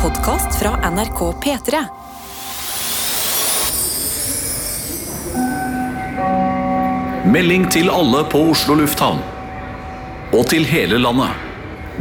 [0.00, 1.80] podkast fra NRK P3.
[7.28, 9.20] Melding til alle på Oslo lufthavn.
[10.32, 11.34] Og til hele landet.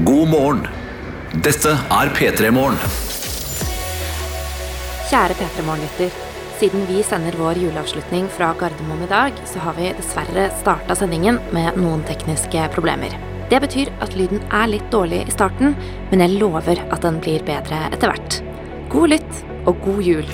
[0.07, 0.61] God morgen.
[1.43, 2.79] Dette er P3 Morgen.
[5.09, 6.13] Kjære P3 Morgen-lytter.
[6.61, 11.41] Siden vi sender vår juleavslutning fra Gardermoen i dag, så har vi dessverre starta sendingen
[11.51, 13.38] med noen tekniske problemer.
[13.49, 15.73] Det betyr at lyden er litt dårlig i starten,
[16.11, 18.35] men jeg lover at den blir bedre etter hvert.
[18.93, 20.29] God lytt og god jul.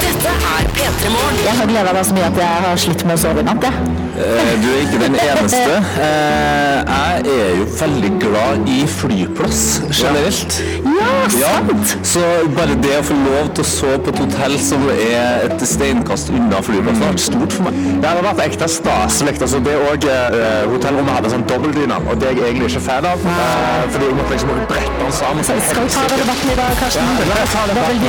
[0.00, 1.40] Dette er P3 Morgen.
[1.44, 3.68] Jeg har gleda meg så mye at jeg har slitt med å sove i natt.
[3.68, 3.97] Jeg.
[4.18, 5.74] Eh, Du er ikke den eneste.
[6.02, 9.60] Eh, Jeg er jo veldig glad i flyplass
[9.92, 10.52] generelt.
[10.84, 11.06] Ja,
[11.38, 12.06] Ja, sant!
[12.06, 12.20] så
[12.56, 16.30] bare det å få lov til å sove på et hotell som er et steinkast
[16.34, 17.74] unna flyplassen, har vært stort for meg.
[18.02, 19.34] Ja, det har vært ekte staselig.
[19.42, 23.04] Altså, det òg uh, hotellrommet hadde sånn dobbeltdyne, og det er jeg egentlig ikke fan
[23.12, 23.18] av.
[23.18, 25.42] eh, fordi jeg måtte liksom brette den sammen.
[25.44, 27.04] Så skal vi ta den debatten i dag, Karsten?
[27.18, 27.98] Ja, la oss ta den debatten.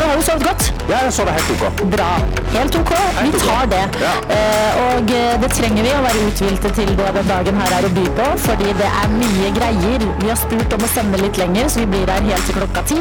[0.00, 0.62] Ja, har du sovet godt?
[0.88, 1.62] Ja, jeg sover helt ok.
[1.92, 2.10] Bra.
[2.54, 2.92] Helt ok.
[3.22, 3.82] Vi tar det.
[4.02, 4.14] Ja.
[4.36, 7.88] Eh, og eh, det trenger vi å være uthvilte til det den dagen her er
[7.88, 10.06] å by på, fordi det er mye greier.
[10.22, 12.84] Vi har spurt om å sende litt lenger, så vi blir her helt til klokka
[12.90, 13.00] ti.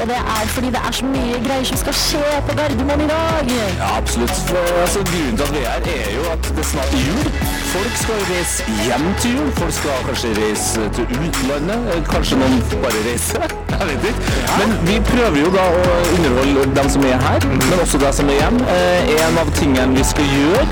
[0.00, 3.08] Og det er fordi det er så mye greier som skal skje på Gardermoen i
[3.10, 3.50] dag.
[3.52, 4.34] Ja, absolutt.
[4.48, 7.26] For, altså, grunnen til at vi er her, er jo at det er snart jul.
[7.72, 9.50] Folk skal reise hjem til jul.
[9.60, 11.86] Folk skal kanskje reise til utlandet.
[11.94, 13.46] Eh, Kanskje noen bare reiser.
[13.82, 14.32] Jeg vet ikke.
[14.58, 18.28] Men vi prøver jo da å underholde dem som er her, men også dem som
[18.32, 18.66] er hjemme.
[18.74, 20.62] Eh, en av tingene vi skal gjøre,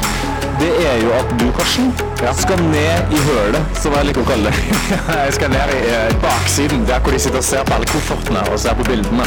[0.61, 1.93] det er jo at du, Karsten,
[2.37, 4.79] skal ned i hølet, som jeg liker å kalle det.
[5.25, 8.43] Jeg skal ned i eh, baksiden, der hvor de sitter og ser på alle koffertene
[8.53, 9.27] og ser på bildene.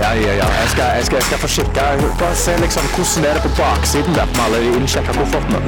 [0.00, 0.46] Ja, ja, ja.
[0.60, 1.86] Jeg skal, jeg skal, jeg skal få kikke.
[2.20, 5.60] Bare se liksom hvordan er det på baksiden der med alle de innsjekka koffertene.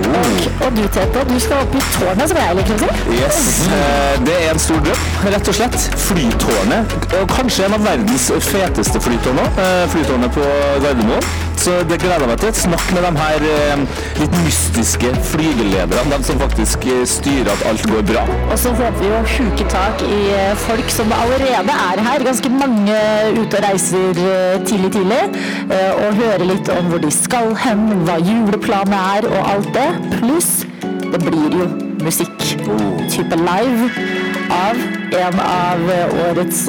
[0.65, 3.19] Og du, Tete, du skal opp i tårnet, som jeg liker å si.
[3.19, 3.43] Yes,
[3.77, 5.05] eh, det er en stor drøm,
[5.37, 5.79] rett og slett.
[6.07, 10.49] Flytårnet, og kanskje en av verdens feteste flytårner, eh, flytårnet på
[10.87, 11.33] Gardermoen.
[11.63, 12.55] Så det gleder jeg meg til.
[12.59, 13.45] Snakk med de her
[14.19, 18.23] litt mystiske flygelederne, de som faktisk eh, styrer at alt går bra.
[18.53, 22.25] Og så håper vi å huke tak i eh, folk som allerede er her.
[22.27, 22.99] Ganske mange
[23.39, 25.23] ute og reiser eh, tidlig, tidlig.
[25.69, 29.89] eh, Og høre litt om hvor de skal hen, hva juleplanet er og alt det.
[30.19, 30.53] Pluss
[31.13, 31.67] det blir jo
[32.03, 32.39] musikk.
[33.13, 33.91] Type live
[34.53, 34.79] av
[35.13, 35.83] en av
[36.31, 36.63] årets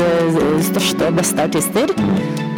[0.68, 1.94] største og beste artister.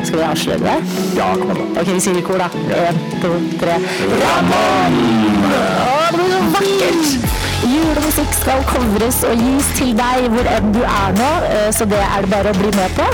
[0.06, 0.74] Skal vi avsløre det?
[1.18, 1.62] Ja, kom an.
[1.82, 2.50] Ok, vi sier i kor, da.
[2.78, 3.32] Én, to,
[3.62, 3.78] tre.
[4.22, 4.98] Ramón!
[5.46, 7.34] Å, det blir så vakkert!
[7.66, 12.02] Julemusikk skal covres og gis til deg hvor enn du er nå, eh, så det
[12.04, 13.08] er det bare å bli med på.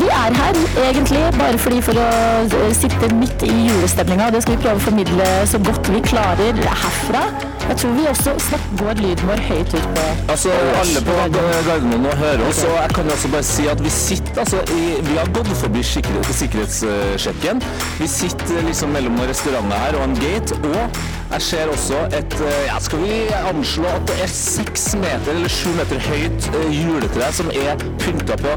[0.00, 2.08] Vi er her egentlig bare fordi for å
[2.46, 4.30] eh, sitte midt i julestemninga.
[4.34, 7.24] Det skal vi prøve å formidle så godt vi klarer herfra.
[7.70, 10.50] Jeg tror vi også snakker vår lyden vår høyt ut på Altså,
[10.80, 14.40] alle på Gardermoen nå hører oss, og jeg kan også bare si at vi sitter
[14.42, 17.62] altså i, Vi har gått forbi sikkerhet, sikkerhetssjekken.
[18.00, 21.00] Vi sitter liksom mellom noen restauranter her og en gate, og
[21.30, 23.20] jeg ser også et eh, Ja, skal vi
[23.52, 28.34] anslå at det er seks meter eller sju meter høyt eh, juletre som er pynta
[28.40, 28.56] på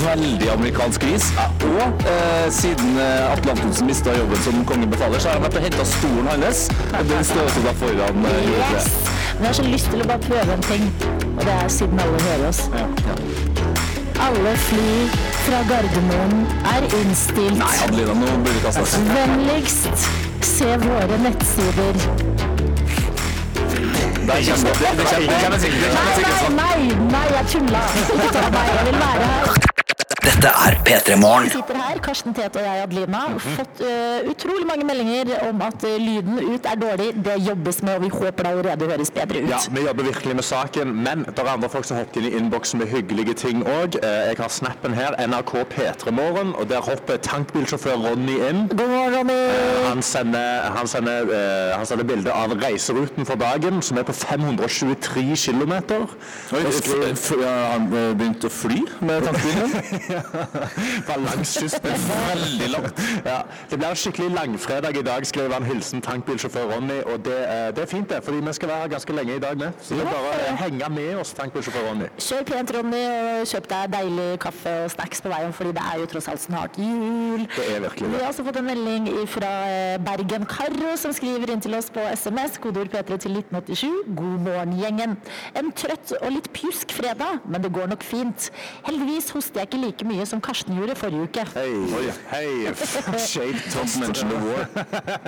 [0.00, 1.28] veldig amerikansk vis.
[1.68, 5.60] Og eh, siden eh, Atle Antonsen mista jobben som kongen befaler, så har han vært
[5.60, 6.66] og henta stolen hans.
[6.88, 8.86] Og den står også da foran eh, Yes!
[9.36, 10.84] Men jeg har så lyst til å bare prøve en ting,
[11.36, 12.62] og det er siden alle hører oss.
[14.26, 14.92] Alle fly
[15.44, 17.58] fra Gardermoen er innstilt.
[17.60, 19.10] Nei, Adelina, nå blir vi kasta seg.
[19.12, 20.08] Vennligst
[20.46, 22.00] se våre nettsider.
[24.26, 24.42] Det
[25.42, 27.86] kommer sikkert Nei, nei, nei, nei, jeg tulla.
[28.16, 29.65] Ikke ta meg, jeg vil være her.
[30.26, 31.44] Dette er P3 Morgen.
[31.44, 35.84] Vi sitter her, Karsten Tete og jeg, Adelina, fått uh, utrolig mange meldinger om at
[35.86, 37.06] eh, lyden ut er dårlig.
[37.22, 39.52] Det jobbes med, og vi håper det allerede høres bedre ut.
[39.52, 42.32] Ja, Vi jobber virkelig med saken, men det er andre folk som hopper inn i
[42.40, 44.00] innboksen med hyggelige ting òg.
[44.02, 48.66] Jeg har snappen her, NRK P3morgen, og der hopper tankbilsjåfør Ronny inn.
[48.74, 49.38] God morgen, Ronny.
[49.86, 54.18] Han sender, han, sender, eh, han sender bilde av reiseruten for dagen, som er på
[54.24, 55.78] 523 km.
[56.50, 60.14] Han eh, begynte å fly med tankbilen?
[61.08, 62.06] Var langs kysten.
[62.32, 63.00] Veldig langt.
[63.24, 63.40] Ja,
[63.70, 66.98] det blir en skikkelig langfredag i dag, skriver han hilsen tankbilsjåfør Ronny.
[67.12, 69.58] Og det, eh, det er fint, det, fordi vi skal være ganske lenge i dag
[69.58, 69.72] med.
[69.82, 72.10] Så det er bare å henge med oss, tankbilsjåfør Ronny.
[72.28, 73.02] Kjør pent, Ronny,
[73.40, 76.44] og kjøp deg deilig kaffe og snacks på veien, fordi det er jo tross alt
[76.44, 77.46] snart jul.
[77.56, 79.52] Det er virkelig Vi har også fått en melding fra
[80.06, 84.14] Bergen Karro, som skriver inn til oss på SMS, kodeord P3 til 1987.
[84.16, 85.16] God morgen, gjengen.
[85.58, 88.50] En trøtt og litt pjusk fredag, men det går nok fint.
[88.86, 91.44] Heldigvis hoster jeg ikke like mye som Karsten gjorde forrige uke.
[91.54, 92.74] Hei, hei.
[93.26, 94.66] shape top mention the war.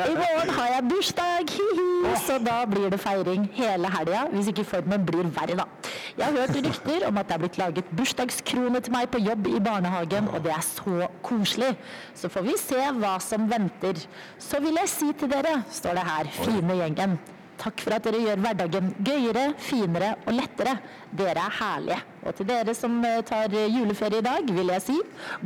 [0.06, 4.26] I morgen har jeg bursdag, hihi, så da blir det feiring hele helga.
[4.32, 5.94] Hvis ikke formen blir verre, da.
[6.18, 9.50] Jeg har hørt rykter om at det er blitt laget bursdagskrone til meg på jobb
[9.52, 11.72] i barnehagen, og det er så koselig.
[12.14, 14.04] Så får vi se hva som venter.
[14.38, 17.18] Så vil jeg si til dere, står det her, fine gjengen.
[17.58, 20.76] Takk for at dere gjør hverdagen gøyere, finere og lettere.
[21.18, 21.98] Dere er herlige.
[22.28, 24.96] Og til dere som eh, tar juleferie i dag, vil jeg si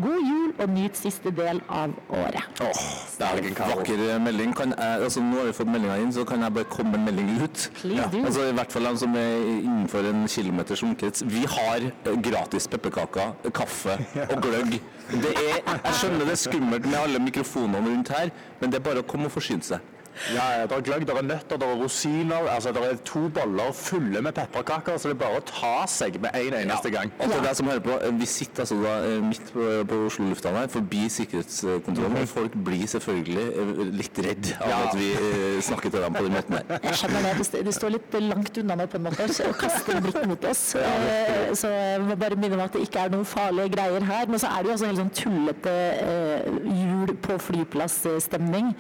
[0.03, 2.63] god jul og nyt siste del av året.
[2.65, 2.83] Åh,
[3.19, 4.55] det er en Vakker melding.
[4.57, 7.07] Kan jeg, altså, nå har vi fått meldinga inn, så kan jeg bare komme en
[7.09, 7.69] melding ut.
[7.89, 8.09] Ja.
[8.25, 11.25] Altså, I hvert fall de som er innenfor en kilometers omkrets.
[11.33, 13.97] Vi har eh, gratis pepperkaker, kaffe
[14.33, 14.77] og gløgg.
[15.13, 18.87] Det er, jeg skjønner det er skummelt med alle mikrofonene rundt her, men det er
[18.91, 19.92] bare å komme og forsyne seg.
[20.35, 22.49] Ja, ja, det er gløgg, det er nøtter, det er rosiner.
[22.53, 26.19] Altså, det er to boller fulle med pepperkaker, så det er bare å ta seg
[26.23, 27.13] med en eneste gang.
[27.19, 30.01] Og til deg som hører på, eh, Vi sitter altså da eh, midt på, på
[30.07, 32.17] Oslo lufthavn her, forbi sikkerhetskontrollen.
[32.23, 34.79] og Folk blir selvfølgelig eh, litt redd av Ja.
[34.89, 36.79] at vi eh, snakker til dem på den måten her.
[36.85, 37.65] Jeg skjønner det.
[37.67, 40.63] Det står litt langt unna nå på en måte og kaster en blikk mot oss.
[40.77, 44.27] Ja, Så jeg må bare minne om at det ikke er noen farlige greier her.
[44.31, 46.47] Men så er det jo også helt sånn tullete eh,
[46.83, 48.73] jul på flyplass-stemning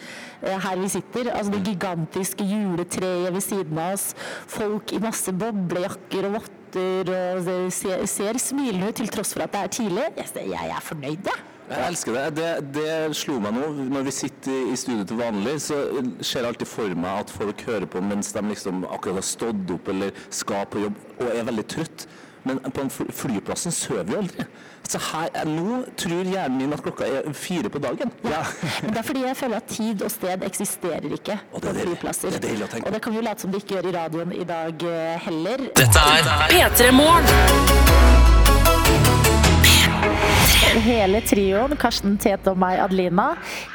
[0.42, 1.21] eh, her vi sitter.
[1.30, 4.10] Altså det gigantiske juletreet ved siden av oss.
[4.50, 7.14] Folk i masse boblejakker og votter.
[7.36, 10.06] og Det ser, ser smilende ut til tross for at det er tidlig.
[10.16, 11.48] Jeg, jeg er fornøyd, jeg.
[11.72, 12.24] Jeg elsker det.
[12.36, 12.50] det.
[12.74, 13.68] Det slo meg nå.
[13.92, 15.78] Når vi sitter i studio til vanlig, så
[16.20, 19.72] ser jeg alltid for meg at folk hører på mens de liksom akkurat har stått
[19.72, 22.06] opp eller skal på jobb og er veldig trøtt.
[22.44, 24.46] Men på en flyplassen sover vi aldri.
[24.88, 28.10] Så her, nå tror hjernen min at klokka er fire på dagen.
[28.82, 31.72] Men det er fordi jeg føler at tid og sted eksisterer ikke Og det på
[31.72, 32.36] er flyplasser.
[32.42, 32.90] Det er å tenke.
[32.90, 35.66] Og det kan vi late som det ikke gjør i radioen i dag eh, heller.
[35.78, 39.21] Dette er P3 Morgen.
[40.72, 43.32] Hele trioen, Karsten, Tete og meg, Adelina,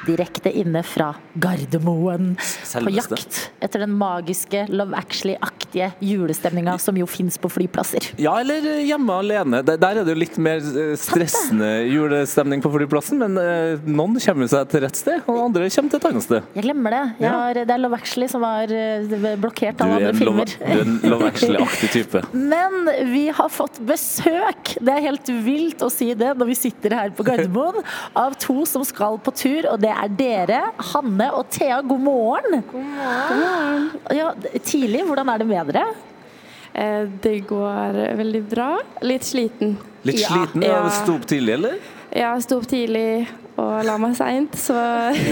[0.07, 2.31] direkte inne fra Gardermoen.
[2.37, 8.09] På jakt etter den magiske Love Actually-aktige julestemninga som jo fins på flyplasser.
[8.21, 9.61] Ja, eller hjemme alene.
[9.67, 14.49] Der er det jo litt mer eh, stressende julestemning på flyplassen, men eh, noen kommer
[14.51, 16.49] seg til rett sted, og andre kommer til et annet sted.
[16.57, 17.03] Jeg glemmer det.
[17.25, 20.53] Jeg har, det er Love Actually som var eh, blokkert av andre love, filmer.
[20.57, 22.23] du er en love actually-aktig type.
[22.55, 26.95] Men vi har fått besøk, det er helt vilt å si det når vi sitter
[26.97, 27.81] her på Gardermoen,
[28.17, 30.61] av to som skal på tur, og det er dere,
[30.93, 31.81] Hanne og Thea.
[31.81, 32.61] God morgen.
[32.71, 33.89] God morgen.
[34.17, 34.31] Ja,
[34.67, 35.85] tidlig, hvordan er det med dere?
[36.73, 38.69] Eh, Det går veldig bra.
[39.01, 39.77] Litt sliten.
[40.07, 40.83] Litt sliten Ja.
[40.83, 40.89] Ja.
[41.01, 41.77] Sto opp tidlig, eller?
[42.15, 43.27] Ja, sto opp tidlig
[43.57, 44.75] og la meg seint, så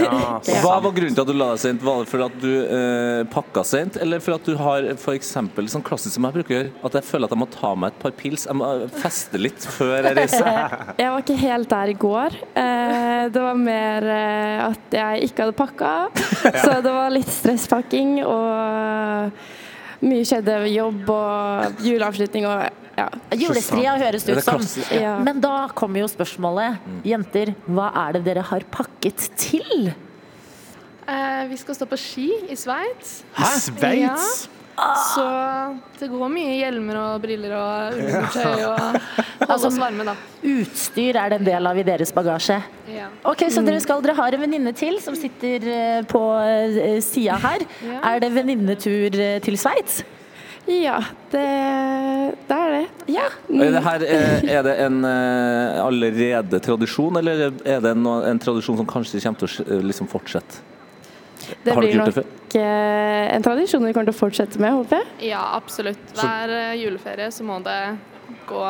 [0.64, 1.82] Hva var grunnen til at du la deg seint?
[1.86, 5.68] Var det fordi at du eh, pakka seint, eller for at du har for eksempel,
[5.70, 7.94] sånn klassisk som jeg bruker å gjøre, at jeg føler at jeg må ta meg
[7.94, 10.48] et par pils, jeg må eh, feste litt før jeg reiser?
[11.02, 12.38] jeg var ikke helt der i går.
[12.64, 15.92] Eh, Det var mer eh, at jeg ikke hadde pakka,
[16.64, 19.38] så det var litt stresspakking og
[20.06, 20.58] mye skjedde.
[20.74, 23.06] Jobb og juleavslutning og ja.
[23.36, 24.64] Julestria høres det ut som.
[24.94, 25.18] Ja.
[25.22, 26.80] Men da kommer jo spørsmålet.
[27.06, 29.92] Jenter, hva er det dere har pakket til?
[31.06, 33.20] Eh, vi skal stå på ski i Sveits.
[33.36, 33.50] Hæ?
[33.68, 34.46] Sveits?
[34.76, 35.24] Så
[35.96, 40.16] det går mye hjelmer og briller og undertøy og holde oss varme, da.
[40.44, 42.58] Utstyr er det en del av i deres bagasje.
[42.92, 43.08] Ja.
[43.24, 47.38] Ok, Så dere, skal, dere har en venninne til som sitter eh, på eh, sida
[47.40, 47.64] her.
[47.86, 48.02] Ja.
[48.12, 50.02] Er det venninnetur eh, til Sveits?
[50.66, 50.98] Ja,
[51.30, 51.42] det,
[52.48, 52.86] det er det.
[53.14, 53.26] Ja.
[53.48, 58.40] Er det, her, eh, er det en eh, allerede tradisjon, eller er det en, en
[58.42, 60.64] tradisjon som kanskje kommer til å eh, liksom fortsette?
[61.62, 65.30] Det Har blir det nok en tradisjon vi kommer til å fortsette med, håper jeg.
[65.30, 66.02] ja, absolutt.
[66.16, 67.78] Hver juleferie så må det
[68.48, 68.62] gå,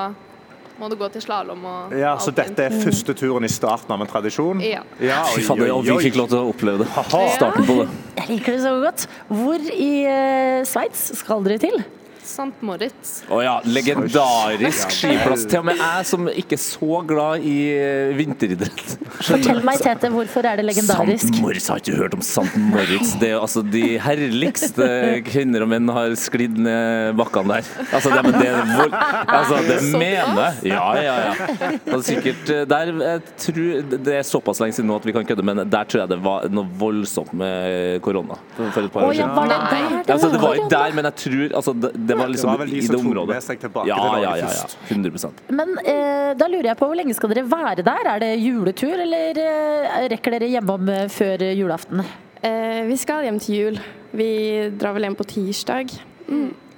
[0.80, 4.02] må du gå til slalåm og Ja, så dette er første turen i starten av
[4.04, 4.62] en tradisjon?
[4.64, 4.83] Ja.
[5.00, 6.90] Ja, Fy oi, vi fikk lov til å oppleve det.
[7.37, 7.88] Starten på det.
[8.21, 9.06] Jeg liker det så godt.
[9.30, 11.80] Hvor i uh, Sveits skal dere til?
[12.26, 12.50] St.
[12.66, 13.21] Moritz.
[13.30, 15.45] Å ja, legendarisk skiplass.
[15.47, 18.97] Til og med jeg som ikke er så glad i eh, vinteridrett.
[19.21, 21.30] Fortell meg, Tete, hvorfor er det legendarisk?
[21.30, 21.42] St.
[21.45, 22.62] Moritz, har ikke hørt om St.
[22.73, 23.14] Moritz.
[23.21, 24.88] Det er altså de herligste
[25.28, 27.71] kvinner og menn har sklidd ned bakkene der.
[27.87, 28.99] Altså, det, men det er vold...
[29.37, 30.73] Altså, det mener jeg.
[30.73, 31.71] Ja, ja, ja.
[31.87, 35.26] Altså, sikkert eh, der jeg tror, Det er såpass lenge siden nå at vi kan
[35.28, 38.40] kødde, men der tror jeg det var noe voldsomt med korona.
[38.59, 39.30] For et par år siden.
[39.30, 39.97] Oh, ja, var det der?
[39.97, 42.59] Ja, altså, det var ikke der, men jeg tror altså, det, det var liksom Det
[42.59, 43.35] var vel de i som det området.
[43.35, 44.51] med seg tilbake ja, til ja, ja, ja.
[44.51, 44.77] først.
[44.89, 48.11] 100 Men eh, da lurer jeg på hvor lenge skal dere være der?
[48.15, 52.05] Er det juletur, eller eh, rekker dere hjemom eh, før eh, julaften?
[52.43, 53.81] Eh, vi skal hjem til jul.
[54.17, 54.31] Vi
[54.79, 55.93] drar vel hjem på tirsdag.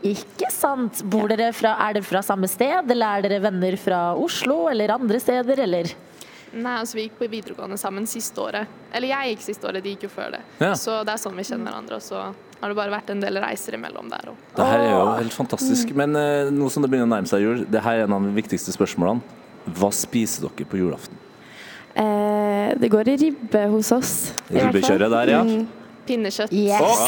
[0.08, 1.02] Ikke sant?
[1.10, 4.92] Bor dere fra, er dere fra samme sted, eller er dere venner fra Oslo eller
[4.94, 5.90] andre steder, eller?
[6.52, 8.68] Nei, altså Vi gikk på videregående sammen siste året.
[8.94, 10.42] Eller jeg gikk siste året, de gikk jo før det.
[10.62, 10.72] Ja.
[10.78, 11.98] Så det er sånn vi kjenner hverandre.
[11.98, 12.22] Og så
[12.60, 14.42] har det bare vært en del reiser imellom der òg.
[14.56, 15.92] Det her er jo helt fantastisk.
[15.98, 18.26] Men eh, nå som det begynner å nærme seg jul, det her er en av
[18.26, 19.22] de viktigste spørsmålene.
[19.78, 21.18] Hva spiser dere på julaften?
[21.98, 24.14] Eh, det går i ribbe hos oss.
[24.50, 25.42] Ribbekjøret der, ja.
[25.46, 25.66] Mm.
[26.08, 26.52] Pinnekjøtt.
[26.56, 27.02] Yes.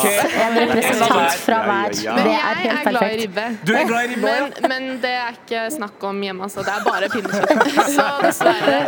[0.44, 1.96] En representant fra hver.
[1.96, 3.22] Det jeg er helt er glad i perfekt.
[3.24, 3.46] ribbe.
[3.66, 6.64] Du er glad i ribbe, Men, men det er ikke snakk om hjemme, altså.
[6.66, 7.92] Det er bare pinnekjøtt.
[7.96, 8.78] Så dessverre.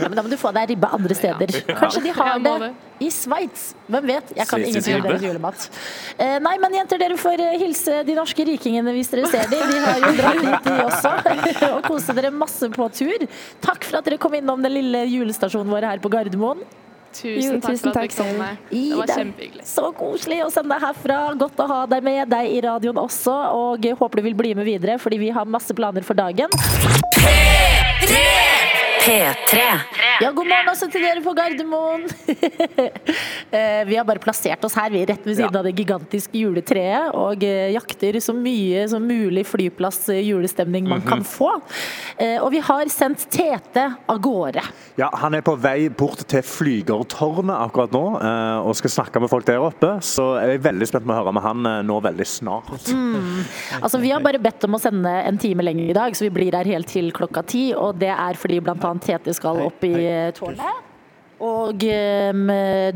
[0.00, 1.54] Ja, men da må du få deg ribbe andre steder.
[1.70, 3.70] Kanskje de har det i Sveits.
[3.88, 4.32] Hvem vet?
[4.36, 5.68] Jeg kan ingenting om deres julemat.
[6.20, 9.62] Eh, nei, men jenter, dere får eh, hilse de norske rikingene hvis dere ser dem.
[9.70, 11.14] De har jo dratt dit, de også.
[11.78, 13.24] Og kose dere masse på tur.
[13.64, 16.60] Takk for at dere kom innom den lille julestasjonen vår her på Gardermoen.
[17.12, 18.38] Tusen Jo, takk tusen for at takk dere kom.
[18.38, 18.56] med.
[18.70, 19.66] Det var kjempehyggelig.
[19.66, 21.18] Så koselig å sende deg herfra.
[21.40, 23.34] Godt å ha deg med, deg i radioen også.
[23.56, 26.48] Og håper du vil bli med videre, fordi vi har masse planer for dagen.
[27.18, 28.59] P3.
[30.20, 32.06] Ja, god morgen også til dere på Gardermoen.
[33.50, 37.08] Eh, vi har bare plassert oss her, vi rett ved siden av det gigantiske juletreet,
[37.18, 41.48] og eh, jakter så mye som mulig flyplass-julestemning man kan få.
[42.14, 44.62] Eh, Og vi har sendt Tete av gårde.
[45.00, 49.32] Ja, Han er på vei bort til Flygertårnet akkurat nå eh, og skal snakke med
[49.32, 49.96] folk der oppe.
[50.06, 52.70] Så jeg er veldig spent med å høre med han eh, nå veldig snart.
[53.80, 56.32] Altså, vi har bare bedt om å sende en time lenger i dag, så vi
[56.38, 57.66] blir her helt til klokka ti.
[57.74, 59.06] Og det er fordi bl.a.
[59.06, 60.86] Tete skal opp i eh, tårnet.
[61.40, 62.50] Og um,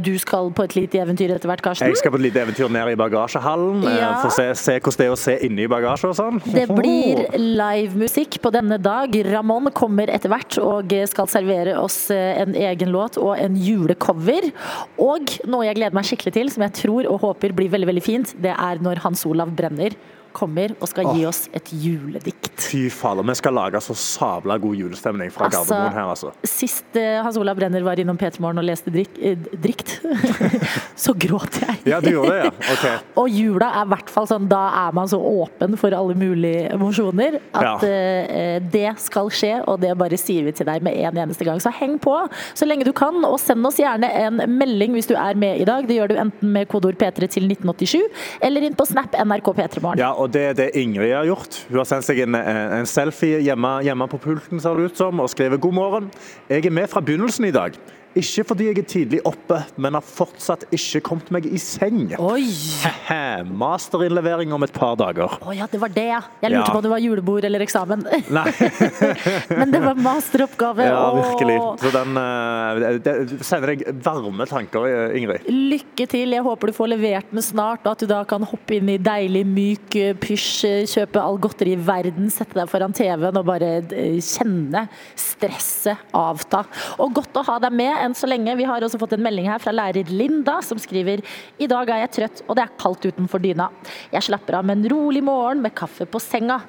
[0.04, 1.88] du skal på et lite eventyr etter hvert, Karsten.
[1.88, 4.10] Jeg skal på et lite eventyr ned i bagasjehallen eh, Ja.
[4.20, 6.42] for å se, se hvordan det er å se inni bagasje og sånn.
[6.52, 9.16] Det blir livemusikk på denne dag.
[9.30, 14.50] Ramón kommer etter hvert og skal servere oss eh, en egen låt og en julecover.
[15.00, 18.04] Og noe jeg gleder meg skikkelig til, som jeg tror og håper blir veldig veldig
[18.04, 19.96] fint, det er når Hans Olav Brenner
[20.34, 22.50] kommer og skal gi oss et juledikt.
[22.64, 26.32] Fy fader, vi skal lage så sabla god julestemning fra Altså, Gardermoen her, altså.
[26.46, 29.94] Sist eh, Hans Olav Brenner var innom P3 Morgen og leste drikk, eh, drikt,
[31.04, 31.76] så gråt jeg.
[31.90, 32.52] Ja, du gjorde det, ja?
[32.74, 32.86] OK.
[33.24, 36.68] Og jula er i hvert fall sånn, da er man så åpen for alle mulige
[36.74, 37.74] emosjoner at Ja.
[37.88, 41.60] eh, det skal skje, og det bare sier vi til deg med en eneste gang.
[41.62, 42.14] Så heng på
[42.54, 45.66] så lenge du kan, og send oss gjerne en melding hvis du er med i
[45.68, 45.86] dag.
[45.88, 48.08] Det gjør du enten med kodeord P3 til 1987,
[48.44, 50.02] eller inn på Snap NRK P3 Morgen.
[50.02, 51.58] Ja, og det er det Ingrid har gjort.
[51.68, 55.20] Hun har sendt seg en, en selfie hjemme, hjemme på pulten, ser det ut som,
[55.20, 56.10] og skrevet 'God morgen'.
[56.48, 57.76] Jeg er med fra begynnelsen i dag.
[58.14, 62.12] Ikke fordi jeg er tidlig oppe, men har fortsatt ikke kommet meg i seng.
[62.22, 62.44] Oi!
[63.44, 65.34] Masterinnlevering om et par dager.
[65.42, 66.20] Å ja, det var det, ja.
[66.42, 66.72] Jeg lurte Ja.
[66.72, 68.04] på om det var julebord eller eksamen.
[68.30, 68.44] Nei,
[69.58, 70.86] Men det var masteroppgave.
[70.86, 71.56] ja, virkelig.
[71.82, 75.48] Så den uh, sender deg varme tanker, eh, Ingrid.
[75.50, 76.34] Lykke til.
[76.36, 78.98] Jeg håper du får levert den snart, og at du da kan hoppe inn i
[79.02, 83.72] deilig, myk eh, pysj, kjøpe all godteri i verden, sette deg foran TV-en og bare
[84.22, 84.86] kjenne
[85.18, 86.64] stresset avta.
[87.02, 88.56] Og godt å ha deg med enn så lenge.
[88.58, 91.24] Vi har også fått en melding her fra lærer Linda, som skriver
[91.58, 93.70] I dag er jeg trøtt, og det er kaldt utenfor dyna.
[94.14, 96.60] Jeg slapper av med en rolig morgen med kaffe på senga.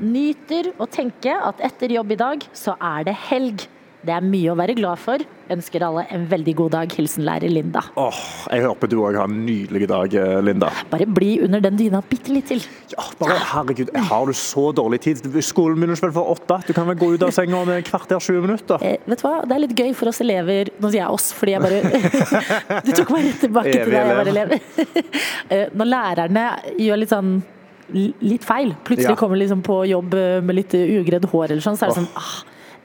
[0.00, 3.66] Nyter å tenke at etter jobb i dag, så er det helg.
[4.04, 5.22] Det er mye å være glad for.
[5.54, 6.92] Ønsker alle en veldig god dag.
[6.92, 7.80] Hilsen lærer Linda.
[8.00, 8.18] Åh,
[8.52, 10.68] jeg håper du òg har en nydelig dag, eh, Linda.
[10.90, 12.60] Bare bli under den dyna bitte litt til.
[12.92, 15.22] Ja, bare, herregud, har du så dårlig tid?
[15.44, 16.60] Skolen begynner vel for åtte?
[16.68, 18.84] Du kan vel gå ut av senga om et kvarter, 20 minutter?
[18.84, 19.34] Eh, vet du hva?
[19.48, 21.80] Det er litt gøy for oss elever Nå sier jeg oss, fordi jeg bare
[22.86, 24.54] Du tok meg rett tilbake til deg jeg var elev.
[25.54, 26.44] Eh, Når lærerne
[26.80, 27.34] gjør litt sånn
[27.94, 29.16] litt feil, plutselig Ja.
[29.20, 32.08] kommer liksom på jobb eh, med litt ugredd hår eller sånn, så er det sånn
[32.16, 32.32] ah,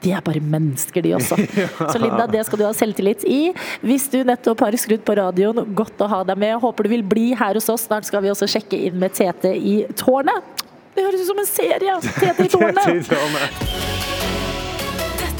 [0.00, 1.36] de er bare mennesker, de også.
[1.92, 3.40] Så Linda, det skal du ha selvtillit i.
[3.84, 6.56] Hvis du nettopp har skrudd på radioen, godt å ha deg med.
[6.62, 7.88] Håper du vil bli her hos oss.
[7.90, 10.64] Snart skal vi også sjekke inn med Tete i tårnet.
[10.94, 12.00] Det høres ut som en serie!
[12.18, 14.16] Tete i tårnet.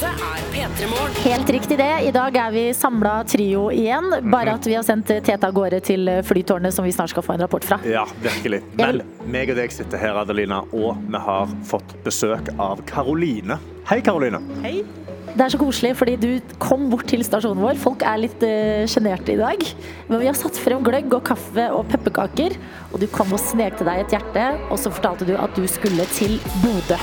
[0.01, 1.17] Dette er P3 Morgen.
[1.27, 1.89] Helt riktig det.
[2.09, 4.07] I dag er vi samla trio igjen.
[4.33, 7.35] Bare at vi har sendt Tete av gårde til Flytårnet, som vi snart skal få
[7.35, 7.77] en rapport fra.
[7.85, 8.63] Ja, virkelig.
[8.81, 13.61] Men meg og deg sitter her, Adelina, og vi har fått besøk av Karoline.
[13.91, 14.41] Hei, Karoline.
[14.65, 17.77] Det er så koselig, fordi du kom bort til stasjonen vår.
[17.85, 19.71] Folk er litt uh, i dag.
[20.09, 22.57] Men vi har satt frem gløgg og kaffe og pepperkaker.
[22.95, 26.09] Og du kom og snekte deg et hjerte, og så fortalte du at du skulle
[26.17, 26.97] til Bodø.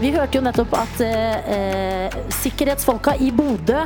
[0.00, 3.84] Vi hørte jo nettopp at eh, eh, sikkerhetsfolka i Bodø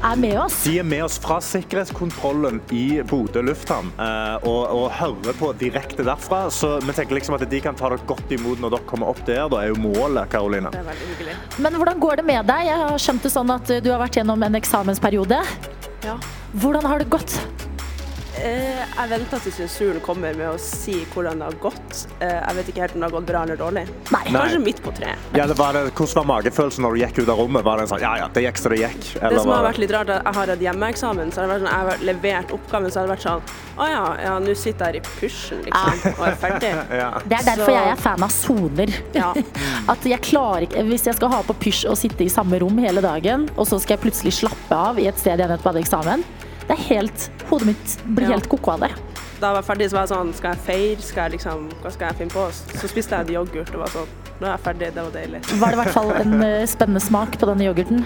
[0.00, 0.58] er med oss.
[0.64, 6.04] De er med oss fra sikkerhetskontrollen i Bodø lufthavn eh, og, og hører på direkte
[6.04, 6.42] derfra.
[6.52, 9.24] Så vi tenker liksom at de kan ta dere godt imot når dere kommer opp
[9.24, 9.46] der.
[9.52, 10.72] Da er jo målet, Karoline.
[11.56, 12.68] Men hvordan går det med deg?
[12.68, 15.40] Jeg har skjønt det sånn at du har vært gjennom en eksamensperiode.
[16.04, 16.20] Ja.
[16.60, 17.40] Hvordan har det gått?
[18.40, 22.04] Eh, jeg venter til sensuren kommer med å si hvordan det har gått.
[22.24, 23.82] Eh, jeg vet ikke helt om det har gått bra eller dårlig.
[24.08, 25.26] Kanskje midt på treet.
[25.36, 27.64] Ja, det var det, hvordan var magefølelsen når du gikk ut av rommet?
[27.66, 29.10] Var det en sånn ja ja, det gikk så det gikk?
[29.20, 31.52] Det som har vært litt rart, er at jeg har hatt hjemmeeksamen, så har det
[31.54, 34.56] vært sånn, jeg har levert oppgaven, så har det vært sånn Å ja, ja nå
[34.58, 36.72] sitter jeg her i pushen, liksom, og er ferdig.
[37.30, 38.94] Det er derfor Så- jeg er fan av soner.
[39.16, 39.30] Ja.
[39.92, 42.78] At jeg klarer ikke Hvis jeg skal ha på pysj og sitte i samme rom
[42.80, 45.84] hele dagen, og så skal jeg plutselig slappe av i et sted jeg nettopp hadde
[45.84, 46.24] eksamen,
[46.70, 48.36] det er helt Hodet mitt blir Ja.
[48.38, 48.92] helt ko-ko av det.
[49.40, 51.02] Da jeg var ferdig, så var jeg sånn Skal jeg feire?
[51.02, 52.42] Skal jeg liksom Hva skal jeg finne på?
[52.80, 54.10] Så spiste jeg en yoghurt og var sånn
[54.40, 54.86] Nå er jeg ferdig.
[54.96, 55.40] Det var deilig.
[55.60, 57.98] Var det i hvert fall en eh, spennende smak på denne yoghurten?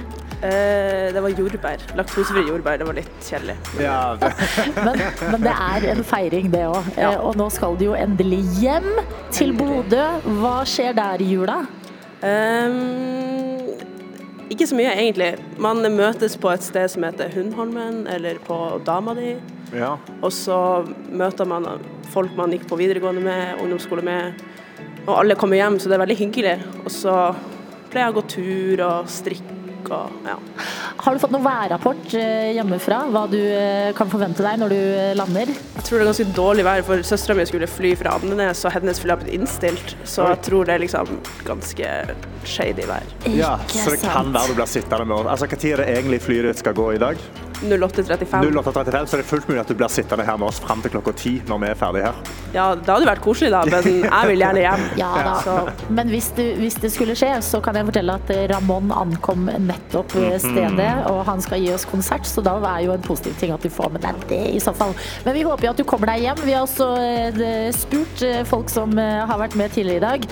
[0.43, 1.85] Eh, det var jordbær.
[1.95, 2.81] Laktosefri jordbær.
[2.81, 3.55] Det var litt kjedelig.
[3.79, 4.33] Ja, det.
[4.87, 4.99] Men,
[5.31, 6.91] men det er en feiring, det òg.
[7.23, 8.91] Og nå skal du jo endelig hjem
[9.31, 10.03] til Bodø.
[10.41, 11.61] Hva skjer der i jula?
[12.27, 13.24] Ehm,
[14.53, 15.31] ikke så mye, egentlig.
[15.63, 19.35] Man møtes på et sted som heter Hundholmen, eller på dama di.
[19.75, 19.95] Ja.
[20.21, 20.59] Og så
[21.11, 21.67] møter man
[22.13, 24.45] folk man gikk på videregående med, ungdomsskole med.
[25.07, 26.55] Og alle kommer hjem, så det er veldig hyggelig.
[26.85, 27.17] Og så
[27.91, 29.54] pleier jeg å gå tur og strikke
[29.93, 30.37] og ja.
[31.05, 33.01] Har du fått noen værrapport eh, hjemmefra?
[33.13, 35.51] Hva du eh, kan forvente deg når du eh, lander?
[35.51, 38.75] Jeg tror det er ganske dårlig vær, for søstera mi skulle fly fra Andenes, og
[38.77, 39.97] hennes fly har blitt innstilt.
[40.09, 41.91] Så jeg tror det er liksom ganske
[42.49, 43.09] shady vær.
[43.35, 45.35] ja, så det kan være du blir sittende med henne.
[45.35, 47.21] Altså, Når er det egentlig flyet ditt skal gå i dag?
[47.71, 48.51] 08.35.
[48.55, 50.95] 08.35, så er det fullt mulig at du blir sittende her med oss fram til
[50.97, 52.35] klokka ti når vi er ferdige her.
[52.55, 54.85] Ja, det hadde vært koselig da, men jeg vil gjerne hjem.
[55.01, 55.35] Ja da.
[55.45, 55.57] Så
[55.95, 60.15] Men hvis det, hvis det skulle skje, så kan jeg fortelle at Ramón ankom nettopp
[60.17, 63.55] ved stedet, og han skal gi oss konsert, så da er jo en positiv ting
[63.55, 64.95] at du får med deg det i så fall.
[65.25, 66.43] Men vi håper jo at du kommer deg hjem.
[66.45, 70.29] Vi har også eh, spurt eh, folk som eh, har vært med tidligere i dag.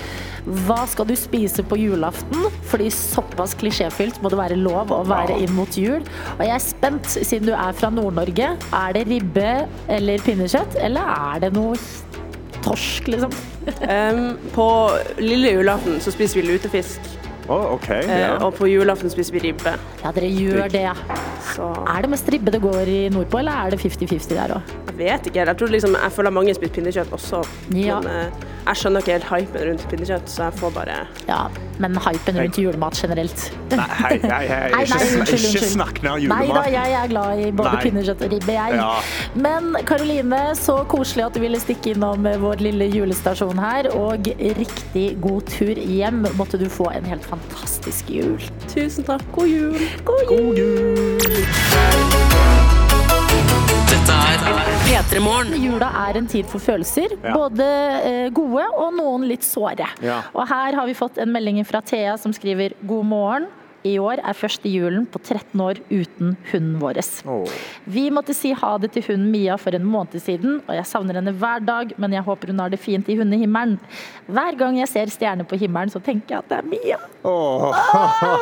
[0.67, 2.47] Hva skal du spise på julaften?
[2.67, 6.03] Fordi såpass klisjéfylt må det være lov å være inn mot jul.
[6.35, 8.53] Og jeg er spent, siden du er fra Nord-Norge.
[8.73, 9.49] Er det ribbe
[9.91, 11.77] eller pinnekjøtt, eller er det noe
[12.63, 13.33] torsk, liksom?
[13.63, 14.23] um,
[14.55, 14.67] på
[15.23, 17.11] lille julaften så spiser vi lutefisk,
[17.43, 19.75] Å, okay, eh, og på julaften spiser vi ribbe.
[20.03, 20.87] Ja, dere gjør det.
[21.53, 24.73] Så Er det mest ribbe det går i nordpå, eller er det 50-50 der òg?
[24.93, 25.41] jeg vet ikke.
[25.47, 27.41] Jeg tror liksom, jeg føler mange spiser pinnekjøtt også.
[27.73, 27.99] Ja.
[28.03, 31.39] Men eh, jeg skjønner ikke helt hypen rundt pinnekjøtt, så jeg får bare Ja,
[31.81, 33.45] men hypen rundt julemat generelt.
[33.73, 34.59] Nei, hei, hei, hei.
[34.69, 36.69] Nei, Ikke, nei, unnskyld, ikke snakk ned Nei da, julemat.
[36.75, 37.81] jeg er glad i både Nei.
[37.87, 38.77] pinnekjøtt og ribbe, jeg.
[38.77, 38.91] Ja.
[39.47, 43.89] Men Karoline, så koselig at du ville stikke innom vår lille julestasjon her.
[43.97, 44.29] Og
[44.61, 46.23] riktig god tur hjem.
[46.37, 47.32] Måtte du få en helt fantastisk
[48.07, 48.41] jul.
[48.67, 49.23] Tusen takk.
[49.31, 49.79] God jul.
[50.05, 51.17] God jul!
[53.89, 54.43] Dette er
[54.83, 55.53] P3 Morgen.
[55.63, 57.15] Jula er en tid for følelser.
[57.23, 57.33] Ja.
[57.33, 57.65] Både
[58.03, 59.87] eh, gode og noen litt såre.
[60.03, 60.21] Ja.
[60.33, 63.47] Og her har vi fått en melding fra Thea som skriver God morgen.
[63.83, 67.01] I år er første julen på 13 år uten hunden vår.
[67.89, 71.19] Vi måtte si ha det til hunden Mia for en måned siden, og jeg savner
[71.19, 73.79] henne hver dag, men jeg håper hun har det fint i hundehimmelen.
[74.31, 76.99] Hver gang jeg ser stjerner på himmelen, så tenker jeg at det er Mia.
[77.23, 77.73] Thea!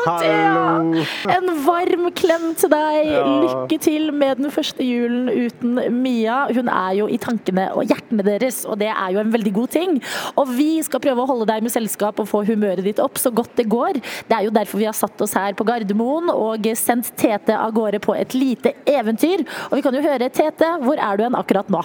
[0.06, 1.04] hallo.
[1.32, 3.12] En varm klem til deg.
[3.12, 3.23] Ja.
[3.45, 6.43] Lykke til med den første julen uten Mia.
[6.54, 9.73] Hun er jo i tankene og hjertene deres, og det er jo en veldig god
[9.73, 9.97] ting.
[10.36, 13.34] Og vi skal prøve å holde deg med selskap og få humøret ditt opp så
[13.34, 14.01] godt det går.
[14.30, 17.71] Det er jo derfor vi har satt oss her på Gardermoen og sendt Tete av
[17.75, 19.43] gårde på et lite eventyr.
[19.69, 21.81] Og vi kan jo høre, Tete, hvor er du hen akkurat nå?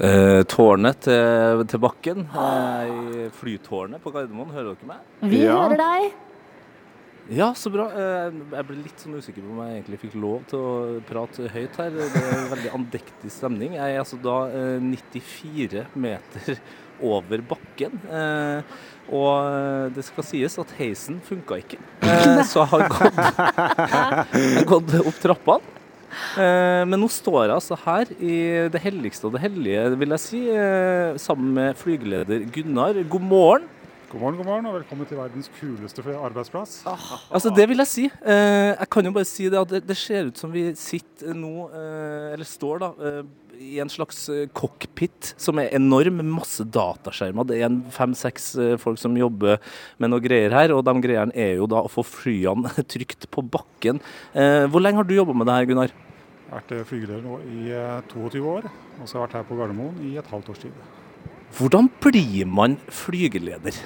[0.00, 2.22] Eh, tårnet til, til bakken.
[2.32, 4.52] Eh, flytårnet på Gardermoen.
[4.54, 5.06] Hører dere meg?
[5.28, 5.58] Vi Ja.
[5.68, 6.12] hører deg.
[7.30, 7.84] Ja, så bra.
[7.92, 11.46] Eh, Jeg ble litt sånn usikker på om jeg egentlig fikk lov til å prate
[11.52, 11.90] høyt her.
[11.90, 13.74] Det er en veldig andektig stemning.
[13.76, 16.56] Jeg er altså da eh, 94 meter
[17.02, 18.00] over bakken.
[19.10, 21.78] Eh, Og det skal sies at heisen funka ikke.
[22.10, 25.76] Eh, Så jeg har gått, jeg har gått opp trappene.
[26.40, 28.38] Eh, Men nå står jeg altså her i
[28.72, 32.98] det helligste og det hellige, vil jeg si, eh, sammen med flygeleder Gunnar.
[33.08, 33.68] God morgen.
[34.10, 36.80] God morgen, god morgen, og velkommen til verdens kuleste arbeidsplass.
[37.30, 38.04] Altså, det vil jeg si.
[38.26, 41.68] Eh, jeg kan jo bare si det at det, ser ut som vi sitter nå,
[41.70, 43.20] eh, eller står da, eh,
[43.60, 47.46] i en slags eh, cockpit som er enorm, med masse dataskjermer.
[47.48, 49.60] Det er en fem-seks eh, folk som jobber
[50.00, 53.44] med noe greier her, og de greiene er jo da å få flyene trygt på
[53.44, 54.00] bakken.
[54.32, 55.92] Eh, hvor lenge har du jobba med det her, Gunnar?
[55.92, 59.48] Jeg har vært flygeleder nå i eh, 22 år, og så har jeg vært her
[59.50, 60.80] på Gardermoen i et halvt års tid.
[61.58, 63.76] Hvordan blir man flygeleder?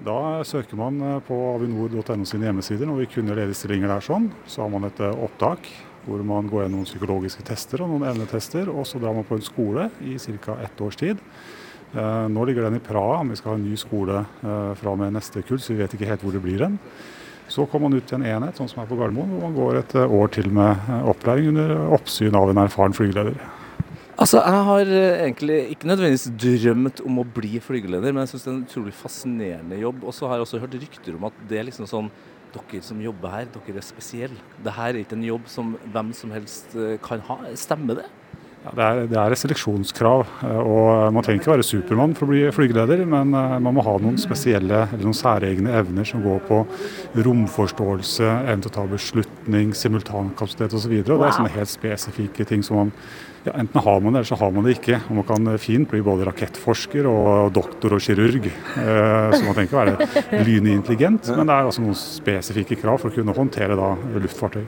[0.00, 4.30] Da søker man på avinor.no sine hjemmesider når vi kunne ledige stillinger der sånn.
[4.48, 5.68] Så har man et opptak
[6.06, 9.36] hvor man går gjennom noen psykologiske tester og noen evnetester, og så drar man på
[9.36, 10.56] en skole i ca.
[10.64, 11.20] ett års tid.
[11.94, 15.00] Eh, Nå ligger den i Praha, vi skal ha en ny skole eh, fra og
[15.00, 16.78] med neste kull, så vi vet ikke helt hvor det blir den.
[17.50, 19.80] Så kommer man ut til en enhet, sånn som er på Gardermoen, hvor man går
[19.80, 23.40] et eh, år til med opplæring under oppsyn av en erfaren flygeleder.
[24.20, 24.90] Altså, Jeg har
[25.24, 28.92] egentlig ikke nødvendigvis drømt om å bli flygeleder, men jeg syns det er en utrolig
[28.94, 30.04] fascinerende jobb.
[30.04, 32.10] Og så har jeg også hørt rykter om at det er liksom sånn
[32.54, 34.48] dere som jobber her, dere er spesielle.
[34.60, 37.42] Dette er ikke en jobb som hvem som helst eh, kan ha.
[37.58, 38.08] Stemmer det?
[38.60, 42.26] Ja, det, er, det er et seleksjonskrav, eh, og man trenger ikke være Supermann for
[42.26, 46.20] å bli flygeleder, men eh, man må ha noen spesielle eller noen særegne evner som
[46.24, 46.58] går på
[47.24, 50.98] romforståelse, evne til å ta beslutning, simultankapasitet osv.
[51.00, 52.94] Det er sånne helt spesifikke ting som man
[53.44, 55.00] ja, Enten har man det, eller så har man det ikke.
[55.08, 58.46] Og Man kan fint bli både rakettforsker og doktor og kirurg.
[58.46, 63.10] Eh, så man trenger ikke være lynintelligent, men det er altså noen spesifikke krav for
[63.10, 64.64] å kunne håndtere da luftfartøy.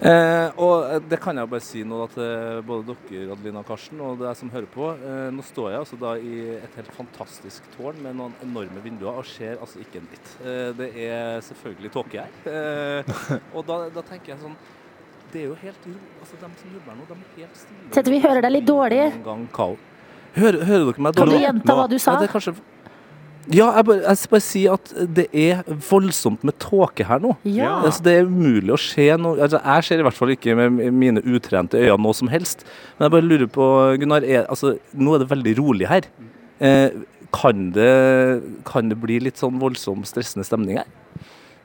[0.00, 4.22] Eh, og det kan jeg bare si nå til både dere, Adelina og Karsten, og
[4.22, 4.86] deg som hører på.
[4.96, 9.20] Eh, nå står jeg altså da i et helt fantastisk tårn med noen enorme vinduer
[9.20, 10.34] og ser altså ikke en dritt.
[10.40, 12.38] Eh, det er selvfølgelig tåke her.
[12.48, 13.24] Eh,
[13.56, 14.56] og da, da tenker jeg sånn
[15.32, 15.86] det er jo helt.
[16.20, 17.86] Altså, de som jobber nå, de er helt stille.
[17.94, 19.06] Tete, vi hører deg litt dårlig.
[19.12, 19.86] En gang kaos.
[20.34, 21.32] Hører, hører dere meg dårlig?
[21.32, 22.18] Kan du gjenta hva du sa?
[22.20, 22.54] Ja, kanskje...
[23.50, 27.32] Ja, jeg bare, jeg skal bare si at det er voldsomt med tåke her nå.
[27.48, 27.80] Ja.
[27.80, 30.92] Altså, det er umulig å se noe altså, Jeg ser i hvert fall ikke med
[30.94, 32.62] mine utrente øyne noe som helst.
[32.98, 33.66] Men jeg bare lurer på,
[34.02, 36.06] Gunnar, er, altså, nå er det veldig rolig her.
[36.60, 37.00] Eh,
[37.34, 37.90] kan, det,
[38.68, 40.90] kan det bli litt sånn voldsom stressende stemning her?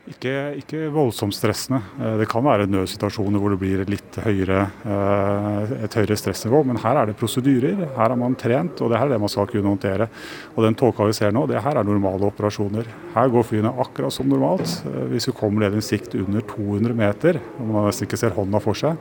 [0.06, 1.80] Ikke, ikke voldsomt stressende.
[1.98, 6.78] Eh, Det kan være nødsituasjoner hvor det blir et høyere, eh, et høyere stressnivå, men
[6.78, 7.74] her er det prosedyrer.
[7.96, 10.08] Her har man trent, og det her er det man skal kunne håndtere.
[10.56, 12.86] Og den tåka vi ser nå, det her er normale operasjoner.
[13.16, 14.84] Her går flyene akkurat som normalt.
[14.86, 18.18] Eh, Hvis vi kommer ned i en sikt under 200 meter, og man nesten ikke
[18.22, 18.98] ser hånda for seg,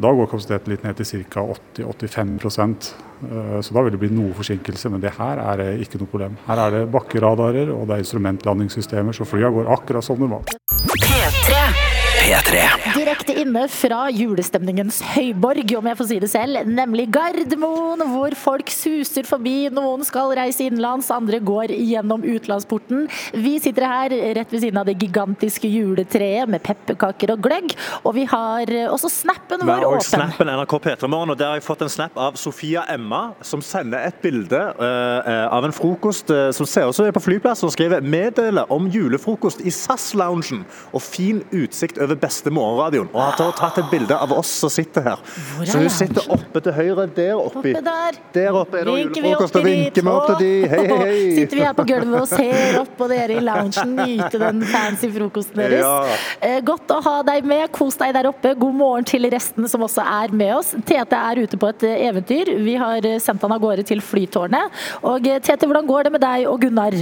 [0.00, 1.44] da går kapasiteten litt ned til ca.
[1.76, 5.98] 80-85 Eh, Så da vil det bli noe forsinkelse, men det her er det ikke
[5.98, 6.36] noe problem.
[6.46, 10.54] Her er det bakkeradarer og det er instrumentlandingssystemer, så flya går akkurat som normalt.
[11.02, 11.97] P3.
[12.28, 18.68] Direkte inne fra julestemningens høyborg, om jeg får si det selv, nemlig Gardermoen, hvor folk
[18.68, 19.70] suser forbi.
[19.72, 23.06] Noen skal reise innenlands, andre går gjennom utlandsporten.
[23.32, 28.12] Vi sitter her rett ved siden av det gigantiske juletreet med pepperkaker og gløgg, og
[28.18, 29.80] vi har også snappen vår åpen.
[29.80, 32.84] Vi har også snappen NRK P3morgen, og der har jeg fått en snap av Sofia
[32.92, 37.14] Emma, som sender et bilde uh, av en frokost uh, som ser ut som det
[37.14, 42.50] er på flyplassen, og skriver 'Meddeler om julefrokost i SAS-loungen og fin utsikt over beste
[42.50, 43.08] morgenradioen'.
[43.12, 45.18] Og har tatt et bilde av oss som sitter her.
[45.60, 47.72] Er Så hun sitter oppe til høyre der oppi.
[47.72, 48.18] Oppe der.
[48.34, 50.68] Der oppe er det julefrokost, og vinker vi opp til de.
[50.68, 51.20] Hei, hei, hei.
[51.38, 55.10] Sitter vi her på gulvet og ser opp på dere i loungen, nyte den fancy
[55.14, 55.84] frokosten deres.
[55.84, 56.18] Ja.
[56.40, 58.54] Eh, Godt å ha deg med, kos deg der oppe.
[58.58, 60.74] God morgen til resten som også er med oss.
[60.88, 62.52] Tete er ute på et eh, eventyr.
[62.64, 64.82] Vi har eh, sendt han av gårde til Flytårnet.
[65.06, 66.98] Og Tete, hvordan går det med deg og Gunnar?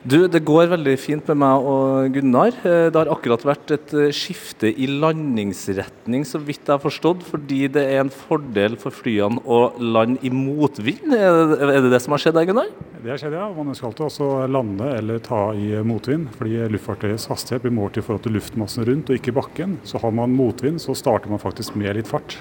[0.00, 2.54] Du, det går veldig fint med meg og Gunnar.
[2.64, 7.20] Eh, Det har akkurat vært et eh, skifte i landingsretning, så vidt jeg har forstått,
[7.28, 11.12] fordi det er en fordel for flyene å lande i motvind.
[11.12, 12.72] Er det det, det som har skjedd her, Gunnar?
[12.96, 13.50] Det har skjedd, ja.
[13.52, 18.06] Man skal til også lande eller ta i motvind, fordi luftfartøyets hastighet blir målt i
[18.06, 19.76] forhold til luftmassen rundt og ikke bakken.
[19.84, 22.38] Så har man motvind, så starter man faktisk med litt fart.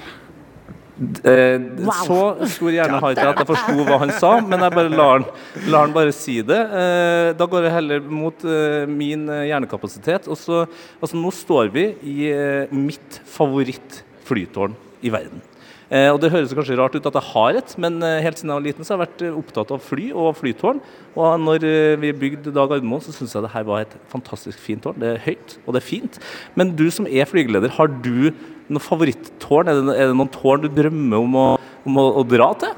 [1.00, 1.94] Eh, Wow.
[2.04, 4.92] Så stor hjerne har ikke jeg at jeg forsto hva han sa, men jeg bare
[4.92, 5.26] lar han,
[5.72, 6.58] lar han bare si det.
[6.60, 10.28] Eh, da går jeg heller mot eh, min eh, hjernekapasitet.
[10.28, 10.66] Og så,
[11.00, 14.76] altså, nå står vi i eh, mitt favorittflytårn
[15.08, 15.42] i verden.
[15.90, 18.60] Eh, og Det høres kanskje rart ut at jeg har et, men helt siden jeg
[18.60, 20.84] var liten så har jeg vært opptatt av fly og flytårn.
[21.16, 21.66] Og når
[22.04, 25.00] vi bygde da Gardermoen, så syns jeg det her var et fantastisk fint tårn.
[25.02, 26.20] Det er høyt, og det er fint.
[26.60, 28.30] Men du som er flygeleder, har du
[28.74, 29.72] noe favorittårn?
[29.72, 31.48] Er det, er det noen tårn du drømmer om å,
[31.88, 32.78] om å, å dra til?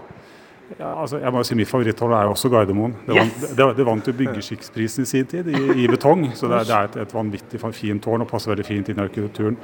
[0.77, 2.93] Ja, altså, jeg må jo si Mitt favoritthold er jo også Gardermoen.
[3.06, 6.30] Det, vant, det, det vant jo byggeskikksprisen i sin tid, i, i betong.
[6.38, 9.04] Så det, det er et, et vanvittig fint tårn og passer veldig fint inn i
[9.04, 9.60] arkitekturen.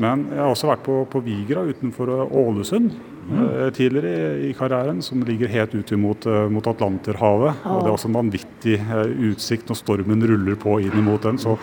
[0.00, 2.90] Men jeg har også vært på, på Vigra utenfor Ålesund
[3.30, 7.60] eh, tidligere i, i karrieren, som ligger helt ut mot, eh, mot Atlanterhavet.
[7.70, 11.38] Og Det er også en vanvittig eh, utsikt når stormen ruller på inn mot den.
[11.38, 11.54] Så,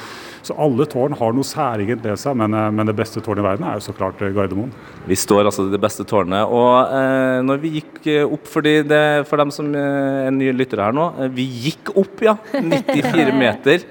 [0.48, 3.48] så alle tårn har noe særegent ved seg, men, eh, men det beste tårnet i
[3.50, 4.72] verden er jo så klart eh, Gardermoen.
[5.12, 6.48] Vi står altså i det beste tårnet.
[6.48, 10.56] Og eh, når vi gikk eh, opp, fordi det, for dem som eh, er nye
[10.56, 12.38] lyttere her nå, eh, vi gikk opp, ja.
[12.56, 13.84] 94 meter.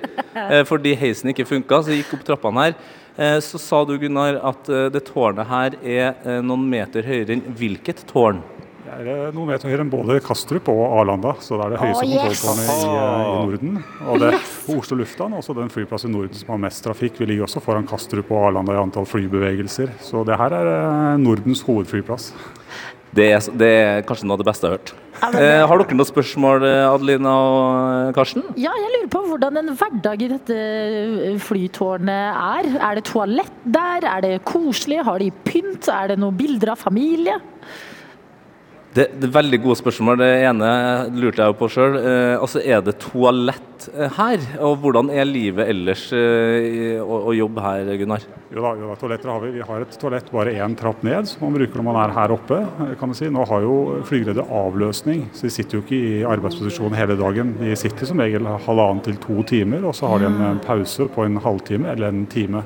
[0.48, 2.80] Eh, fordi heisen ikke funka, så vi gikk opp trappene her.
[3.20, 7.34] Eh, så sa du, Gunnar, at eh, det tårnet her er eh, noen meter høyere
[7.36, 8.38] enn hvilket tårn?
[8.80, 12.06] Det er noen meter høyere enn både Kastrup og Arlanda, så det er det høyeste
[12.06, 12.40] oh, yes!
[12.40, 13.76] kontrolltårnet i, i Norden.
[14.08, 17.20] Og det på Oslo lufthavn, også den flyplassen i Norden som har mest trafikk.
[17.20, 19.92] Vi ligger også foran Kastrup og Arlanda i antall flybevegelser.
[20.00, 22.32] Så det her er Nordens hovedflyplass.
[23.16, 24.92] Det er, det er kanskje noe av det beste jeg har hørt.
[25.20, 28.44] Eh, har dere noen spørsmål, eh, Adelina og Karsten?
[28.54, 30.58] Ja, jeg lurer på hvordan en hverdag i dette
[31.44, 32.70] flytårnet er.
[32.78, 34.06] Er det toalett der?
[34.06, 35.02] Er det koselig?
[35.04, 35.90] Har de pynt?
[35.90, 37.40] Er det noen bilder av familie?
[38.90, 40.18] Det, det er veldig gode spørsmål.
[40.18, 40.68] Det ene
[41.14, 41.94] lurte jeg på sjøl.
[42.00, 44.46] Eh, altså, er det toalett eh, her?
[44.66, 48.24] Og hvordan er livet ellers eh, å, å jobbe her, Gunnar?
[48.50, 49.52] Jo da, jo da, toaletter har vi.
[49.54, 52.34] Vi har et toalett bare én trapp ned, som man bruker når man er her
[52.34, 52.58] oppe.
[52.88, 53.30] eh, kan du si.
[53.30, 53.76] Nå har jo
[54.08, 57.54] flygeledere avløsning, så de sitter jo ikke i arbeidsposisjon hele dagen.
[57.62, 61.06] De sitter som regel halvannen til to timer, og så har de en, en pause
[61.14, 62.64] på en halvtime eller en time.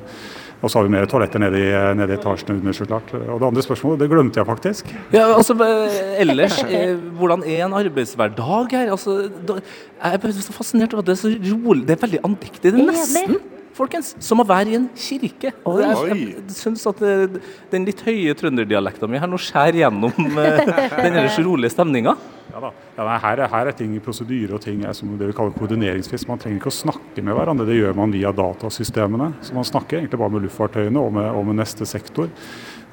[0.65, 1.65] Og så har vi mer toaletter nede i,
[1.99, 3.11] nede i etasjene under, så klart.
[3.13, 4.87] Og det andre spørsmålet, det glemte jeg faktisk.
[5.13, 8.91] Ja, altså, eh, ellers, eh, hvordan er en arbeidshverdag her?
[8.95, 11.85] Altså, jeg er så fascinert over at det er så rolig.
[11.85, 12.63] Det er veldig andektig.
[12.65, 12.95] Det er Enig.
[12.95, 13.37] nesten
[13.75, 15.51] folkens, som å være i en kirke.
[15.67, 15.81] Oi.
[15.81, 17.41] Jeg, jeg syns at det,
[17.73, 20.61] den litt høye trønderdialekta mi her nå skjærer gjennom eh,
[20.95, 22.15] den ellers rolige stemninga.
[22.55, 22.69] Ja da.
[22.95, 25.35] Ja, nei, her, er, her er ting i prosedyre og ting er som det vi
[25.35, 26.29] kaller koordineringsfisk.
[26.29, 29.33] Man trenger ikke å snakke med hverandre, det gjør man via datasystemene.
[29.43, 32.31] Så man snakker egentlig bare med luftfartøyene og med, og med neste sektor.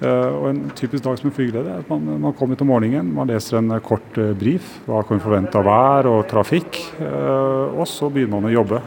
[0.02, 3.12] Eh, og En typisk dag som en flygeleder er at man, man kommer om morgenen,
[3.14, 4.80] man leser en eh, kort eh, brief.
[4.88, 6.80] Hva kan vi forvente av vær og trafikk?
[7.02, 8.78] og så begynner man å jobbe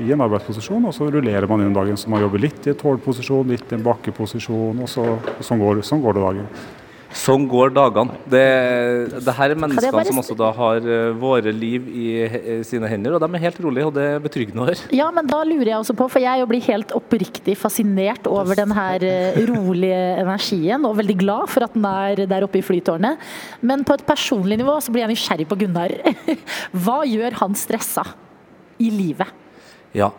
[0.00, 1.98] i en arbeidsposisjon, og så rullerer man gjennom dagen.
[1.98, 5.04] Så man jobber litt i en tårnposisjon, litt i en bakkeposisjon, og så,
[5.44, 6.48] sånn, går, sånn går det dagen.
[7.16, 8.14] Sånn går dagene.
[8.30, 8.42] Det,
[9.26, 12.06] det her er mennesker som også da har eh, våre liv i
[12.66, 14.86] sine hender, og de er helt rolige, og det er betryggende å høre.
[14.94, 18.74] Ja, men da lurer jeg også på, for jeg blir helt oppriktig fascinert over den
[18.76, 23.20] her eh, rolige energien, og veldig glad for at den er der oppe i flytårnet.
[23.66, 25.94] Men på et personlig nivå så blir jeg nysgjerrig på Gunnar.
[26.84, 28.06] Hva gjør han stressa
[28.80, 29.38] i livet?
[29.96, 30.12] Ja,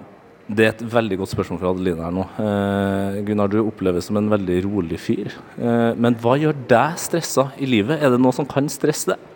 [0.52, 2.26] det er et veldig godt spørsmål fra Adeline her nå.
[2.44, 5.32] Eh, Gunnar, du oppleves som en veldig rolig fyr.
[5.56, 8.02] Eh, men hva gjør deg stressa i livet?
[8.02, 9.31] Er det noe som kan stresse deg?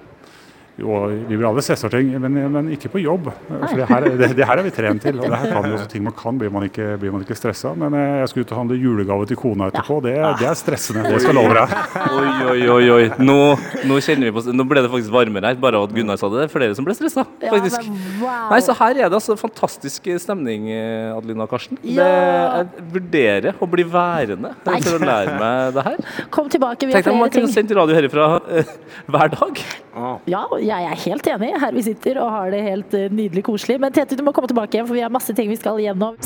[0.76, 3.30] Jo, vi blir alle stressa av ting, men, men ikke på jobb.
[3.48, 5.22] For det her, det, det her er vi trent til.
[5.22, 7.38] og det her kan jo også ting man kan, blir man ikke, blir man ikke
[7.40, 7.72] stressa.
[7.80, 10.02] Men eh, jeg skal ut og handle julegave til kona etterpå.
[10.04, 11.06] Det, det er stressende.
[11.08, 11.76] Det skal jeg love deg.
[12.10, 12.90] Oi, oi, oi.
[12.98, 13.06] oi.
[13.24, 13.38] Nå,
[13.88, 16.44] nå kjenner vi på Nå ble det faktisk varmere her, bare at Gunnar sa det.
[16.44, 17.88] Det er flere som ble stressa, faktisk.
[18.26, 20.68] Nei, så her er det altså fantastisk stemning,
[21.16, 21.80] Adelina og Karsten.
[21.86, 26.04] Det, jeg vurderer å bli værende for å lære meg det her.
[26.36, 27.08] Kom tilbake, vi har flere ting.
[27.08, 29.66] Tenk deg om man kunne sendt radio herifra eh, hver dag.
[30.28, 31.51] Ja, jeg er helt enig.
[31.62, 33.80] Her vi sitter og har det helt eh, nydelig koselig.
[33.82, 36.17] Men Tete, du må komme tilbake igjen, for vi har masse ting vi skal gjennom.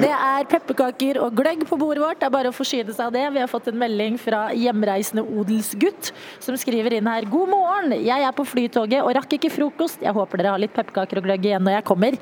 [0.00, 2.20] Det er pepperkaker og gløgg på bordet vårt.
[2.20, 3.24] Det er bare å forsyne seg av det.
[3.34, 6.10] Vi har fått en melding fra hjemreisende odelsgutt
[6.42, 7.26] som skriver inn her.
[7.30, 10.00] God morgen, jeg er på flytoget og rakk ikke frokost.
[10.04, 12.16] Jeg håper dere har litt pepperkaker og gløgg igjen når jeg kommer.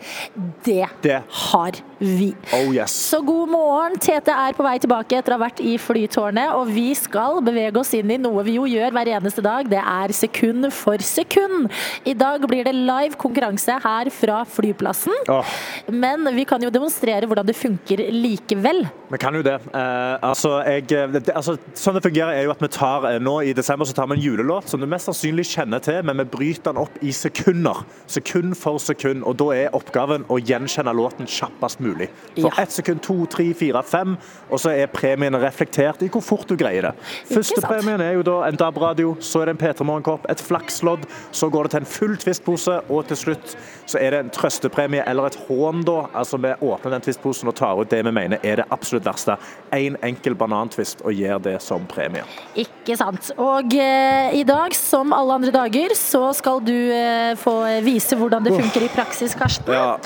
[0.67, 1.21] Det, Det.
[1.53, 2.33] har vi.
[2.57, 2.95] Oh yes.
[3.11, 3.99] Så god morgen.
[4.03, 7.79] Tete er på vei tilbake etter å ha vært i flytårnet, og vi skal bevege
[7.81, 9.69] oss inn i noe vi jo gjør hver eneste dag.
[9.71, 11.69] Det er sekund for sekund.
[12.07, 15.13] I dag blir det live konkurranse her fra flyplassen.
[15.29, 15.45] Åh.
[15.93, 18.85] Men vi kan jo demonstrere hvordan det funker likevel.
[19.11, 19.55] Vi kan jo det.
[19.75, 23.19] Eh, altså, jeg, det, det- altså, sånn det fungerer er jo at vi tar, eh,
[23.19, 26.17] Nå i desember så tar vi en julelåt som du mest sannsynlig kjenner til, men
[26.23, 27.85] vi bryter den opp i sekunder.
[28.07, 29.25] Sekund for sekund.
[29.27, 32.09] Og da er oppgaven å gjenkjenne låten kjappest mulig.
[32.39, 32.63] For Ja.
[32.63, 34.17] ett sekund, to, tre, fire, fem,
[34.51, 36.95] og så er premien reflektert i hvor fort du greier det.
[37.33, 41.05] Første premien er jo da en DAB-radio, så er det en P3 Morgenkopp, et flakslodd,
[41.31, 43.55] så går det til en full Twist-pose, og til slutt
[43.89, 45.99] så er det en trøstepremie eller et hån, da.
[46.17, 49.37] Altså vi åpner den Twist-posen og tar ut det vi mener er det absolutt verste.
[49.77, 52.25] En enkel banantvist, og gir det som premie.
[52.59, 53.31] Ikke sant.
[53.37, 57.55] Og eh, i dag, som alle andre dager, så skal du eh, få
[57.85, 59.73] vise hvordan det funker i praksis, Karsten.
[59.75, 59.97] Ja.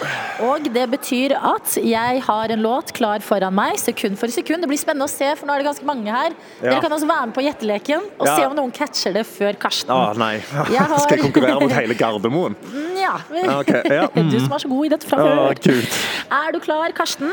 [0.49, 4.63] Og det betyr at jeg har en låt klar foran meg, sekund for sekund.
[4.65, 6.35] Det blir spennende å se, for nå er det ganske mange her.
[6.61, 6.71] Ja.
[6.73, 8.37] Dere kan også være med på gjetteleken og Ja.
[8.37, 9.91] se om noen catcher det før Karsten.
[9.93, 10.35] Å nei.
[10.71, 12.57] Jeg har- Skal jeg konkurrere mot hele Gardermoen?
[12.97, 13.19] Ja.
[13.33, 13.63] Ja,
[14.15, 14.31] Mm.
[14.33, 15.39] Du som var så god i dette fra før.
[15.39, 15.51] Oh,
[16.47, 17.31] Er du klar, Karsten?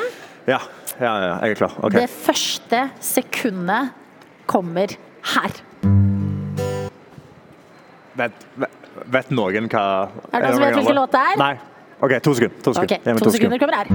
[0.47, 0.59] Ja.
[0.99, 1.73] ja, ja, jeg er klar.
[1.83, 1.99] Okay.
[2.01, 3.91] Det første sekundet
[4.47, 4.87] kommer
[5.35, 5.51] her.
[8.19, 8.31] Vet,
[9.05, 11.37] vet, noen hva Er det noen som vet hvilken låt det er?
[11.39, 11.53] Nei.
[12.01, 12.63] OK, to sekunder.
[12.63, 12.97] To sekunder.
[12.97, 13.87] okay, to To sekunder kommer her.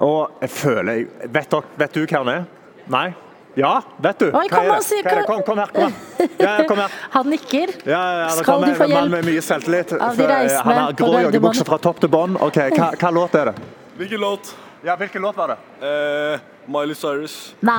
[0.00, 2.44] Og jeg føler Vet, dere, vet du hva han er?
[2.88, 3.08] Nei?
[3.58, 3.72] Ja,
[4.04, 4.28] vet du?
[4.30, 5.24] Oi, Hva kom er si- Hva er?
[5.26, 5.72] Kom, kom her.
[5.74, 6.28] Kom her.
[6.38, 6.92] Ja, kom her.
[7.16, 7.72] Han nikker.
[7.88, 9.92] Ja, ja, Skal kommer du få en mann hjelp med mye selvtillit.
[9.98, 12.38] av de eh, reisende Han har på grå joggebukse fra topp til bånn.
[12.48, 13.56] Okay, hva, hva låt er det?
[13.98, 14.52] Hvilken låt?
[14.86, 15.58] Ja, hvilken låt var det?
[15.82, 17.34] Eh, Miley Cyrus.
[17.66, 17.74] Nei,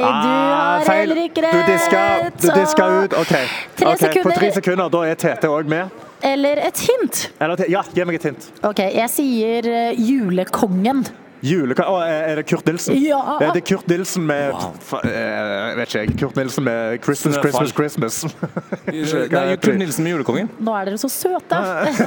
[0.00, 1.00] du Ah, har feil.
[1.08, 1.52] heller ikke rett.
[1.52, 2.02] Du diska,
[2.40, 3.12] du diska ut.
[3.12, 3.34] OK.
[3.76, 4.22] Tre okay.
[4.22, 5.90] På tre sekunder, da er Tete òg med.
[6.24, 7.26] Eller et hint.
[7.40, 8.48] Eller, ja, gi meg et hint.
[8.66, 11.04] Ok, jeg sier uh, julekongen.
[11.44, 11.84] Juleka...
[11.86, 12.96] Å, er det Kurt Nilsen?
[12.98, 13.18] Ja.
[13.38, 16.16] Det er Kurt Nilsen med fa- eh, Jeg vet ikke, jeg.
[16.18, 19.30] Kurt Nilsen med 'Christmas, Christmas, Christmas, Christmas'.
[19.30, 20.50] Nei, Kurt Nilsen med julekongen.
[20.58, 21.60] Nå er dere så søte!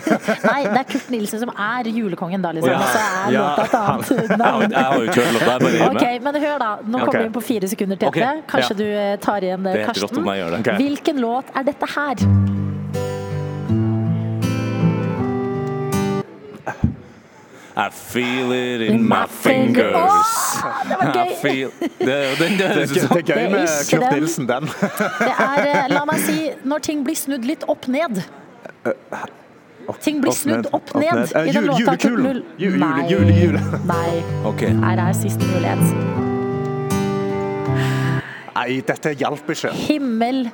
[0.52, 2.72] Nei, det er Kurt Nilsen som er julekongen, da, liksom.
[2.74, 2.80] Ja.
[2.82, 4.68] Og så er Ja, låta et annet navn.
[4.72, 6.22] jeg har jo ikke hørt låta, jeg bare gir Ok, meg.
[6.28, 6.72] men hør da.
[6.84, 8.12] Nå kommer vi inn på fire sekunder, til.
[8.12, 8.44] Okay.
[8.52, 8.80] Kanskje ja.
[8.84, 10.20] du eh, tar igjen eh, Det er Karsten.
[10.26, 10.60] om jeg gjør det.
[10.66, 10.74] Ok.
[10.84, 12.28] Hvilken låt er dette her?
[17.78, 19.96] I feel it in my fingers.
[19.96, 21.32] Åh, det var gøy.
[21.32, 24.12] I feel Det er den Det der det gøy med Kurt.
[24.14, 24.64] Nilsen, den.
[24.68, 28.22] Det er, eh, la meg si, når ting blir snudd litt opp ned.
[30.02, 31.32] Ting blir Opp ned, snudd opp ned.
[31.36, 31.80] Eh, i den låta.
[31.80, 32.44] Julekulen.
[32.60, 33.62] Jule- jule- jule.
[33.88, 34.24] Nei.
[34.46, 34.60] Ok.
[34.84, 35.80] Her er siste mulighet.
[38.56, 39.72] Nei, dette hjalp ikke.
[39.88, 40.50] Himmel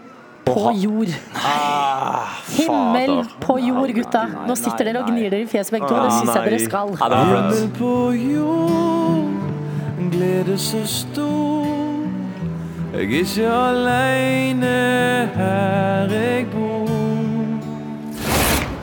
[0.53, 1.12] på jord.
[1.36, 4.23] Ah, Himmel på jord, gutta.
[4.47, 5.95] Nå sitter dere og gnir dere i fjeset begge to.
[6.01, 6.93] Det syns jeg dere skal.
[6.97, 7.77] Flaut.
[7.77, 9.29] på jord,
[10.12, 11.65] glede så stor.
[12.97, 14.75] Jeg er ikke aleine
[15.36, 16.88] her jeg bor.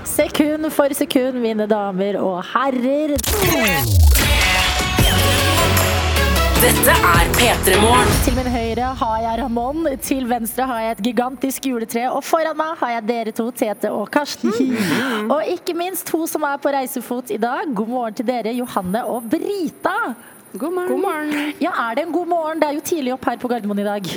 [0.04, 3.16] Sekund for sekund, mine damer og herrer.
[6.64, 8.12] Dette er P3 Morgen.
[8.24, 12.56] Til min høyre har jeg Ramón, til venstre har jeg et gigantisk juletre, og foran
[12.56, 14.48] meg har jeg dere to, Tete og Karsten.
[15.28, 17.68] Og ikke minst to som er på reisefot i dag.
[17.68, 19.98] God morgen til dere, Johanne og Brita.
[20.56, 21.34] God morgen.
[21.60, 22.64] Ja, er det en god morgen?
[22.64, 24.14] Det er jo tidlig opp her på Gardermoen i dag.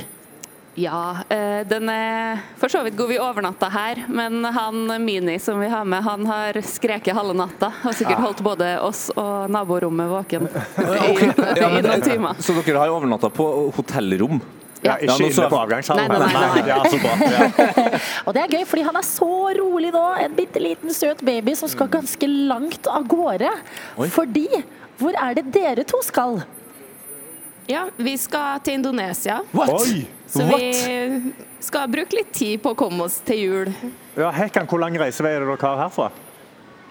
[0.78, 3.08] Ja, eh, den er for så vidt god.
[3.10, 7.72] Vi overnatta her, men han Mini som vi har med, han har skreket halve natta.
[7.82, 10.46] Har sikkert holdt både oss og naborommet våken
[11.08, 11.16] i,
[11.58, 12.38] i noen timer.
[12.38, 14.38] Så dere har overnatta på hotellrom?
[14.78, 16.12] Ja, ikke nå så- inne på avgangshallen.
[16.12, 16.68] Nei, nei, nei, nei.
[16.70, 17.14] Ja, så bra.
[17.34, 17.98] Ja.
[18.28, 20.04] Og det er gøy, fordi han er så rolig nå.
[20.22, 23.50] En bitte liten søt baby som skal ganske langt av gårde.
[23.98, 24.06] Oi.
[24.14, 24.46] Fordi
[24.98, 26.40] Hvor er det dere to skal?
[27.68, 29.42] Ja, vi skal til Indonesia.
[29.52, 30.06] Oi!
[30.26, 33.70] Så vi skal bruke litt tid på å komme oss til jul.
[34.16, 36.08] Ja, Hekan, hvor lang reisevei er det dere har herfra?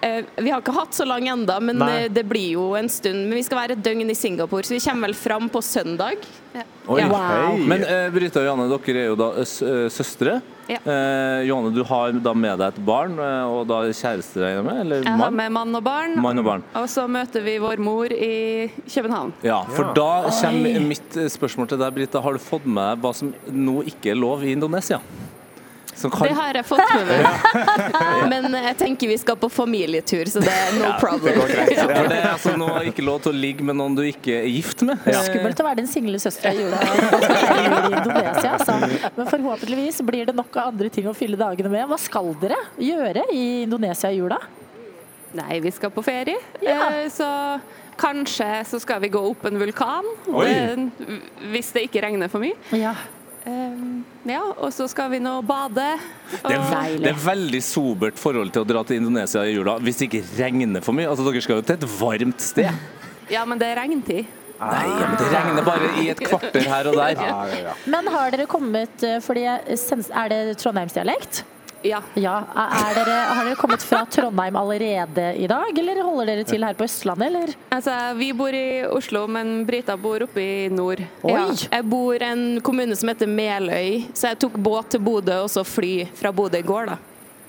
[0.00, 2.04] Eh, Vi har ikke hatt så lang enda, men Nei.
[2.04, 3.24] eh, det blir jo en stund.
[3.28, 6.18] Men vi skal være et døgn i Singapore, så vi kommer vel fram på søndag.
[6.88, 7.00] Oi.
[7.00, 7.08] Ja.
[7.10, 7.58] Wow.
[7.58, 10.40] Men eh, Brita og Johanne, dere er jo da eh, s- eh, søstre.
[10.68, 10.78] Ja.
[10.84, 14.80] Eh, Johanne, du har da med deg et barn, og da kjæreste regner jeg med?
[14.84, 16.16] Eller Jeg har med mann og barn.
[16.22, 16.64] Mann og barn.
[16.76, 19.32] Og så møter vi vår mor i København.
[19.42, 19.92] Ja, for Ja.
[19.94, 22.20] da kommer mitt spørsmål til deg, Brita.
[22.22, 25.00] Har du fått med deg hva som nå ikke er lov i Indonesia?
[25.98, 27.24] Som kan Det har jeg fått med meg.
[28.32, 31.40] Men jeg tenker vi skal på familietur, så det er no problem.
[31.42, 34.36] Ja, for det er altså nå ikke lov til å ligge med noen du ikke
[34.44, 35.02] er gift med.
[35.26, 38.52] Skummelt å være den single søstera i jula i Indonesia.
[38.54, 38.78] Altså.
[39.18, 41.88] Men forhåpentligvis blir det nok av andre ting å fylle dagene med.
[41.90, 44.38] Hva skal dere gjøre i Indonesia i jula?
[45.36, 46.38] Nei, vi skal på ferie.
[46.64, 46.78] Ja.
[46.94, 47.26] Eh, Så
[47.98, 50.06] kanskje så skal vi gå opp en vulkan.
[50.30, 50.46] Oi.
[50.46, 51.18] Det,
[51.52, 52.54] hvis det ikke regner for mye.
[52.78, 52.94] Ja.
[53.48, 53.84] Eh,
[54.28, 55.84] Ja, og så skal vi nå bade.
[56.42, 59.78] Det er, Og, det er veldig sobert forhold til å dra til Indonesia i jula
[59.80, 61.08] hvis det ikke regner for mye.
[61.08, 62.68] Altså, Dere skal jo til et varmt sted.
[63.32, 64.26] ja, men det er regntid.
[64.58, 67.20] Nei, men det regner bare i et kvarter her og der.
[67.94, 71.44] Men har dere kommet eh, fordi Er det trondheimsdialekt?
[71.86, 72.00] Ja.
[72.18, 72.36] Ja.
[72.56, 76.74] Er dere, har dere kommet fra Trondheim allerede i dag, eller holder dere til her
[76.78, 77.52] på Østlandet, eller?
[77.74, 81.04] Altså, vi bor i Oslo, men Brita bor oppe i nord.
[81.22, 81.44] Ja.
[81.70, 85.52] Jeg bor i en kommune som heter Meløy, så jeg tok båt til Bodø og
[85.52, 86.98] så fly fra Bodø i går, da.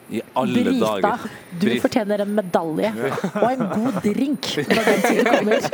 [0.10, 1.30] I alle Brita, dager.
[1.52, 2.90] du Brit- fortjener en medalje
[3.36, 5.68] og en god drink når den tiden kommer.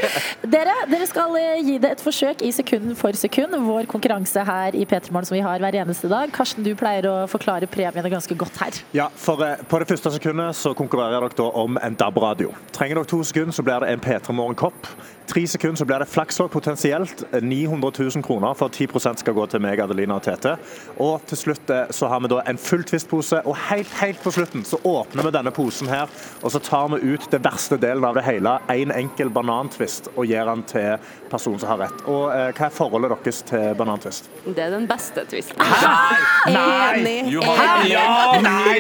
[0.56, 3.56] Dere, dere skal eh, gi det et forsøk i sekund for sekund.
[3.66, 6.34] Vår konkurranse her i P3 Morgen som vi har hver eneste dag.
[6.36, 8.82] Karsten, du pleier å forklare premiene ganske godt her.
[8.98, 12.52] Ja, for eh, På det første sekundet så konkurrerer dere da om en DAB-radio.
[12.76, 14.92] Trenger dere to sekunder, så blir det en P3 Morgen-kopp.
[15.28, 17.24] Tre sekunder så blir det flakslokk potensielt.
[17.42, 20.56] 900 000 kroner for 10% skal gå til meg, Adelina og Tete.
[21.02, 24.34] Og til slutt eh, så har vi da en full Twist-pose, og helt, helt på
[24.36, 26.12] slutten så åpner vi denne posen her,
[26.44, 30.30] og så tar vi ut det verste delen av det hele, en enkel banantvist, og
[30.30, 32.06] gir den til personen som har rett.
[32.06, 34.30] Og eh, hva er forholdet deres til banantvist?
[34.46, 35.58] Det er den beste twisten.
[35.66, 37.02] Nei!
[37.02, 37.16] Nei!
[37.34, 38.06] Johanne, ja!
[38.46, 38.78] Nei!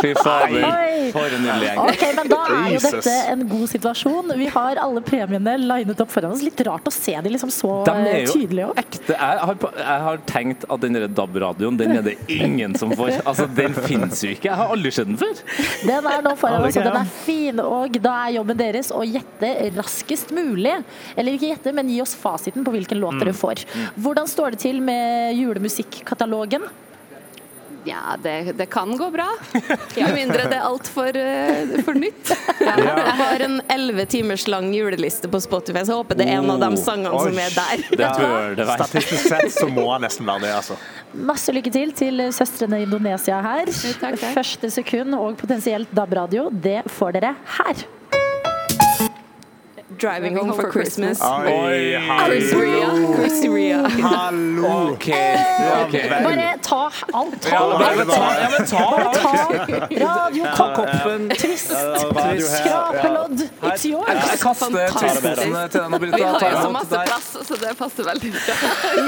[0.00, 0.64] Fy fader,
[1.10, 1.82] for en nydelig gjeng.
[1.90, 4.32] Okay, men Da er jo dette en god situasjon.
[4.38, 6.42] Vi har alle premiene linet opp foran oss.
[6.42, 9.14] Litt rart å se de liksom så De er eh, jo tydelig ekte.
[9.14, 13.20] Jeg har, jeg har tenkt at den DAB-radioen, den er det ingen som får.
[13.24, 14.48] Altså, Den finnes jo ikke.
[14.50, 15.40] Jeg har aldri sett den før.
[15.86, 17.60] Den er nå foran oss, og den er fin.
[17.64, 20.76] Og da er jobben deres å gjette raskest mulig.
[21.16, 23.18] Eller ikke gjette, men gi oss fasiten på hvilken låt Mm.
[23.24, 23.64] dere får.
[23.98, 26.62] Hvordan står det til med julemusikkatalogen?
[27.84, 29.28] Ja, det, det kan gå bra.
[29.96, 32.32] Med mindre det er altfor uh, for nytt.
[32.60, 36.40] Ja, jeg har en elleve timers lang juleliste på Spotify, så jeg håper det er
[36.40, 37.84] en av de sangene oh, som er der.
[37.90, 38.88] Det bør det være.
[38.90, 40.76] Statistisk sett så må han nesten være det, altså.
[41.30, 43.72] Masse lykke til til søstrene i Indonesia her.
[44.02, 44.20] takk.
[44.36, 47.88] Første sekund og potensielt DAB-radio, det får dere her.
[49.98, 51.20] 'Driving Home for Christmas'.
[51.20, 53.10] Oi, hallo!
[54.02, 54.96] Hallo!
[56.22, 57.42] Bare ta alt.
[57.42, 58.06] Ta alt.
[58.06, 58.84] Bare ta
[59.90, 61.70] radiokoppen, Trist.
[61.70, 63.40] skrapelodd.
[63.62, 66.16] It's Jeg, jeg kaster twistposene til deg nå, Britta.
[66.16, 68.56] Vi har jo så masse plass, så det passer veldig bra.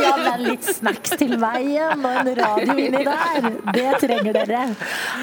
[0.02, 3.48] Ja, men litt snacks til veien og en radio inni der.
[3.76, 4.64] Det trenger dere.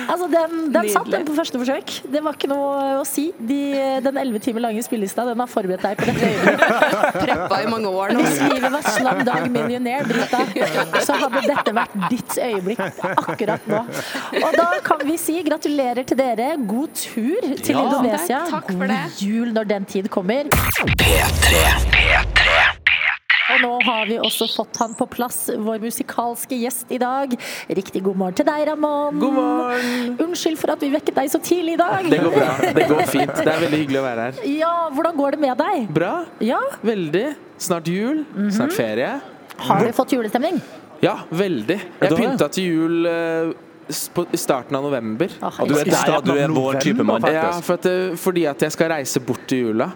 [0.07, 1.95] Altså, den, den satt den på første forsøk.
[2.13, 3.29] Det var ikke noe å si.
[3.39, 3.59] De,
[4.05, 6.93] den elleve timer lange spillelista den har forberedt deg på dette øyeblikket.
[7.25, 8.23] Preppa i mange år nå.
[8.25, 10.43] Hvis livet var Slumdog Millionaire, Brita,
[11.05, 13.83] så hadde dette vært ditt øyeblikk akkurat nå.
[14.43, 16.51] Og da kan vi si gratulerer til dere.
[16.69, 17.85] God tur til Ja.
[17.85, 18.43] Indonesia.
[18.49, 19.01] Takk for God det.
[19.25, 20.49] jul når den tid kommer.
[23.49, 27.33] Og nå har vi også fått han på plass, vår musikalske gjest i dag.
[27.79, 29.17] Riktig god morgen til deg, Ramón.
[29.21, 30.17] God morgen.
[30.21, 32.09] Unnskyld for at vi vekket deg så tidlig i dag.
[32.11, 32.49] Det går bra.
[32.77, 33.33] Det går fint.
[33.39, 34.41] Det er veldig hyggelig å være her.
[34.53, 35.87] Ja, hvordan går det med deg?
[35.97, 36.13] Bra.
[36.45, 37.25] Ja, Veldig.
[37.59, 38.21] Snart jul.
[38.55, 39.15] Snart ferie.
[39.59, 40.61] Har du fått julestemning?
[41.03, 41.79] Ja, veldig.
[42.01, 43.51] Jeg pynta til jul eh,
[44.13, 45.31] på, i starten av november.
[45.41, 47.25] Oh, Og du elsker der, du er vår type mann.
[47.33, 47.87] Ja, for at,
[48.19, 49.89] fordi at jeg skal reise bort til jula.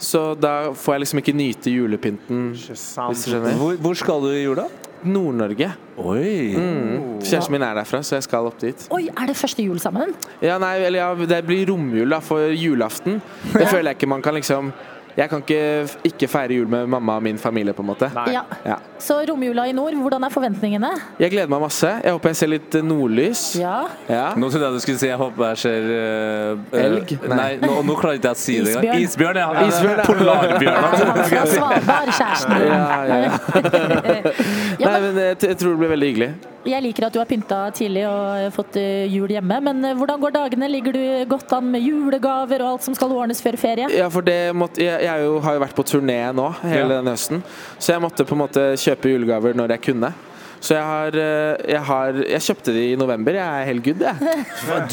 [0.00, 2.46] Så da får jeg liksom ikke nyte julepynten.
[2.54, 3.58] Hvis du skjønner.
[3.60, 4.68] Hvor, hvor skal du i jula?
[5.00, 5.70] Nord-Norge.
[5.96, 6.54] Oi.
[6.56, 7.20] Mm.
[7.24, 8.86] Kjæresten min er derfra, så jeg skal opp dit.
[8.92, 10.12] Oi, er det første jul sammen?
[10.44, 13.20] Ja, nei, eller ja, Det blir romjul da, for julaften.
[13.54, 14.72] Det føler jeg ikke man kan liksom
[15.16, 15.62] Jeg kan ikke
[16.06, 18.10] ikke feire jul med mamma og min familie, på en måte.
[18.32, 18.42] Ja.
[18.66, 18.76] Ja.
[19.00, 20.90] Så romjula i nord, hvordan er forventningene?
[21.20, 21.88] Jeg gleder meg masse.
[22.04, 23.42] Jeg håper jeg ser litt eh, nordlys.
[23.60, 23.76] Ja.
[24.08, 24.26] Ja.
[24.38, 27.14] Nå trodde jeg du skulle si jeg håper jeg ser eh, eh, Elg?
[27.32, 29.02] Nei, nå, nå klarer ikke jeg å si det engang.
[29.06, 29.40] Isbjørn.
[29.40, 29.66] Ja.
[29.66, 30.06] Isbjørn, ja.
[30.06, 30.78] Polarbjørn.
[30.84, 32.70] Han fra Svalbard, kjæresten din.
[32.70, 33.32] Ja, ja, ja.
[34.80, 36.28] Ja, Nei, men jeg, jeg tror det blir veldig hyggelig.
[36.70, 38.76] jeg liker at du har pynta tidlig og fått
[39.12, 40.68] jul hjemme, men hvordan går dagene?
[40.72, 43.88] Ligger du godt an med julegaver og alt som skal ordnes før ferie?
[43.96, 47.14] Ja, for det måtte, jeg, jeg jo, har jo vært på turné nå hele denne
[47.14, 47.44] høsten,
[47.78, 50.12] så jeg måtte på en måte kjøpe julegaver når jeg kunne.
[50.60, 53.32] Så jeg har, eh, jeg har Jeg kjøpte de i november.
[53.32, 54.14] Jeg er helt good, jeg.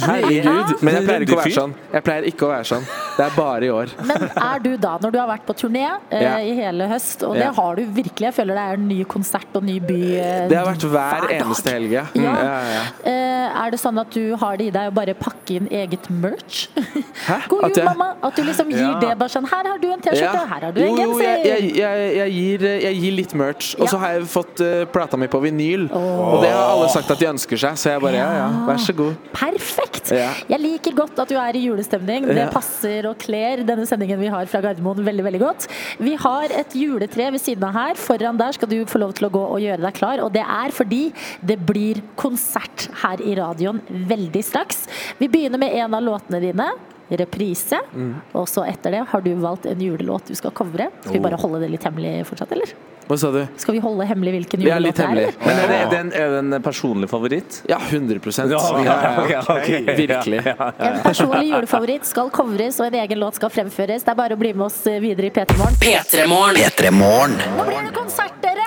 [0.08, 0.82] Herregud.
[0.86, 1.74] Men jeg pleier ikke å være sånn.
[1.94, 2.86] Jeg pleier ikke å være sånn.
[3.18, 3.92] Det er bare i år.
[4.08, 7.36] Men er du da, når du har vært på turné eh, i hele høst, og
[7.38, 10.48] det har du virkelig, jeg føler det er en ny konsert og ny by eh,
[10.52, 12.06] Det har vært hver hver eneste helg, ja.
[12.14, 12.34] Mm, Ja.
[12.44, 12.84] ja, ja.
[13.12, 16.08] Eh, er det sånn at du har det i deg å bare pakke inn eget
[16.14, 16.68] merch?
[16.78, 17.38] Hæ?
[17.52, 18.10] God jul, mamma!
[18.28, 19.00] At du liksom gir Ja.
[19.02, 20.46] det bare sånn Her har du en T-skjorte, Ja.
[20.54, 23.74] her har du en Jo, jo, jeg, jeg, jeg, jeg, gir, jeg gir litt merch.
[23.80, 24.00] Og så Ja.
[24.06, 25.88] har jeg fått uh, plata mi på vinyl.
[25.94, 28.82] Og det har alle sagt at de ønsker seg, så jeg bare ja, ja, vær
[28.82, 29.18] så god.
[29.36, 30.12] Perfekt!
[30.14, 30.30] Ja.
[30.50, 32.28] Jeg liker godt at du er i julestemning.
[32.38, 35.68] Det passer og kler denne sendingen vi har fra Gardermoen veldig veldig godt.
[36.04, 38.00] Vi har et juletre ved siden av her.
[38.00, 40.24] Foran der skal du få lov til å gå og gjøre deg klar.
[40.26, 41.08] Og det er fordi
[41.46, 44.86] det blir konsert her i radioen veldig straks.
[45.20, 46.72] Vi begynner med en av låtene dine.
[47.10, 47.80] Reprise.
[47.94, 48.14] Mm.
[48.34, 50.90] Og så etter det har du valgt en julelåt du skal covre.
[51.02, 51.24] Skal vi Oh.
[51.30, 52.74] bare holde det litt hemmelig fortsatt, eller?
[53.08, 53.40] Hva sa du?
[53.56, 55.08] Skal vi holde hemmelig hvilken julelåt det er?
[55.08, 55.36] hemmelig.
[55.46, 57.62] Men er det, er det en, er det en personlig favoritt?
[57.70, 58.20] Ja, 100
[58.52, 60.42] Ja, ok, Ja, ja, ok, Virkelig.
[60.44, 64.04] En personlig julefavoritt skal covres, og en egen låt skal fremføres.
[64.04, 67.38] Det er bare å bli med oss videre i P3 P3morgen.
[67.56, 68.66] Nå blir det konsert, dere!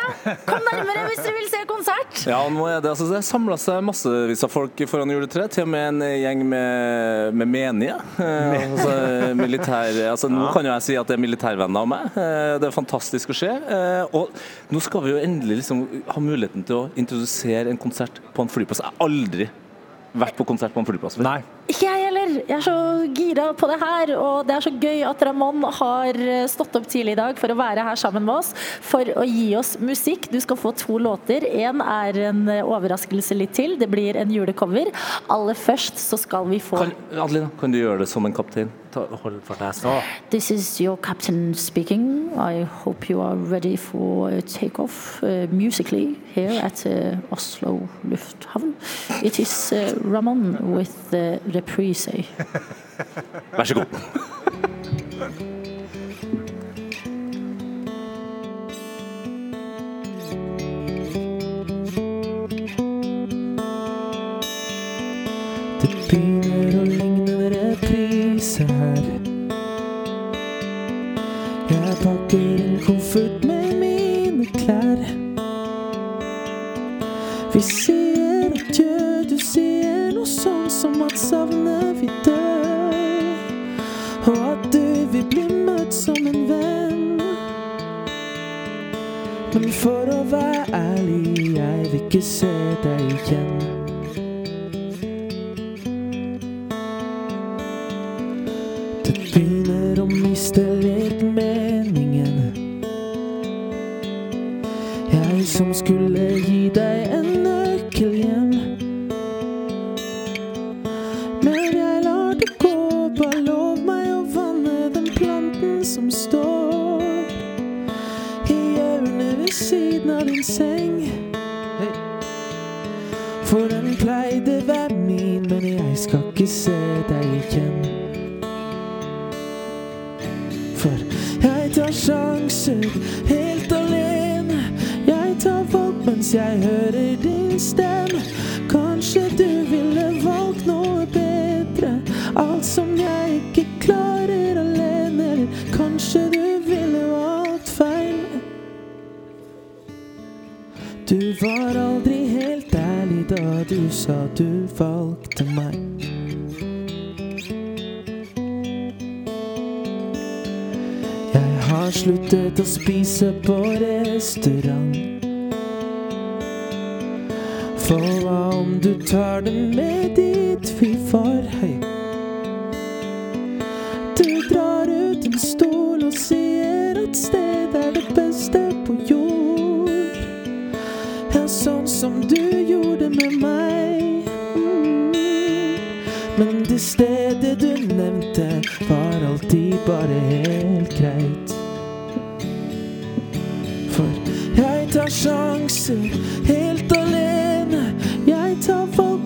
[0.49, 2.25] Kom nærmere hvis dere vil se konsert!
[2.29, 5.53] Ja, nå er det, altså, det samla seg massevis av folk foran juletreet.
[5.55, 7.99] Til og med en gjeng med, med menige.
[8.31, 8.95] Eh, altså,
[9.39, 12.07] militær, altså, nå kan jo jeg si at det er militærvenner av meg.
[12.15, 13.51] Eh, det er fantastisk å se.
[13.51, 14.31] Eh, og
[14.73, 18.53] nå skal vi jo endelig liksom ha muligheten til å introdusere en konsert på en
[18.53, 18.83] flyplass.
[18.85, 19.51] Jeg har aldri
[20.13, 21.19] vært på konsert på en flyplass.
[21.23, 21.41] Nei.
[21.71, 22.33] Ikke jeg heller.
[22.49, 22.77] Jeg er så
[23.15, 24.13] gira på det her.
[24.19, 27.59] Og det er så gøy at Ramón har stått opp tidlig i dag for å
[27.61, 28.53] være her sammen med oss.
[28.87, 30.31] For å gi oss musikk.
[30.33, 31.47] Du skal få to låter.
[31.47, 33.77] Én er en overraskelse litt til.
[33.81, 34.91] Det blir en julecover.
[35.31, 38.71] Aller først så skal vi få Kan, Adelina, kan du gjøre det som en kaptein?
[38.95, 39.75] Hold for deg.
[39.75, 40.01] så.
[40.31, 42.33] This is your captain speaking.
[42.37, 48.75] I hope you are ready for takeoff uh, musically here at uh, Oslo Lufthavn.
[49.23, 52.25] It is uh, Ramon with the reprise.
[53.57, 53.87] Vær så god.
[73.13, 73.50] Pakker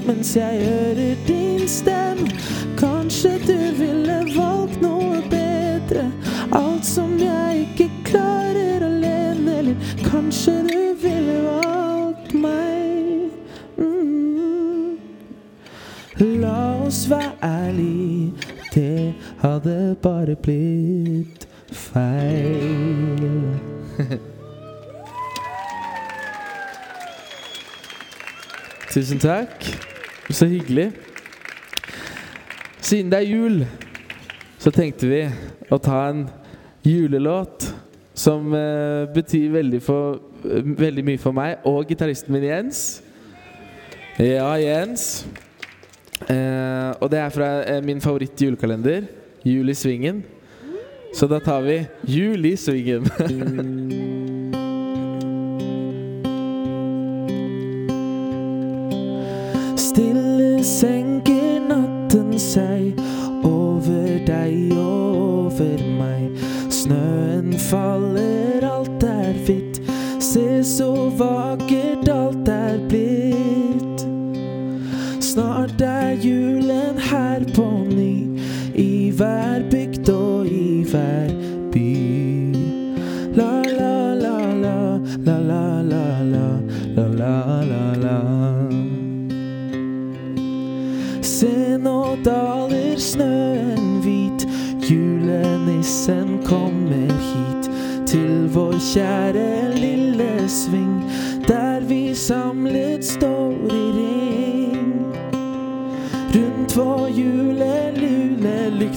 [0.07, 2.29] mens jeg hører din stemme.
[2.79, 6.13] Kanskje du ville valgt noe bedre.
[6.53, 9.59] Alt som jeg ikke klarer alene.
[9.59, 9.75] Eller
[10.05, 13.31] kanskje du ville valgt meg.
[13.77, 14.99] Mm.
[16.19, 18.33] La oss være ærlige,
[18.75, 23.59] det hadde bare blitt feil.
[28.95, 29.94] Tusen takk.
[30.35, 30.93] Så hyggelig.
[32.81, 33.67] Siden det er jul,
[34.59, 35.21] så tenkte vi
[35.71, 36.25] å ta en
[36.83, 37.69] julelåt
[38.19, 42.83] som eh, betyr veldig, for, eh, veldig mye for meg og gitaristen min Jens.
[44.19, 45.23] Ja, Jens.
[46.27, 49.07] Eh, og det er fra eh, min favoritt-julekalender,
[49.47, 50.25] Jul i Svingen.
[51.15, 51.79] Så da tar vi
[52.11, 53.07] Jul i Svingen.
[60.65, 62.97] senker natten seg
[63.45, 66.41] over deg og over meg.
[66.73, 69.83] Snøen faller, alt er hvitt.
[70.25, 74.07] Se så vakkert alt er blitt.
[75.21, 78.41] Snart er julen her på ny,
[78.75, 79.84] i hver bygd
[92.25, 94.47] daler snøen hvit,
[94.91, 97.71] julenissen kommer hit.
[98.07, 101.03] Til vår kjære lille sving,
[101.49, 104.95] der vi samlet står i ring.
[106.35, 108.55] Rundt vår julelule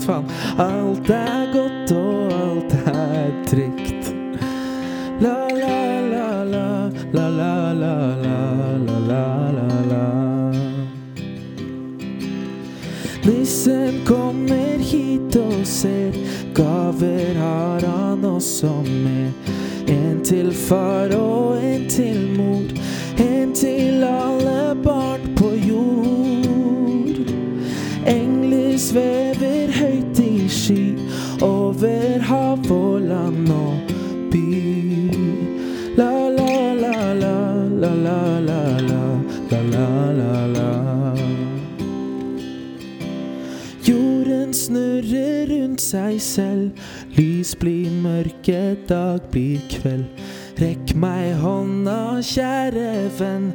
[0.07, 4.13] faen, alt er godt og alt er trygt.
[5.21, 5.76] La la
[13.67, 16.15] Nissen kommer hit og ser,
[16.55, 19.31] gaver har han også med.
[19.87, 22.63] En til far og en til mor,
[23.19, 27.27] en til alle barn på jord.
[28.07, 30.95] Engler svever høyt i sky,
[31.41, 33.95] over hav og land og
[34.31, 34.47] by.
[35.97, 37.37] La la la la,
[37.83, 39.03] la la la la,
[39.51, 40.76] la la la la.
[44.67, 46.71] Snurrer rundt seg selv.
[47.15, 50.07] Lys blir mørke, dag blir kveld.
[50.57, 53.51] Rekk meg hånda, kjære venn.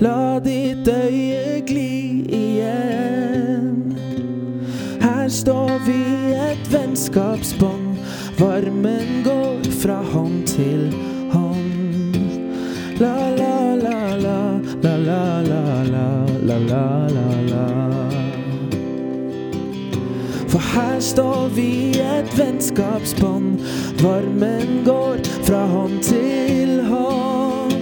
[0.00, 3.96] La ditt øye gli igjen.
[5.04, 6.00] Her står vi
[6.34, 8.00] et vennskapsbånd.
[8.40, 10.88] Varmen går fra hånd til
[11.32, 12.16] hånd.
[13.00, 14.38] La la la la,
[14.82, 16.06] la la la la,
[16.48, 17.85] la la la la.
[20.48, 23.60] For her står vi i et vennskapsbånd.
[24.02, 25.16] Varmen går
[25.46, 27.72] fra hånd til hånd.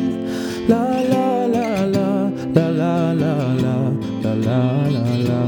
[0.68, 3.76] La, la, la, la, la, la, la, la,
[4.22, 4.60] la, la,
[4.90, 5.42] la, la.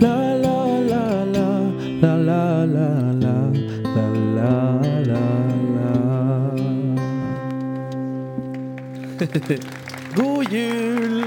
[0.00, 0.58] La, la,
[0.90, 1.04] la,
[1.34, 1.48] la,
[2.00, 2.88] la, la, la,
[3.22, 3.36] la,
[4.36, 4.54] la,
[5.10, 5.24] la,
[5.76, 5.94] la.
[10.16, 11.24] God jul!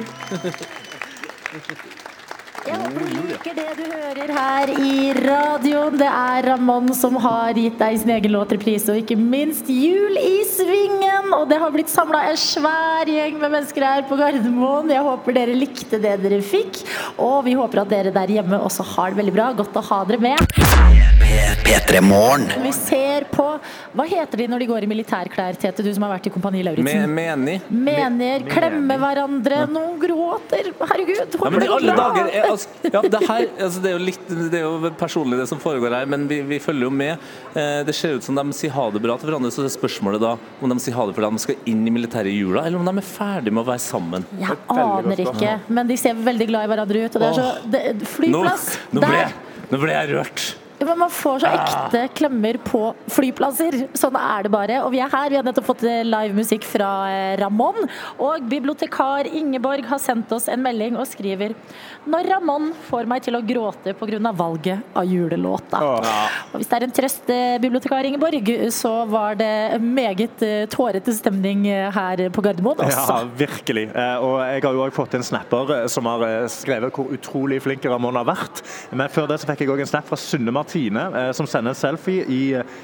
[2.73, 5.97] Jeg håper du liker det du hører her i radioen.
[5.99, 10.17] Det er Ramón som har gitt deg sin egen låt reprise, og ikke minst Jul
[10.17, 11.29] i svingen.
[11.37, 14.89] Og det har blitt samla en svær gjeng med mennesker her på Gardermoen.
[14.89, 16.81] Jeg håper dere likte det dere fikk,
[17.21, 19.51] og vi håper at dere der hjemme også har det veldig bra.
[19.61, 21.02] Godt å ha dere med.
[21.33, 22.45] P3 Morgen.
[22.63, 23.45] Vi ser på
[23.93, 26.59] Hva heter de når de går i militærklær, Tete, du som har vært i Kompani
[26.61, 27.09] Me Lauritzen?
[27.09, 27.55] menig.
[27.69, 30.69] Mener, klemme hverandre, noen gråter.
[30.79, 34.03] Herregud, Ja, men i alle dager er, altså, ja, det, her, altså, det, er jo
[34.05, 37.27] litt, det er jo personlig det som foregår her, men vi, vi følger jo med.
[37.53, 40.21] Eh, det ser ut som de sier ha det bra til hverandre, så er spørsmålet
[40.21, 42.81] da om de sier ha det fordi de skal inn i militæret i jula, eller
[42.81, 44.27] om de er ferdig med å være sammen.
[44.41, 47.15] Jeg aner ikke, men de ser veldig glad i hverandre ut.
[47.17, 47.85] Og det er så, det,
[48.17, 49.39] flyplass nå, ble, der!
[49.71, 50.51] nå ble jeg rørt.
[50.83, 53.79] Ja, Men man får så ekte klemmer på flyplasser.
[53.97, 54.81] Sånn er det bare.
[54.83, 55.29] Og vi er her.
[55.31, 57.85] Vi har nettopp fått live livemusikk fra eh, Ramón.
[58.19, 61.53] Og bibliotekar Ingeborg har sendt oss en melding og skriver
[62.09, 64.31] Når Ramón får meg til å gråte pga.
[64.33, 65.79] valget av julelåta.
[65.83, 71.13] Og hvis det er en trøst, eh, bibliotekar Ingeborg, så var det meget eh, tårete
[71.15, 73.07] stemning eh, her på Gardermoen også.
[73.07, 73.87] Ja, virkelig.
[73.95, 77.11] Eh, Og jeg har jo også fått en snapper eh, som har eh, skrevet hvor
[77.13, 78.63] utrolig flink Ramón har vært.
[78.91, 81.73] Men før det så fikk jeg òg en snap fra Sunne Martine, eh, som sender
[81.73, 82.41] en selfie i,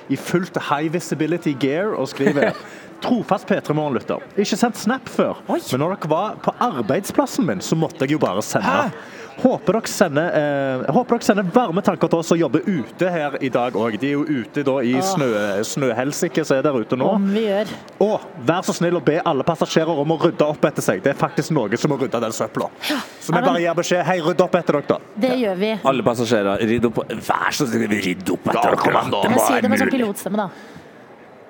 [0.10, 2.54] i fullt high visibility gear og skriver
[3.04, 4.20] Trofast P3 Morgen-lytter.
[4.36, 8.20] Ikke sendt snap før, men når dere var på arbeidsplassen min, så måtte jeg jo
[8.20, 8.92] bare sende.
[9.40, 13.38] Håper dere, sender, eh, håper dere sender varme tanker til oss som jobber ute her
[13.42, 13.96] i dag òg.
[14.02, 15.06] De er jo ute da i Åh.
[15.06, 15.30] snø,
[15.64, 17.08] snøhelsike som er der ute nå.
[17.16, 17.72] Om vi gjør.
[18.04, 21.04] Og vær så snill å be alle passasjerer om å rydde opp etter seg.
[21.06, 22.68] Det er faktisk noen som må rydde den søpla.
[22.84, 24.04] Så vi bare gir beskjed.
[24.10, 25.00] Hei, rydd opp etter dere, da.
[25.16, 25.72] Det gjør vi.
[25.86, 27.00] Alle passasjerer, rydd opp.
[27.30, 29.06] Vær så snill, rydd opp etter dere.
[29.12, 29.24] da.
[29.30, 30.50] Men si det med sånn pilotstemme, da.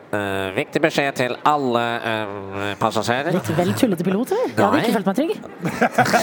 [0.10, 3.36] Eh, viktig beskjed til alle uh, passasjerer.
[3.36, 4.56] Litt vel tullete pilot, eller?
[4.56, 5.36] Jeg hadde ikke følt meg trygg.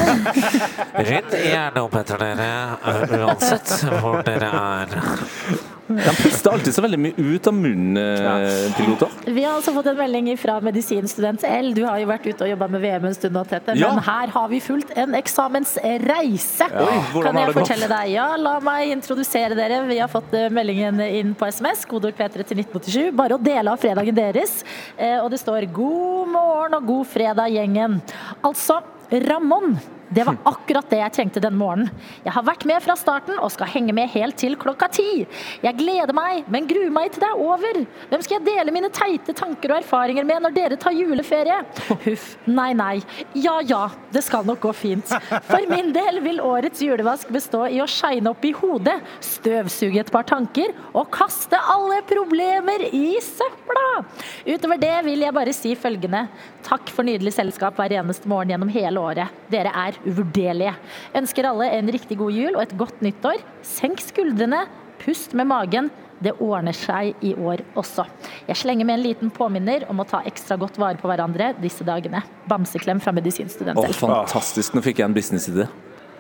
[1.13, 2.51] Rydd gjerne opp etter dere,
[2.83, 5.76] uh, uansett hvor dere er.
[5.87, 9.09] De puster alltid så veldig mye ut av munnen, eh, piloter.
[9.25, 11.73] Vi har altså fått en melding fra medisinstudent L.
[11.77, 13.77] Du har jo vært ute og jobba med VM en stund og Tete.
[13.79, 13.93] Ja.
[13.95, 16.67] Men her har vi fulgt en eksamensreise.
[16.73, 17.23] Ja.
[17.23, 18.11] kan jeg fortelle deg?
[18.17, 19.85] Ja, la meg introdusere dere.
[19.87, 23.13] Vi har fått eh, meldingen inn på SMS, kodord P3 til 1987.
[23.17, 24.65] Bare å dele av fredagen deres.
[24.99, 28.01] Eh, Og det står 'God morgen og god fredag, gjengen'.
[28.43, 29.79] Altså Ramón.
[30.09, 31.91] Det var akkurat det jeg trengte den morgenen.
[32.25, 35.25] Jeg har vært med fra starten og skal henge med helt til klokka ti.
[35.65, 37.81] Jeg gleder meg, men gruer meg til det er over.
[38.13, 41.59] Hvem skal jeg dele mine teite tanker og erfaringer med når dere tar juleferie?
[42.07, 42.95] Huff, nei, nei.
[43.35, 43.83] Ja ja,
[44.15, 45.11] det skal nok gå fint.
[45.49, 50.13] For min del vil årets julevask bestå i å shine opp i hodet, støvsuge et
[50.15, 54.05] par tanker og kaste alle problemer i søpla.
[54.47, 56.27] Utover det vil jeg bare si følgende.
[56.67, 59.35] Takk for nydelig selskap hver eneste morgen gjennom hele året.
[59.51, 60.75] Dere er uvurderlige.
[61.17, 63.41] Ønsker alle en riktig god jul og et godt nyttår.
[63.67, 64.67] Senk skuldrene,
[65.03, 65.91] pust med magen.
[66.23, 68.07] Det ordner seg i år også.
[68.49, 71.85] Jeg slenger med en liten påminner om å ta ekstra godt vare på hverandre disse
[71.85, 72.23] dagene.
[72.49, 74.01] Bamseklem fra medisinstudent selv.
[74.01, 74.77] fantastisk.
[74.77, 75.69] Nå fikk jeg en businessidé.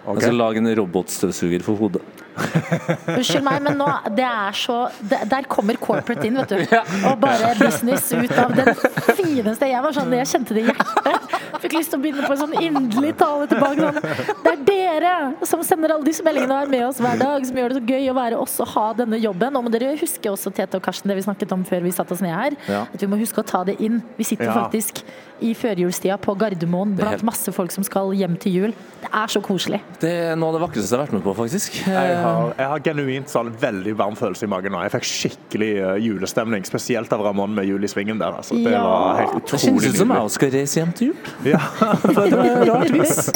[0.06, 0.20] Okay.
[0.20, 2.02] Altså Lag en robotstøvsuger for hodet.
[3.16, 6.76] Unnskyld meg, men nå, det er så det, Der kommer corporate inn, vet du.
[7.08, 8.70] Og bare business ut av den
[9.16, 11.35] fineste Jeg var sånn, jeg kjente det i hjertet.
[11.64, 13.90] Fikk lyst til å begynne på en sånn inderlig tale tilbake.
[13.92, 14.42] Sånn.
[14.44, 15.12] Det er dere
[15.48, 17.84] som sender alle disse meldingene og er med oss hver dag, som gjør det så
[17.94, 19.56] gøy å være oss og ha denne jobben.
[19.56, 22.12] Og må dere huske også, Tete og Karsten, det vi snakket om før vi satte
[22.16, 22.82] oss ned her, Ja.
[22.92, 24.02] at vi må huske å ta det inn.
[24.18, 24.54] Vi sitter Ja.
[24.66, 25.02] faktisk
[25.44, 28.72] i førjulstida på Gardermoen er blant helt- masse folk som skal hjem til jul.
[29.02, 29.80] Det er så koselig.
[30.00, 31.76] Det er noe av det vakreste jeg har vært med på, faktisk.
[31.86, 34.80] Jeg har, jeg har genuint sånn veldig varm følelse i magen nå.
[34.86, 38.32] Jeg fikk skikkelig eh, julestemning, spesielt av Ramón med Jul i svingen der.
[38.40, 38.54] Altså.
[38.56, 38.82] Det Ja.
[38.82, 41.16] var helt Det kjennes ut som jeg også skal reise hjem til jul.
[41.52, 41.60] Ja,
[42.02, 43.30] det var rart vis.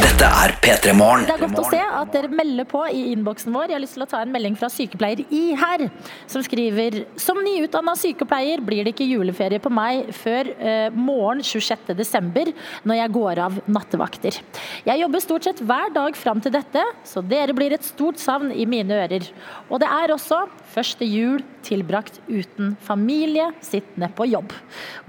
[0.00, 1.26] Dette er P3 Morgen.
[1.28, 3.68] Det er godt å se at dere melder på i innboksen vår.
[3.68, 5.86] Jeg har lyst til å ta en melding fra sykepleier I her,
[6.26, 11.94] som skriver Som nyutdanna sykepleier blir det ikke juleferie på meg før eh, morgen 26.
[11.98, 12.52] desember,
[12.86, 14.38] når jeg går av nattevakter.
[14.86, 18.52] Jeg jobber stort sett hver dag fram til dette, så dere blir et stort savn
[18.54, 19.28] i mine ører.
[19.70, 20.44] Og det er også
[20.76, 24.52] første jul tilbrakt uten familie, sittende på jobb.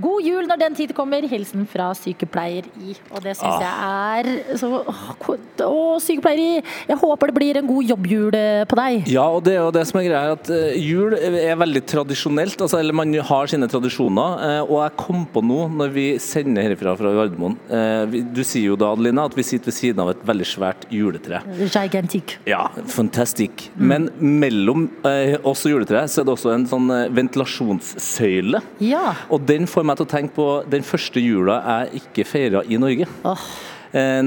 [0.01, 1.21] God jul når den tid kommer.
[1.27, 2.95] Hilsen fra sykepleier I.
[3.11, 6.63] Og det syns jeg er så Å, å, sykepleier I!
[6.87, 9.07] Jeg håper det blir en god jobbjul eh, på deg.
[9.11, 12.57] Ja, og det er jo det som er greia, at eh, jul er veldig tradisjonelt.
[12.63, 14.41] Altså, eller man har sine tradisjoner.
[14.47, 18.71] eh, Og jeg kom på nå, når vi sender herfra fra Gardermoen eh, Du sier
[18.71, 21.41] jo da, Adelina, at vi sitter ved siden av et veldig svært juletre.
[21.59, 22.37] Gigantic.
[22.49, 23.67] Ja, fantastisk.
[23.75, 28.61] Men mellom eh, oss og juletreet så er det også en sånn eh, ventilasjonssøyle.
[28.83, 29.15] Ja.
[29.33, 32.79] Og den får meg til å tenke på den første jula jeg ikke feira i
[32.81, 33.09] Norge.
[33.27, 33.49] Eh,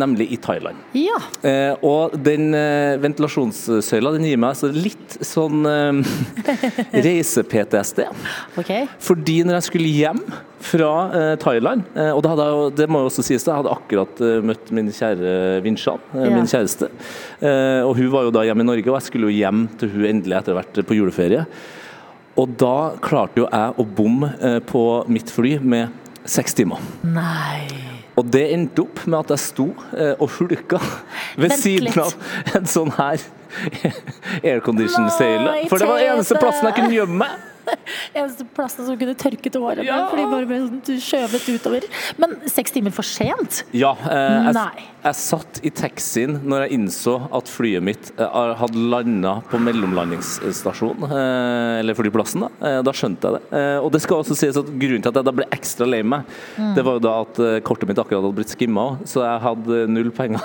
[0.01, 0.77] nemlig i Thailand.
[0.97, 1.19] Ja.
[1.47, 6.01] Eh, og den eh, ventilasjonssøyla den gir meg altså litt sånn eh,
[7.07, 8.05] reise-PTSD.
[8.61, 8.87] Okay.
[9.03, 10.23] Fordi når jeg skulle hjem
[10.71, 13.73] fra eh, Thailand, eh, og det, jo- det må jo også sies, det jeg hadde
[13.75, 15.35] akkurat eh, møtt min kjære
[15.65, 16.33] Vinshan, eh, Ja.
[16.37, 16.91] min kjæreste.
[17.41, 19.93] Eh, og hun var jo da hjemme i Norge, og jeg skulle jo hjem til
[19.95, 21.47] hun endelig etter hvert på juleferie.
[22.41, 25.91] Og da klarte jo jeg å bomme eh, på mitt fly med
[26.29, 26.79] seks timer.
[27.05, 27.67] Nei.
[28.21, 30.81] Og det endte opp med at jeg sto eh, og hulka
[31.41, 31.97] ved Vent siden litt.
[31.97, 33.23] av en sånn her
[34.51, 35.55] aircondition-søyle.
[35.71, 37.39] For det var den eneste plassen jeg kunne gjemme meg.
[38.19, 39.87] Eneste plassen som kunne tørket årene.
[40.11, 41.87] Fordi bare ble sånn skjøvet utover.
[42.21, 43.63] Men seks timer for sent?
[43.77, 48.85] Ja, eh, jeg, jeg satt i taxien når jeg innså at flyet mitt eh, hadde
[48.93, 52.47] landa på mellomlandingsstasjonen, eh, eller flyplassen.
[52.47, 53.43] Da, eh, da skjønte jeg det.
[53.61, 56.03] Eh, og det skal også sies at grunnen til at jeg da ble ekstra lei
[56.07, 56.27] meg,
[56.61, 56.75] Mm.
[56.77, 60.11] det var jo da at kortet mitt akkurat hadde blitt skimma, så jeg hadde null
[60.15, 60.43] penger.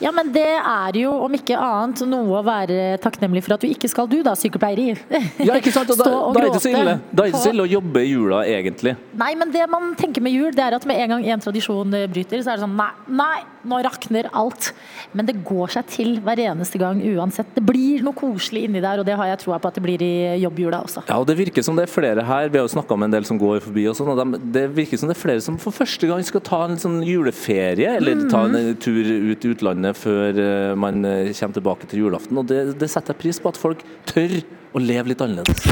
[0.00, 3.68] Ja, men det er jo om ikke annet noe å være takknemlig for at du
[3.70, 4.88] ikke skal du, da, sykepleier i.
[5.48, 5.90] Ja, ikke sant?
[5.90, 6.96] Og da, og da er det så ille.
[7.10, 8.94] Da er det så ille å jobbe i jula, egentlig.
[9.20, 11.94] Nei, men det man tenker med jul, det er at med en gang en tradisjon
[11.96, 14.70] eh, bryter, så er det sånn nei, nei, nå rakner alt.
[15.16, 17.50] Men det går seg til hver eneste gang uansett.
[17.56, 20.04] Det blir noe koselig inni der, og det har jeg troa på at det blir
[20.04, 20.12] i
[20.44, 21.04] jobbjula også.
[21.10, 23.18] Ja, og Det virker som det er flere her, vi har jo snakka med en
[23.18, 25.58] del som går forbi, og sånn, og de, det virker som det er flere som
[25.60, 28.74] for første gang skal ta en sånn juleferie, eller ta en Mm.
[28.82, 28.98] tur
[29.32, 32.38] ut i utlandet før eh, man eh, kommer tilbake til julaften.
[32.40, 35.64] og det, det setter jeg pris på, at folk tør å leve litt annerledes.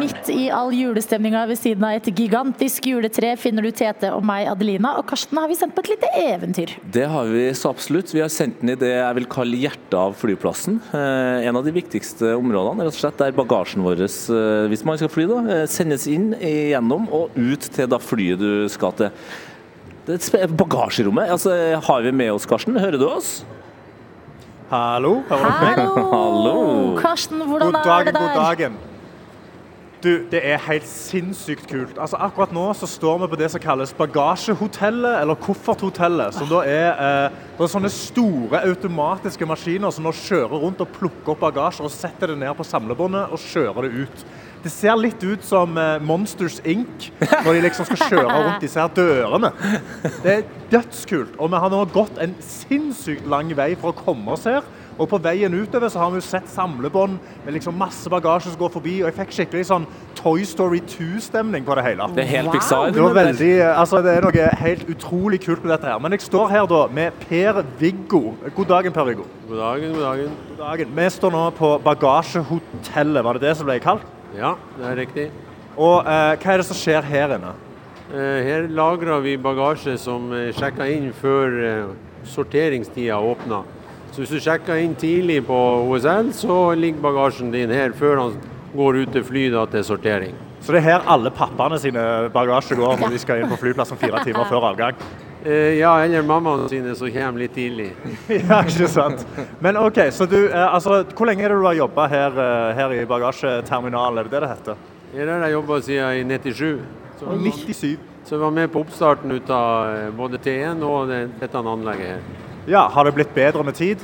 [0.00, 4.48] Midt i all julestemninga ved siden av et gigantisk juletre finner du Tete og meg,
[4.50, 4.96] Adelina.
[4.98, 6.72] Og Karsten har vi sendt på et lite eventyr.
[6.92, 8.10] Det har vi så absolutt.
[8.14, 10.80] Vi har sendt den i det jeg vil kalle hjertet av flyplassen.
[10.90, 14.98] Eh, en av de viktigste områdene, rett og slett der bagasjen vår, eh, hvis man
[14.98, 19.10] skal fly, da, eh, sendes inn igjennom og ut til da flyet du skal til.
[19.10, 19.99] Det er et spe-
[20.56, 21.30] bagasjerommet.
[21.30, 21.54] Altså,
[21.86, 22.78] har vi med oss Karsten?
[22.78, 23.44] Hører du oss?
[24.70, 25.22] Hallo?
[25.28, 26.06] Hallo!
[26.14, 26.60] Hallo.
[27.00, 28.20] Karsten, hvordan god er det der?
[28.20, 28.78] God dagen.
[30.00, 31.98] Du, det er helt sinnssykt kult.
[32.00, 36.32] Altså, akkurat nå så står vi på det som kalles bagasjehotellet, eller kofferthotellet.
[36.38, 40.94] Som da er, eh, det er sånne store automatiske maskiner som nå kjører rundt og
[40.94, 44.24] plukker opp bagasjer og setter det ned på samlebåndet og kjører det ut.
[44.60, 47.06] Det ser litt ut som eh, Monsters Inc.
[47.20, 49.52] når de liksom skal kjøre rundt disse her dørene.
[50.20, 51.38] Det er dødskult.
[51.40, 54.60] Og vi har nå gått en sinnssykt lang vei for å komme oss her.
[55.00, 57.14] Og på veien utover så har vi jo sett samlebånd
[57.46, 58.98] med liksom masse bagasje som går forbi.
[59.00, 59.86] Og jeg fikk skikkelig sånn
[60.18, 62.10] Toy Story 2-stemning på det hele.
[62.18, 62.58] Det er helt Wow.
[62.58, 62.92] Pixar.
[62.92, 66.04] Det, var veldig, altså, det er noe helt utrolig kult med dette her.
[66.04, 68.22] Men jeg står her da med Per-Viggo.
[68.58, 69.24] God dagen, Per-Viggo.
[69.48, 70.38] God dagen, god dagen.
[70.52, 70.96] God dagen.
[71.00, 74.04] Vi står nå på bagasjehotellet, var det det som ble kalt?
[74.36, 75.26] Ja, det er riktig.
[75.80, 77.52] Og eh, hva er det som skjer her inne?
[78.10, 81.92] Eh, Her lagrer vi bagasje som er sjekka inn før eh,
[82.30, 83.66] sorteringstida åpner.
[84.10, 85.56] Så hvis du sjekker inn tidlig på
[85.86, 88.38] OSL, så ligger bagasjen din her før han
[88.74, 90.34] går ut til fly da, til sortering.
[90.60, 92.02] Så det er her alle pappaene sine
[92.34, 94.98] bagasje går når de skal inn på flyplassen fire timer før avgang?
[95.44, 97.90] Eh, Ja, eller mammaene sine som kommer litt tidlig.
[98.28, 99.24] ja, ikke sant.
[99.60, 102.74] Men OK, så du eh, Altså, hvor lenge er det du har jobba her, eh,
[102.76, 104.82] her i bagasjeterminalen, er det det det heter?
[105.14, 106.78] Her har jeg jobba siden i 97.
[107.20, 107.38] Så, Oi.
[107.50, 107.98] 97.
[108.24, 111.08] Så jeg var med på oppstarten ut av både T1 og
[111.40, 112.20] dette anlegget her.
[112.68, 113.98] Ja, Har det blitt bedre med tid?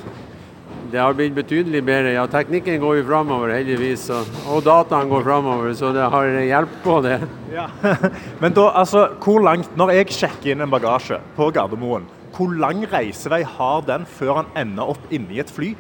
[0.93, 2.13] Det har blitt betydelig bedre.
[2.17, 4.07] Ja, teknikken går jo framover, heldigvis.
[4.15, 7.19] Og, og dataen går framover, så det har hjulpet på det.
[7.55, 7.67] Ja.
[8.43, 12.07] Men da, altså, hvor langt, når jeg sjekker inn en bagasje på Gardermoen,
[12.37, 15.71] hvor lang reisevei har den før han ender opp inni et fly?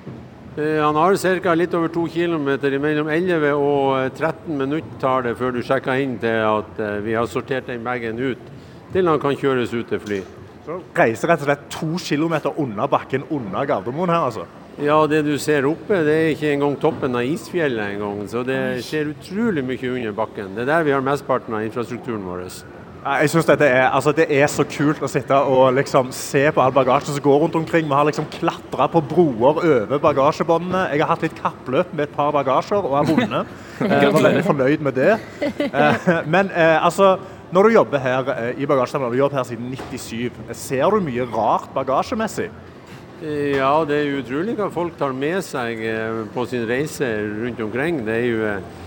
[0.56, 1.52] Eh, Han har ca.
[1.54, 2.48] litt over to km.
[2.80, 7.12] Mellom 11 og 13 minutter tar det før du sjekker inn til at eh, vi
[7.12, 8.40] har sortert den bagen ut,
[8.94, 10.22] til han kan kjøres ut til fly.
[10.66, 14.46] Så reiser rett og slett to kilometer unna bakken under Gardermoen her, altså.
[14.76, 18.18] Ja, det du ser oppe, det er ikke engang toppen av isfjellet engang.
[18.28, 20.50] Så det skjer utrolig mye under bakken.
[20.52, 22.42] Det er der vi har mesteparten av infrastrukturen vår.
[23.06, 26.60] Jeg synes dette er, altså det er så kult å sitte og liksom se på
[26.60, 27.86] all bagasjen som går rundt omkring.
[27.88, 30.88] Vi har liksom klatra på broer over bagasjebåndene.
[30.92, 33.56] Jeg har hatt litt kappløp med et par bagasjer og har vunnet.
[33.80, 35.16] Jeg var veldig fornøyd med det.
[35.70, 37.14] Eh, Men eh, altså,
[37.54, 41.30] når du jobber her i i når du jobber her siden 97, ser du mye
[41.32, 42.50] rart bagasjemessig?
[43.22, 48.02] Ja, det er utrolig hva folk tar med seg eh, på sin reise rundt omkring.
[48.04, 48.82] Det er jo, eh,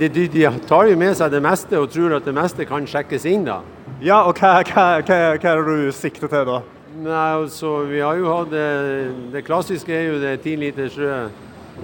[0.00, 2.88] de, de, de tar jo med seg det meste og tror at det meste kan
[2.88, 3.46] sjekkes inn.
[3.46, 3.60] da.
[4.02, 6.62] Ja, og hva, hva, hva, hva er det du sikter til da?
[6.98, 8.70] Nei, altså, Vi har jo hatt det,
[9.34, 11.28] det klassiske er jo det ti liters røde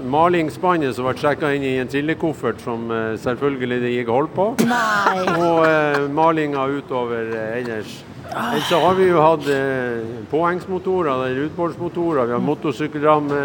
[0.02, 4.48] malingsspannet som ble sjekka inn i en trillekoffert, som eh, selvfølgelig det gikk hold på.
[4.66, 5.22] Nei.
[5.36, 7.94] Og eh, malinga utover eh, ellers.
[8.34, 13.44] Ellers så har vi jo hatt eh, påhengsmotorer, eller utbordsmotorer, vi har motorsykkelramme.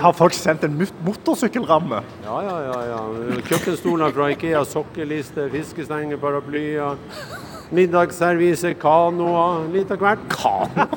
[0.00, 2.02] Har folk sendt en motorsykkelramme?
[2.24, 2.76] Ja, ja, ja.
[2.90, 3.00] ja.
[3.48, 7.00] Kjøkkenstoler fra Ikea, sokkelister, fiskestenger, paraplyer.
[7.74, 10.24] Middagsservise, kanoer, litt av hvert.
[10.30, 10.88] kanoer.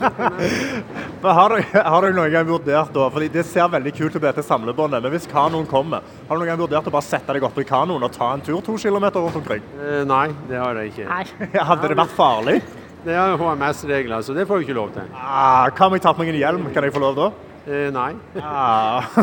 [1.39, 4.25] har, du, har du noen gang vurdert da, fordi Det ser veldig kult ut på
[4.27, 7.47] dette samlebåndet, men hvis kanoen kommer, har du noen gang vurdert å bare sette deg
[7.47, 9.63] oppi i kanoen og ta en tur to kilometer rundt omkring?
[9.79, 11.23] Eh, nei, det har jeg ikke.
[11.71, 12.59] Hadde det vært farlig?
[13.05, 15.05] Det er HMS-regler, så det får du ikke lov til.
[15.15, 16.65] Ah, hva om jeg tar på meg en hjelm?
[16.75, 17.27] Kan jeg få lov da?
[17.67, 18.11] Eh, nei.
[18.41, 19.03] Ah.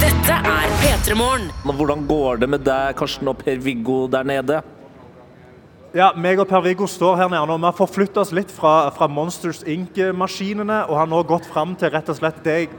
[0.00, 1.48] Dette er P3 Morgen.
[1.66, 4.60] Hvordan går det med deg, Karsten og Per-Viggo der nede?
[5.94, 7.56] Ja, meg og Per-Viggo står her nede nå.
[7.58, 11.90] Vi har forflyttet oss litt fra, fra Monsters Inc.-maskinene og har nå gått fram til
[11.94, 12.78] rett og slett det jeg ve-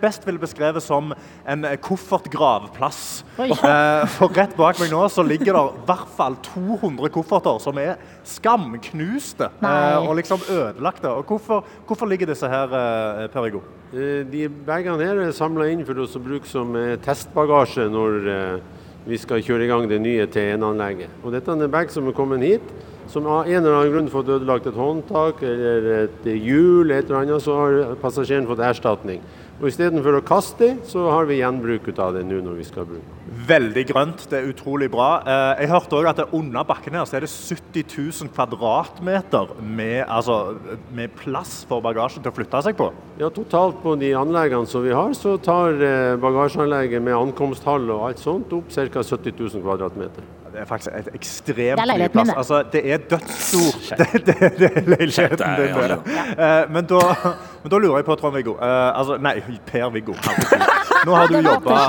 [0.00, 1.12] best ville beskrevet som
[1.46, 3.24] en eh, koffertgravplass.
[3.38, 7.78] Eh, For rett bak meg nå så ligger det i hvert fall 200 kofferter som
[7.82, 7.96] er
[8.26, 11.10] skamknuste eh, og liksom ødelagte.
[11.12, 13.62] Og hvorfor, hvorfor ligger disse her, eh, Per-Viggo?
[13.92, 16.74] Eh, De bagene her er samla inn for å bruke som
[17.04, 18.58] testbagasje når eh,
[19.06, 21.20] vi skal kjøre i gang det nye T1-anlegget.
[21.22, 22.72] Og Dette er en bag som er kommet hit,
[23.06, 27.20] som av en eller annen grunn fått ødelagt et håndtak eller et hjul, et eller
[27.20, 29.20] annet, så har passasjeren fått erstatning.
[29.56, 33.15] Og Istedenfor å kaste, så har vi gjenbruk av det nå når vi skal bruke.
[33.26, 35.08] Veldig grønt, det er utrolig bra.
[35.26, 40.04] Eh, Jeg hørte også at under bakken her så er det 70 000 kvadratmeter med,
[40.06, 40.54] altså,
[40.94, 42.92] med plass for bagasjen til å flytte seg på.
[43.18, 48.06] Ja, Totalt på de anleggene som vi har, så tar eh, bagasjeanlegget med ankomsthall og
[48.12, 49.02] alt sånt opp ca.
[49.02, 50.22] 70 000 kvadratmeter.
[50.56, 52.30] Det er faktisk et ekstremt mye plass.
[52.30, 52.36] det.
[52.40, 53.90] Altså, det er dødsstort.
[53.98, 55.74] Det, det, det er leiligheten din.
[55.74, 55.98] Ja, det.
[56.38, 57.00] Eh, Men da,
[57.64, 59.34] men da lurer jeg på, Trond-Viggo eh, altså, Nei,
[59.66, 60.14] Per-Viggo.
[61.04, 61.80] Nå har du jobba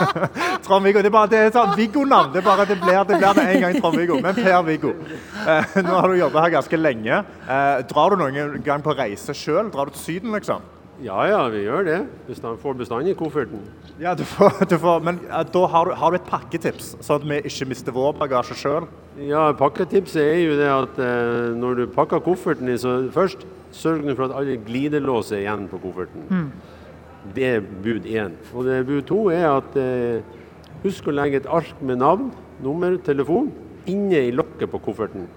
[0.66, 1.02] Trond-Viggo.
[1.04, 2.32] Det er bare det er sånn Viggo-navn.
[2.34, 4.18] Det, det blir det blir en gang Trond-Viggo.
[4.24, 4.92] Men Per-Viggo.
[5.46, 7.22] Eh, Nå har du jobba her ganske lenge.
[7.46, 9.70] Eh, Drar du noen gang på reise sjøl?
[9.72, 10.66] Drar du til Syden, liksom?
[11.00, 12.00] Ja ja, vi gjør det.
[12.26, 13.62] Bestand, får får bestandig kofferten.
[14.00, 15.20] Ja, du får, du får, men
[15.52, 18.88] da har du, har du et pakketips, sånn at vi ikke mister vår bagasje sjøl?
[19.24, 23.46] Ja, Pakketipset er jo det at eh, når du pakker kofferten din, så først
[23.76, 26.52] sørg for at alle glidelåser er igjen på kofferten.
[27.34, 28.36] Det er bud én.
[28.54, 30.22] Og det bud to er at eh,
[30.84, 32.30] husk å legge et ark med navn,
[32.64, 33.50] nummer, telefon
[33.90, 35.28] inne i lokket på kofferten.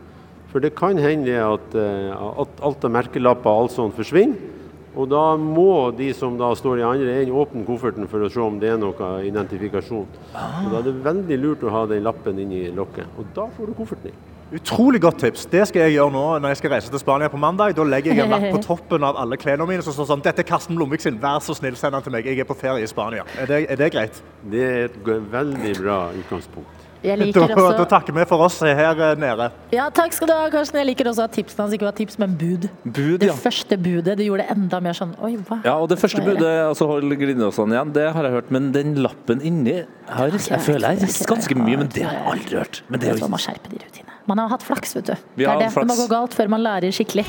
[0.52, 4.52] For det kan hende at, eh, at alt av merkelapper og alt sånt forsvinner.
[4.94, 8.42] Og da må de som da står i andre enden åpne kofferten for å se
[8.44, 10.06] om det er noe identifikasjon.
[10.06, 13.10] Og da er det veldig lurt å ha den lappen inni lokket.
[13.18, 14.33] Og da får du kofferten din.
[14.54, 15.46] Utrolig godt tips.
[15.50, 17.74] Det skal jeg gjøre nå når jeg skal reise til Spania på mandag.
[17.78, 20.44] Da legger jeg en lapp på toppen av alle klærne mine som står sånn Dette
[20.44, 22.28] er Karsten Blomvik sin, vær så snill, send den til meg.
[22.30, 23.26] Jeg er på ferie i Spania.
[23.40, 24.24] Er det, er det greit?
[24.52, 26.83] Det er et veldig bra utgangspunkt.
[27.04, 29.50] Jeg liker Da, også da takker vi for oss her eh, nede.
[29.76, 30.80] Ja, takk skal du ha, Karsten.
[30.80, 32.70] Jeg liker også at tipsene hans ikke var tips, men bud.
[32.86, 33.36] Bud, Det ja.
[33.36, 35.60] første budet det gjorde det enda mer sånn Oi, hva?
[35.68, 38.52] Ja, og det første er budet, altså hold glidelåsene igjen, det har jeg hørt.
[38.56, 42.20] Men den lappen inni Jeg, har, jeg føler jeg rister ganske mye, men det har
[42.20, 42.84] jeg aldri hørt.
[42.88, 44.20] Men det er Man må skjerpe de rutinene.
[44.32, 45.16] Man har hatt flaks, vet du.
[45.36, 45.74] Det er det.
[45.76, 47.28] Det må gå galt før man lærer skikkelig.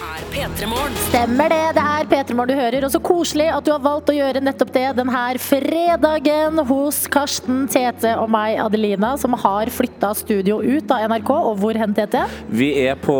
[0.00, 0.94] Dette er P3 Morgen.
[1.10, 1.64] Stemmer det.
[1.76, 2.84] Det er P3 Morgen du hører.
[2.86, 7.66] Og så koselig at du har valgt å gjøre nettopp det denne fredagen hos Karsten,
[7.68, 11.32] Tete og meg, Adelina, som har flytta studio ut av NRK.
[11.36, 12.22] Og hvor hen, Tete?
[12.48, 13.16] Vi er på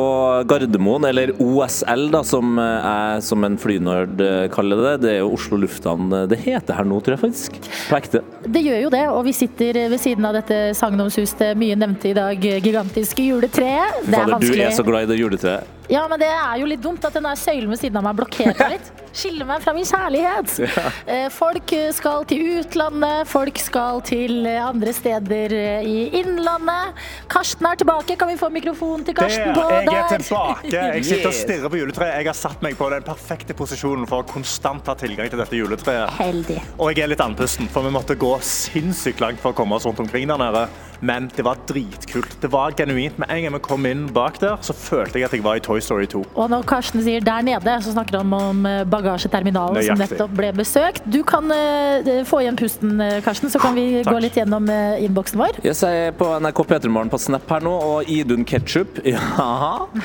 [0.49, 4.95] Gardermoen, eller OSL, da, som jeg som en flynerd eh, kaller det.
[5.03, 7.59] Det er jo Oslo lufthavn eh, det heter her nå, tror jeg faktisk.
[7.91, 8.23] På ekte.
[8.47, 12.17] Det gjør jo det, og vi sitter ved siden av dette sagnomsuste, mye nevnte i
[12.17, 14.01] dag, gigantiske juletreet.
[14.09, 15.77] Det er Fader, du er så glad i det juletreet.
[15.91, 18.19] Ja, men det er jo litt dumt at den der søylen ved siden av meg
[18.21, 18.91] blokkerer meg litt.
[19.11, 20.53] Skiller meg fra min kjærlighet.
[20.63, 20.91] Ja.
[21.11, 27.01] Eh, Folk skal til utlandet, folk skal til eh, andre steder eh, i innlandet.
[27.33, 28.15] Karsten er tilbake.
[28.21, 30.71] Kan vi få mikrofonen til Karsten Der, på jeg er tilbake.
[30.77, 32.21] Jeg sitter og stirrer på juletreet.
[32.21, 35.59] Jeg har satt meg på den perfekte posisjonen for å konstant ha tilgang til dette
[35.59, 36.15] juletreet.
[36.21, 36.61] Heldig.
[36.79, 39.91] Og jeg er litt andpusten, for vi måtte gå sinnssykt langt for å komme oss
[39.91, 40.69] rundt omkring der nede.
[41.01, 42.37] Men det var dritkult.
[42.41, 43.19] Det var genuint.
[43.19, 45.65] Med en gang vi kom inn bak der, så følte jeg at jeg var i
[45.65, 46.23] Toy Story 2.
[46.35, 50.53] Og når Karsten sier der nede, så snakker han om eh, bagasjeterminalen som nettopp ble
[50.57, 51.07] besøkt.
[51.11, 55.41] Du kan uh, få igjen pusten, Karsten, så kan vi gå litt gjennom uh, innboksen
[55.41, 55.61] vår.
[55.65, 59.19] Yes, jeg er på NRK P3morgen på Snap her nå, og Idun Ketchup ja,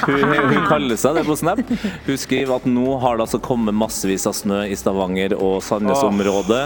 [0.06, 1.62] hun, hun kaller seg det på Snap.
[2.06, 6.64] Hun skriver at nå har det altså kommet massevis av snø i Stavanger og Sandnes-området.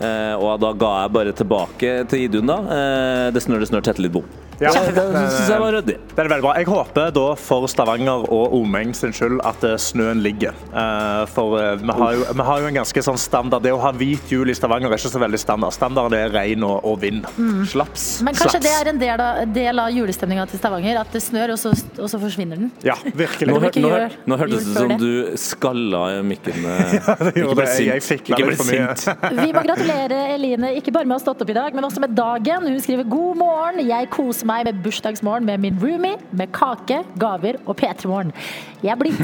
[0.00, 2.58] Eh, og da ga jeg bare tilbake til Idun, da.
[2.76, 4.26] Eh, det snør, det snør, tette litt bom.
[4.60, 5.94] Ja, det, det, det synes jeg var ryddig.
[6.10, 6.52] Det er veldig bra.
[6.60, 10.52] Jeg håper da for Stavanger og omegn sin skyld at eh, snøen ligger.
[10.68, 13.64] Eh, For eh, vi har, jo, vi har jo en ganske sånn standard.
[13.64, 15.72] Det å ha hvit jul i Stavanger er ikke så veldig standard.
[15.72, 17.24] Standarden er regn og, og vind.
[17.38, 17.62] Mm.
[17.72, 18.04] Slaps.
[18.26, 18.66] Men kanskje Slaps.
[18.68, 21.72] det er en del av, del av julestemninga til Stavanger, at det snør, og så,
[21.96, 22.68] og så forsvinner den.
[22.84, 23.56] Ja, virkelig.
[23.56, 24.02] Nå, nå, nå,
[24.34, 26.60] nå hørtes det ut som du skalla mikken.
[26.68, 27.68] ja, det Ikke gjorde det.
[27.80, 28.92] Jeg jeg fikk Ikke litt for mye.
[29.00, 29.24] sint.
[29.44, 32.04] Vi må gratulere Eline ikke bare med å ha stått opp i dag, men også
[32.04, 32.68] med dagen.
[32.68, 33.80] Hun skriver god morgen.
[33.88, 38.34] Jeg koser meg med bursdagsmorgen med min roomie, med kake, gaver og P3morgen.
[38.82, 39.14] Jeg blir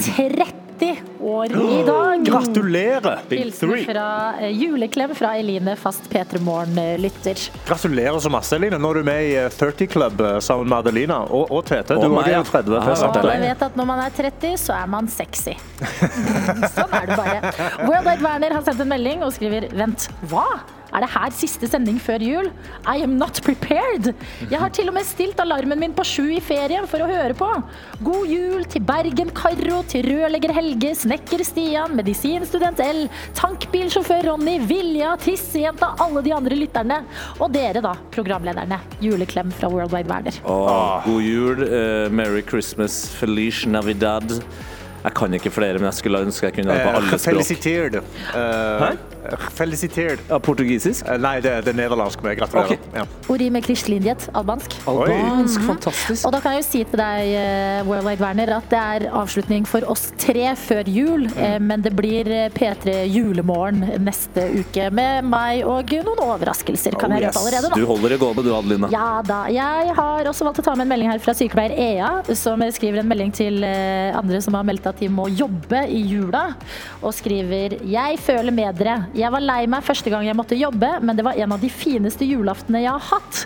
[0.79, 2.25] 30 år i dag.
[2.27, 3.19] Gratulerer!
[3.29, 7.51] Big Hilsen fra eh, juleklem fra Eline, fast P3 Morgen-lytter.
[7.67, 8.79] Gratulerer så masse, Eline.
[8.79, 11.97] Nå er du med i eh, 30 Club eh, sammen med Adelina og, og Tete.
[11.97, 12.77] Du er jo 30.
[12.77, 15.57] Ja, Og jeg vet at når man er 30, så er man sexy.
[16.77, 17.53] Sånn er det bare.
[17.87, 20.49] Worldwide Werner har sendt en melding og skriver Vent, hva?
[20.97, 22.47] Er det her siste sending før jul?
[22.89, 24.13] I am not prepared.
[24.49, 27.35] Jeg har til og med stilt alarmen min på sju i ferien for å høre
[27.37, 27.49] på.
[28.07, 33.09] God jul til Bergen Karro, til rørlegger Helge, snekker Stian, medisinstudent L,
[33.39, 37.01] tankbilsjåfør Ronny, Vilja, tissejenta, alle de andre lytterne.
[37.39, 38.81] Og dere, da, programlederne.
[39.01, 40.41] Juleklem fra Worldwide Werner.
[40.45, 44.41] Åh, god jul, uh, Merry Christmas, Felice Navidad.
[45.07, 48.03] Jeg kan ikke flere, men jeg skulle ønske jeg kunne det på Eh, alle språk.
[48.35, 49.16] Uh, Hæ?
[49.57, 50.21] Felicitert.
[50.31, 51.07] Ja, portugisisk?
[51.21, 52.23] Nei, det, det er nederlandsk.
[52.25, 52.79] Men gratulerer.
[52.97, 53.05] Ja.
[53.33, 54.77] Ori med kristelindiet, albansk.
[54.89, 55.67] Albansk, Mhm.
[55.69, 56.27] fantastisk.
[56.27, 59.67] Og da kan jeg jo si til deg, eh, Worldwide Werner, at det er avslutning
[59.67, 61.27] for oss tre før jul.
[61.37, 61.63] Mm.
[61.67, 67.19] Men det blir eh, P3 julemorgen neste uke med meg og noen overraskelser, kan Oh,
[67.19, 67.37] jeg yes.
[67.37, 67.77] røpe allerede nå.
[67.77, 68.89] Du holder det gående, du, Adelina.
[68.93, 69.45] Ja da.
[69.53, 73.01] Jeg har også valgt å ta med en melding her fra sykepleier Ea, som skriver
[73.01, 76.55] en melding til eh, andre som har meldt at de må jobbe i jula,
[77.03, 79.07] og skriver Jeg føler med dere.
[79.17, 81.71] Jeg var lei meg første gang jeg måtte jobbe, men det var en av de
[81.73, 83.39] fineste julaftene jeg har hatt.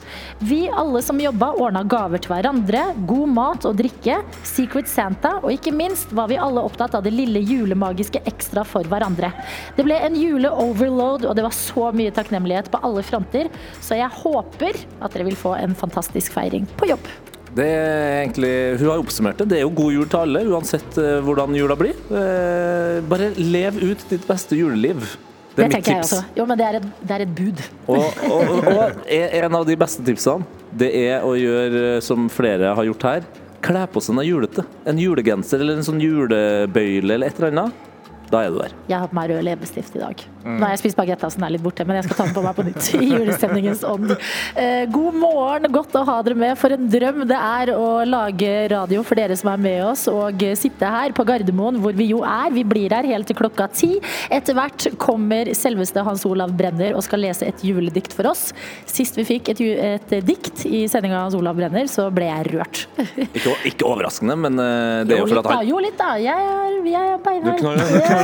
[0.43, 5.55] Vi alle som jobba, ordna gaver til hverandre, god mat og drikke, Secret Santa, og
[5.55, 9.31] ikke minst var vi alle opptatt av det lille julemagiske ekstra for hverandre.
[9.79, 14.11] Det ble en jule-overload, og det var så mye takknemlighet på alle fronter, så jeg
[14.25, 17.15] håper at dere vil få en fantastisk feiring på jobb.
[17.55, 19.53] Det er egentlig, hun har oppsummert det.
[19.55, 21.99] Det er jo god jul til alle, uansett eh, hvordan jula blir.
[22.11, 25.19] Eh, bare lev ut ditt beste juleliv.
[25.57, 25.89] Det er mitt tips.
[25.91, 26.23] jeg også.
[26.39, 27.63] Jo, men det er et, det er et bud.
[27.91, 30.47] Og, og, og, og en av de beste tipsene,
[30.81, 33.29] det er å gjøre eh, som flere har gjort her.
[33.61, 34.65] Kle på seg noe julete.
[34.89, 37.87] En julegenser eller en sånn julebøyle eller et eller annet.
[38.31, 38.73] Da er du der.
[38.87, 40.21] Jeg har på meg rød leppestift i dag.
[40.45, 40.55] Mm.
[40.61, 42.35] Nå har jeg spist bagetta, så den er litt borte, men jeg skal ta den
[42.37, 44.13] på meg på nytt i julestemningens ånd.
[44.57, 46.55] Eh, god morgen, godt å ha dere med.
[46.61, 50.45] For en drøm det er å lage radio for dere som er med oss, og
[50.57, 52.55] sitte her på Gardermoen, hvor vi jo er.
[52.55, 53.91] Vi blir her helt til klokka ti.
[54.31, 58.53] Etter hvert kommer selveste Hans Olav Brenner og skal lese et juledikt for oss.
[58.89, 62.47] Sist vi fikk et, ju- et dikt i sendinga Hans Olav Brenner, så ble jeg
[62.55, 62.85] rørt.
[63.27, 66.15] Ikke, ikke overraskende, men eh, det er Jo jo for at han Jo litt, da.
[66.23, 67.69] Jeg er, jeg er beinhard.
[67.91, 68.20] Jeg er.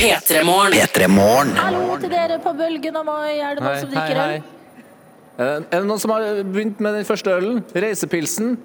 [0.00, 1.56] P3morgen.
[1.56, 3.32] Hallo til dere på Bølgen og Moi.
[3.38, 4.36] Er det noen som drikker øl?
[5.36, 7.62] Eh, Er det noen som har begynt med den første ølen?
[7.74, 8.56] Reisepilsen?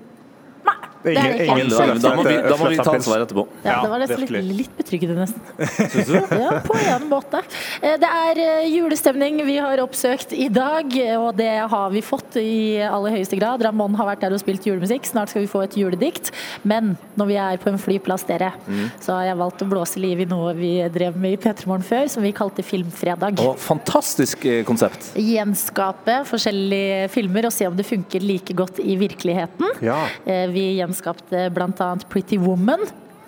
[1.04, 1.45] Er ikke.
[1.49, 3.43] Ingen Da, da, må vi, da må vi ta ansvaret ansvar etterpå.
[3.66, 5.41] Ja, det var nesten litt, litt betryggende, nesten.
[6.41, 7.41] Ja, på en måte.
[7.82, 12.38] Eh, Det er eh, julestemning vi har oppsøkt i dag, og det har vi fått
[12.41, 13.64] i aller høyeste grad.
[13.66, 15.06] Ramón har vært der og spilt julemusikk.
[15.10, 16.32] Snart skal vi få et juledikt.
[16.68, 18.91] Men når vi er på en flyplass, dere, Mm.
[19.02, 21.84] så har jeg valgt å blåse liv i noe vi drev med i P3 Morgen
[21.84, 23.39] før, som vi kalte Filmfredag.
[23.41, 25.12] Og fantastisk eh, konsept.
[25.18, 29.72] Gjenskape forskjellige filmer og se om det funker like godt i virkeligheten.
[29.84, 29.97] Ja.
[30.26, 31.96] Eh, Vi gjenskapte bl.a.
[32.10, 32.80] Pretty Woman.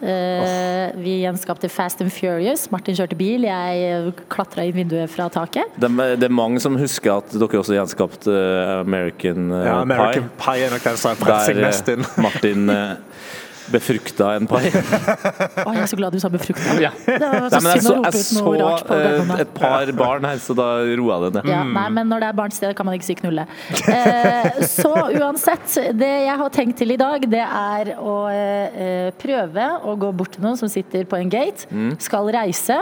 [0.04, 2.66] Eh, Vi gjenskapte Fast and Furious.
[2.72, 5.64] Martin kjørte bil, jeg klatra inn vinduet fra taket.
[5.80, 9.78] Det, er- det er mange som husker at dere også gjenskapte eh, American, eh, Ja,
[9.82, 10.44] American Pie.
[10.44, 12.04] Pie er nok den som har Der, mest inn.
[12.04, 12.96] eh, Martin eh,
[13.74, 14.62] befrukta en pai.
[15.66, 16.76] Å, jeg er så glad du sa befrukta.
[16.82, 16.92] Ja.
[17.06, 20.28] Det var så Nei, synd å rope ut noe rart på eh, et par barn
[20.30, 20.68] her, så da
[21.00, 21.52] roa det ned.
[21.52, 23.46] Ja, nei, men når det er barns sted, kan man ikke si knulle.
[23.92, 29.70] Eh, så uansett, det jeg har tenkt til i dag, det er å eh, prøve
[29.84, 31.96] å gå bort til noen som sitter på en gate, Mm.
[32.02, 32.76] skal reise,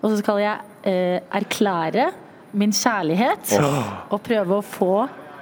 [0.00, 2.10] og så skal jeg eh, erklære
[2.56, 3.78] min kjærlighet, oh.
[4.14, 4.92] og prøve å få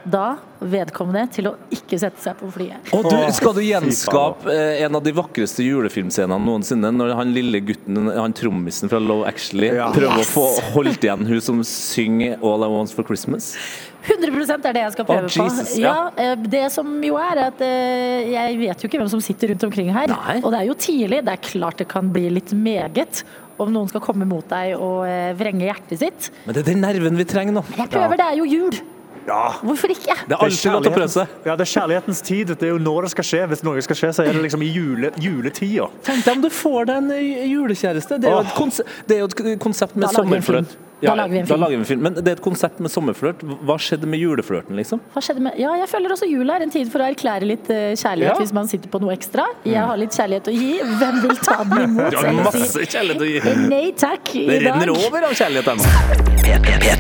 [0.05, 0.35] da
[0.71, 2.91] vedkommende til å ikke sette seg på flyet.
[2.97, 6.91] Og du, skal du gjenskape eh, en av de vakreste julefilmscenene noensinne?
[6.95, 10.31] Når han lille gutten, han trommisen fra Love Actually, prøver Yes.
[10.31, 10.45] å få
[10.77, 13.53] holdt igjen hun som synger All I Want For Christmas?
[14.05, 15.81] 100% er det jeg skal prøve oh, Jesus, på.
[15.81, 15.93] ja.
[15.95, 19.55] Ja, eh, det som jo er, at eh, jeg vet jo ikke hvem som sitter
[19.55, 20.13] rundt omkring her.
[20.43, 21.23] Og det er jo tidlig.
[21.25, 23.25] Det er klart det kan bli litt meget
[23.63, 25.05] om noen skal komme mot deg og
[25.39, 26.33] vrenge hjertet sitt.
[26.45, 27.63] Men det er den nerven vi trenger nå.
[27.79, 28.81] Jeg prøver, det er jo jul.
[29.27, 30.17] Hvorfor ikke?
[30.29, 31.35] Det er alltid godt å prøve seg.
[31.47, 32.55] Ja, det er kjærlighetens tid.
[32.55, 33.43] Det er jo når det skal skje.
[33.53, 35.91] Hvis noe skal skje, så er det liksom i jule, juletida.
[36.07, 37.13] Tenk deg om du får deg en
[37.51, 38.21] julekjæreste.
[38.23, 40.65] Det er jo et, konse det er jo et konsept med Da
[41.01, 41.11] film.
[41.11, 41.61] Da lager vi en da film.
[41.61, 42.03] lager vi en film.
[42.03, 43.43] Men det er et konsept med sommerflørt.
[43.65, 45.01] Hva skjedde med juleflørten, liksom?
[45.15, 47.69] Hva skjedde med Ja, jeg føler også jula er en tid for å erklære litt
[47.71, 48.39] eh, kjærlighet Ja.
[48.41, 49.45] hvis man sitter på noe ekstra.
[49.65, 50.81] Jeg har litt kjærlighet å gi.
[50.81, 52.11] Hvem vil ta den imot?
[52.11, 53.37] Du har masse kjærlighet å gi.
[53.45, 54.35] eh, Nei takk.
[54.37, 54.73] i Det dag.
[54.81, 55.85] renner over av kjærlighet ennå.
[55.85, 56.31] nå.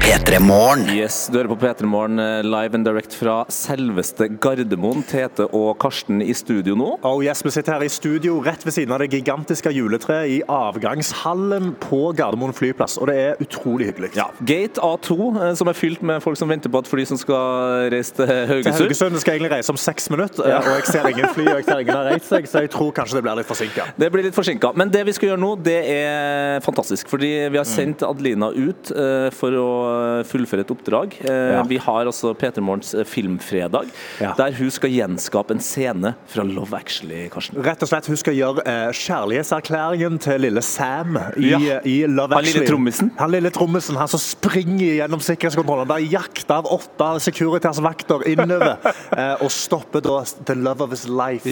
[0.04, 0.86] P3 Morgen.
[0.94, 5.02] Yes, du hører på P3 Morgen eh, live and direct fra selveste Gardermoen.
[5.06, 6.98] Tete og Karsten i studio nå.
[7.04, 10.42] Oh yes, Vi sitter her i studio rett ved siden av det gigantiske juletreet i
[10.48, 12.96] avgangshallen på Gardermoen flyplass.
[13.00, 14.10] Og det er utrolig hyggelig.
[14.16, 15.16] Ja, Gate A2,
[15.48, 18.26] eh, som er fylt med folk som venter på et fly som skal reise til
[18.26, 18.64] Haugesund.
[18.74, 19.18] Til Haugesund.
[19.24, 20.58] Skal egentlig reise om seks minutter, Ja.
[20.58, 22.92] og jeg ser ingen fly og jeg ser ingen har reist seg, så jeg tror
[22.92, 23.86] kanskje det blir litt forsinka.
[23.98, 24.72] Det blir litt forsinka.
[24.76, 27.08] Men det vi skal gjøre nå, det er fantastisk.
[27.08, 31.18] Fordi vi har sendt Adelina ut eh, for å fullføre et oppdrag.
[31.24, 31.62] Eh, Ja.
[31.62, 33.86] Vi har altså P3 Morgens eh, filmfredag,
[34.18, 37.60] der hun skal gjenskape en scene fra Love Actually, Karsten.
[37.62, 41.52] Rett og slett, Hun skal gjøre eh, kjærlighetserklæringen til lille Sam i,
[41.84, 43.10] i Love Han lille trommisen?
[43.18, 45.88] Han lille trommisen, han som springer gjennom sikkerhetskontrollen.
[45.88, 48.76] Det er jakt av åtte Securitas-vakter innover,
[49.18, 51.48] eh, og stopper da the love of his life.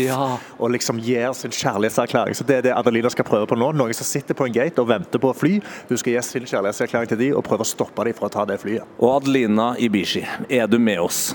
[0.58, 2.36] Og liksom gir sin kjærlighetserklæring.
[2.36, 3.72] Så Det er det Adelina skal prøve på nå.
[3.76, 5.58] Noen som sitter på en gate og venter på å fly.
[5.88, 8.46] Hun skal gi sin kjærlighetserklæring til de og prøve å stoppe dem fra å ta
[8.48, 8.86] det flyet.
[9.00, 11.32] Og Adelina Ibishi, er du med oss?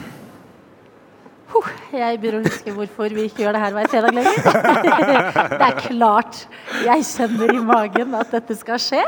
[1.58, 4.36] Huh, Jeg begynner å huske hvorfor vi ikke gjør det her hver fredag lenger.
[5.58, 6.39] Det er klart
[6.84, 9.01] jeg kjenner i magen at dette skal skje.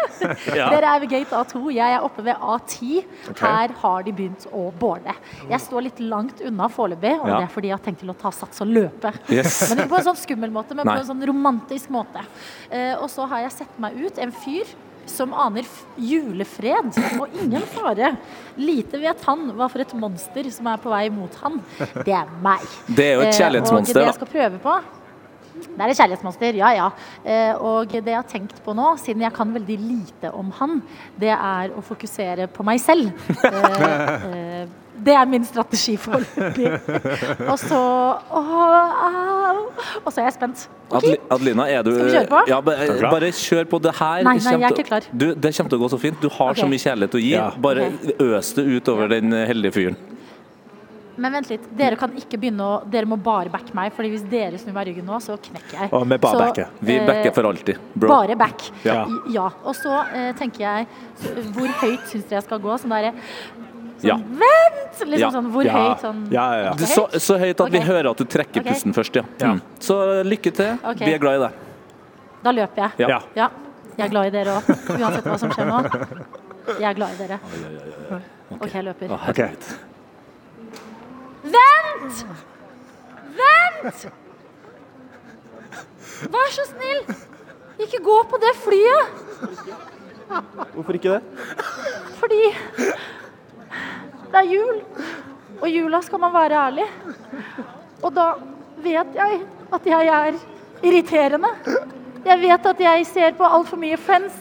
[0.55, 0.69] Ja.
[0.73, 3.03] Dere er ved gate A2, jeg er oppe ved A10.
[3.33, 3.43] Okay.
[3.43, 5.13] Her har de begynt å båle.
[5.49, 7.37] Jeg står litt langt unna foreløpig, og Ja.
[7.39, 9.13] det er fordi jeg har tenkt til å ta sats og løpe.
[9.29, 9.61] Yes.
[9.69, 10.95] Men ikke på en sånn skummel måte, men Nei.
[10.97, 12.23] på en sånn romantisk måte.
[12.71, 14.65] Eh, og så har jeg sett meg ut en fyr
[15.11, 18.13] som aner julefred og ingen fare.
[18.59, 21.59] Lite vet han hva for et monster som er på vei mot han.
[22.05, 22.63] Det er meg.
[22.87, 24.79] Det er jo et Eh, kjærlighetsmonster, Og det jeg skal prøve på
[25.59, 26.89] det er et kjærlighetsmonster, ja ja.
[27.23, 30.81] Eh, og det jeg har tenkt på nå, siden jeg kan veldig lite om han,
[31.19, 33.11] det er å fokusere på meg selv.
[34.99, 36.71] Eh, eh, det er min strategi foreløpig.
[37.51, 37.79] Og så
[38.39, 38.51] Åh,
[39.07, 39.55] au.
[40.05, 40.69] Og så er jeg spent.
[40.89, 41.17] Okay.
[41.31, 42.43] Adelina, er du Skal vi kjøre på?
[42.49, 43.79] Ja, bare kjør på.
[43.79, 45.09] Det her Nei, nei, jeg er ikke klar.
[45.11, 46.21] Du, det kommer til å gå så fint.
[46.21, 47.33] Du har så mye kjærlighet å gi.
[47.35, 47.49] Ja.
[47.57, 48.15] Bare okay.
[48.31, 49.99] øs det utover den heldige fyren.
[51.19, 51.65] Men vent litt.
[51.75, 54.89] Dere kan ikke begynne å Dere må bare backe meg, Fordi hvis dere snur meg
[54.89, 55.91] ryggen nå, så knekker jeg.
[55.91, 56.75] Og vi bare Så, backer.
[56.79, 57.81] Vi eh, backer for alltid.
[57.93, 58.11] Bro.
[58.11, 58.69] Bare back.
[58.87, 59.01] Ja.
[59.33, 59.49] ja.
[59.63, 60.87] Og så eh, tenker jeg
[61.55, 62.77] Hvor høyt syns dere jeg skal gå?
[62.81, 63.13] Sånn derre
[64.03, 64.15] Ja.
[64.15, 64.99] Vent!
[64.99, 65.29] Liksom Ja.
[65.31, 65.73] sånn, hvor Ja.
[65.73, 66.01] høyt?
[66.01, 66.27] Sånn,
[66.77, 68.73] Du, så, så høyt at vi hører at du trekker okay.
[68.73, 69.23] pusten først, ja.
[69.39, 69.61] Mm.
[69.79, 70.77] Så lykke til.
[70.83, 71.05] Okay.
[71.05, 71.51] Vi er glad i deg.
[72.43, 73.09] Da løper jeg.
[73.35, 73.49] Ja.
[73.97, 74.63] Jeg er glad i dere òg,
[74.95, 75.79] uansett hva som skjer nå.
[76.79, 77.39] Jeg er glad i dere.
[78.51, 79.07] OK, jeg løper.
[81.43, 82.25] Vent!
[83.39, 84.07] Vent!
[86.29, 87.03] Vær så snill,
[87.79, 89.05] ikke gå på det flyet!
[90.75, 91.21] Hvorfor ikke det?
[92.19, 92.41] Fordi
[94.31, 94.77] det er jul,
[95.59, 96.87] og jula skal man være ærlig.
[98.03, 98.25] Og da
[98.83, 99.41] vet jeg
[99.73, 100.33] at jeg er
[100.83, 101.47] irriterende.
[102.25, 104.33] Jeg vet at jeg ser på altfor mye Friends,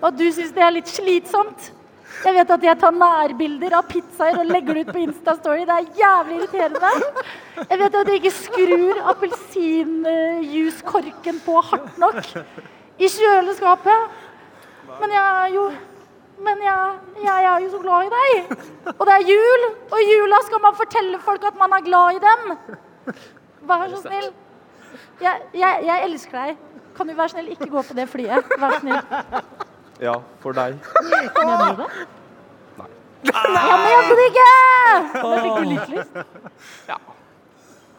[0.00, 1.72] og at du syns det er litt slitsomt.
[2.24, 5.62] Jeg vet at jeg tar nærbilder av pizzaer og legger det ut på Instastory.
[5.66, 6.90] Det er jævlig irriterende.
[7.64, 12.16] Jeg vet at jeg ikke skrur appelsinjuicekorken på hardt nok
[12.98, 14.00] i kjøleskapet.
[15.00, 15.64] Men jeg er jo
[16.42, 16.94] Men jeg,
[17.24, 18.56] jeg er jo så glad i deg.
[18.98, 22.18] Og det er jul, og i jula skal man fortelle folk at man er glad
[22.18, 22.56] i dem.
[23.68, 24.32] Vær så snill.
[25.22, 26.56] Jeg, jeg, jeg elsker deg.
[26.96, 28.52] Kan du være snill ikke gå på det flyet?
[28.60, 28.98] Vær snill.
[30.02, 30.78] Ja, for deg.
[31.38, 31.90] Mener du det?
[33.24, 34.48] Jeg mente det ikke!
[35.14, 36.18] Men fikk du litt lyst?
[36.90, 36.98] Ja.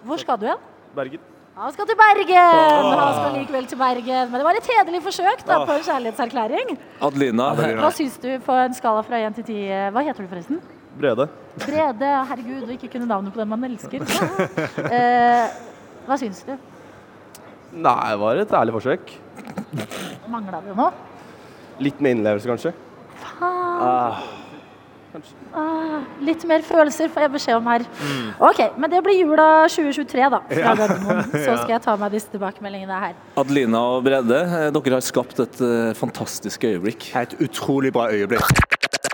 [0.05, 0.67] Hvor skal du hen?
[0.95, 1.23] Bergen.
[1.56, 2.88] Han skal til Bergen!
[2.99, 4.32] Han skal likevel til Bergen.
[4.32, 6.73] Men det var et hederlig forsøk da, på en kjærlighetserklæring.
[7.07, 7.45] Adelina,
[7.80, 9.61] Hva syns du på en skala fra 1 til 10?
[9.95, 10.60] Hva heter du forresten?
[10.99, 11.30] Brede.
[11.64, 12.11] Brede.
[12.32, 14.03] Herregud, å ikke kunne navnet på den man elsker.
[14.95, 15.56] Eh,
[16.06, 16.53] hva syns du?
[17.76, 19.15] Nei, det var et ærlig forsøk.
[20.32, 20.91] Mangla det noe?
[21.84, 22.76] Litt med innlevelse, kanskje.
[23.23, 23.88] Faen.
[23.88, 24.19] Ah.
[25.55, 27.85] Ah, litt mer følelser får jeg beskjed om her.
[28.01, 28.27] Mm.
[28.49, 30.41] Ok, men det blir jula 2023, da.
[30.49, 30.75] Fra Ja.
[30.81, 31.29] Gardermoen.
[31.31, 33.15] Så skal jeg ta meg disse tilbakemeldingene her.
[33.39, 37.09] Adelina og Brede, eh, dere har skapt et eh, fantastisk øyeblikk.
[37.21, 38.63] Et utrolig bra øyeblikk.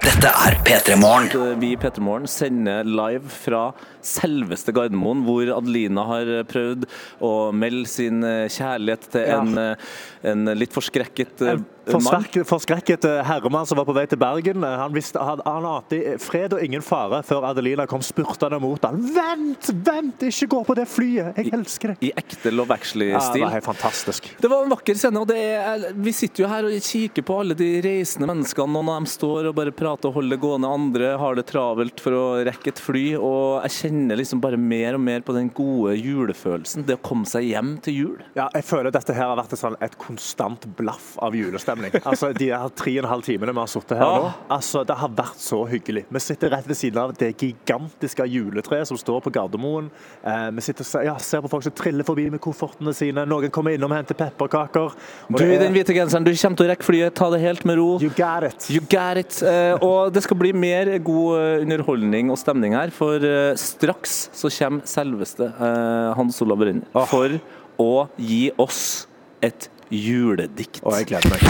[0.02, 1.60] Dette er P3 Morgen.
[1.62, 3.68] Vi i P3 Morgen sender live fra
[4.06, 6.88] selveste Gardermoen, hvor Adelina har prøvd
[7.24, 9.92] å melde sin eh, kjærlighet til en, eh,
[10.32, 11.62] en litt forskrekket eh,
[11.92, 12.28] mann.
[12.46, 14.64] Forskrekket, herremann som var på vei til Bergen.
[14.64, 19.02] Han, visste, han, han ante fred og ingen fare før Adelina kom spurtende mot han.
[19.16, 21.38] Vent, vent, ikke gå på det flyet!
[21.42, 21.98] Jeg elsker det.
[22.06, 23.44] I ekte Love Actually-stil.
[23.44, 24.30] Ja, det var fantastisk.
[24.42, 27.40] Det var en vakker scene, og det er, vi sitter jo her og kikker på
[27.44, 28.70] alle de reisende menneskene.
[28.72, 32.02] Noen av dem står og bare prater og holder det gående, andre har det travelt
[32.04, 33.06] for å rekke et fly.
[33.18, 36.86] Og jeg kjenner liksom bare mer og mer på den gode julefølelsen.
[36.88, 38.18] Det å komme seg hjem til jul.
[38.38, 41.94] Ja, jeg føler dette her har vært et, sånn, et konstant blaff av julestemning.
[42.08, 44.96] Altså, De her tre og en halv timene vi har sittet her nå, altså, det
[45.02, 46.06] har vært så hyggelig.
[46.12, 49.90] Vi sitter rett ved siden av det gigantiske juletreet som står på Gardermoen.
[50.24, 53.26] Eh, vi sitter og ja, ser på folk som triller forbi med koffertene sine.
[53.30, 54.92] Noen kommer innom og henter pepperkaker.
[55.30, 57.16] Og Du i er- den hvite genseren, du kommer til å rekke flyet.
[57.16, 58.00] Ta det helt med ro.
[58.02, 58.70] You got it.
[58.72, 59.42] You got it.
[59.44, 64.30] Eh, og det skal bli mer god eh, underholdning og stemning her, for eh, straks
[64.38, 67.38] så kommer selveste eh, Hans Olav Brenner for
[67.82, 69.08] å gi oss
[69.42, 70.84] et juledikt.
[70.86, 71.42] Og jeg gleder meg.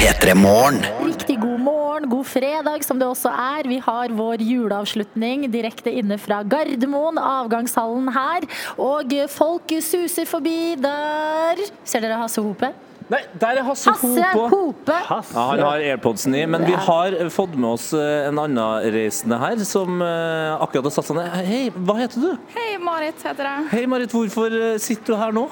[0.00, 0.80] P3 Morgen.
[1.04, 3.68] Riktig god morgen, god fredag som det også er.
[3.70, 8.48] Vi har vår juleavslutning direkte inne fra Gardermoen, avgangshallen her.
[8.80, 11.62] Og folk suser forbi der.
[11.84, 12.72] Ser dere Hasse Hope?
[13.10, 14.94] Nei, der er Hasse, Hasse Hope.
[14.94, 19.38] Ja, han har airpodsen i, men vi har fått med oss eh, en annen reisende
[19.42, 21.32] her som eh, akkurat har satt seg ned.
[21.48, 22.30] Hei, hva heter du?
[22.54, 23.66] Hei, Marit heter jeg.
[23.72, 25.48] Hei Marit, hvorfor eh, sitter du her nå?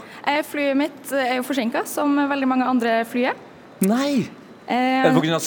[0.52, 3.35] Flyet mitt er jo forsinka, som veldig mange andre flyer.
[3.82, 4.28] Nei!
[4.68, 5.39] Eh, Er det pga.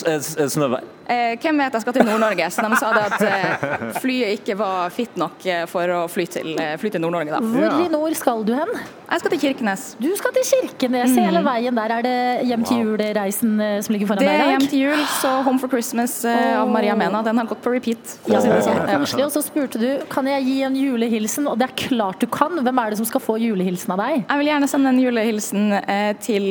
[0.49, 0.83] snøvær?
[1.11, 4.55] Eh, hvem vet jeg skal til Nord-Norge, så de sa det at eh, flyet ikke
[4.59, 6.49] var fit nok eh, for å fly til,
[6.81, 7.35] fly til Nord-Norge.
[7.35, 7.41] da.
[7.43, 8.71] Hvor i nord skal du hen?
[9.11, 9.85] Jeg skal til Kirkenes.
[9.99, 11.17] Du skal til Kirkenes Mm.
[11.25, 11.91] hele veien der.
[11.97, 14.29] Er det hjem til jul-reisen som ligger foran deg?
[14.29, 17.19] Det er hjem til jul, så Home for Christmas av Maria Mena.
[17.25, 18.13] Den har gått på repeat.
[18.31, 18.79] Ja, det sånn.
[19.01, 19.25] Koselig.
[19.25, 22.55] Og så spurte du kan jeg gi en julehilsen, og det er klart du kan.
[22.63, 24.21] Hvem er det som skal få julehilsen av deg?
[24.29, 26.47] Jeg vil gjerne sende en julehilsen eh, til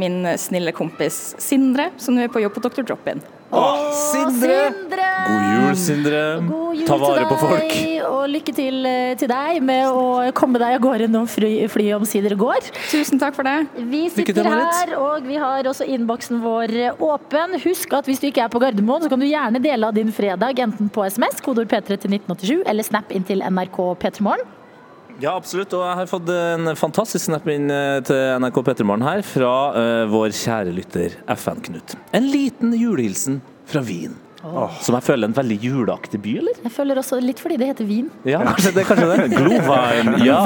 [0.00, 2.82] min snille kompis Sindre, som nå er på jobb på Dr.
[2.88, 3.22] Drop-In.
[3.52, 4.58] Sindre!
[5.26, 6.20] God jul, Sindre.
[6.48, 7.74] God jul Ta vare på folk.
[8.08, 11.98] og lykke til eh, til deg med å komme deg av gårde når fly, flyet
[11.98, 12.70] omsider går.
[12.90, 13.84] Tusen takk for det.
[13.92, 17.58] Vi sitter her, og vi har også innboksen vår eh, åpen.
[17.66, 20.12] Husk at hvis du ikke er på Gardermoen, så kan du gjerne dele av din
[20.14, 24.48] fredag enten på SMS, kodeord P3 til 1987, eller snap inn til NRK P3morgen.
[25.22, 25.70] Ja, absolutt.
[25.76, 30.02] Og jeg har fått en fantastisk snap inn eh, til NRK Pettermorgen her fra uh,
[30.10, 31.94] vår kjære lytter FN-Knut.
[32.18, 33.38] En liten julehilsen
[33.70, 34.18] fra Wien.
[34.42, 34.72] Oh.
[34.82, 36.56] Som jeg føler er en veldig juleaktig by, eller?
[36.64, 38.08] Jeg føler også litt fordi det heter Wien.
[38.26, 38.86] Ja, kanskje det.
[38.88, 39.28] kanskje det.
[39.38, 40.10] Glovein.
[40.26, 40.40] Ja.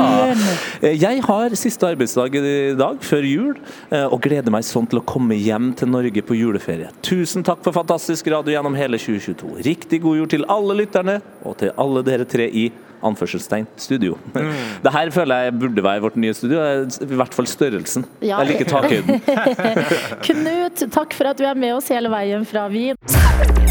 [0.85, 3.55] Eh, Jeg har siste arbeidsdag i dag, før jul,
[3.97, 6.93] og gleder meg sånn til å komme hjem til Norge på juleferie.
[7.01, 9.57] Tusen takk for fantastisk radio gjennom hele 2022.
[9.71, 12.69] Riktig god jul til alle lytterne, og til alle dere tre i
[13.05, 14.17] anførselstegn studio.
[14.33, 18.07] Det her føler jeg burde være vårt nye studio, i hvert fall størrelsen.
[18.23, 18.41] Ja.
[18.43, 19.21] Jeg liker takhøyden.
[20.27, 22.97] Knut, takk for at du er med oss hele veien fra Wien.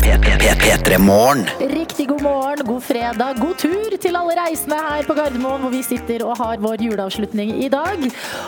[0.09, 1.45] P3 Morgen.
[1.59, 5.79] Riktig god morgen, god fredag, god tur til alle reisende her på Gardermoen, hvor vi
[5.81, 8.03] sitter og har vår juleavslutning i dag.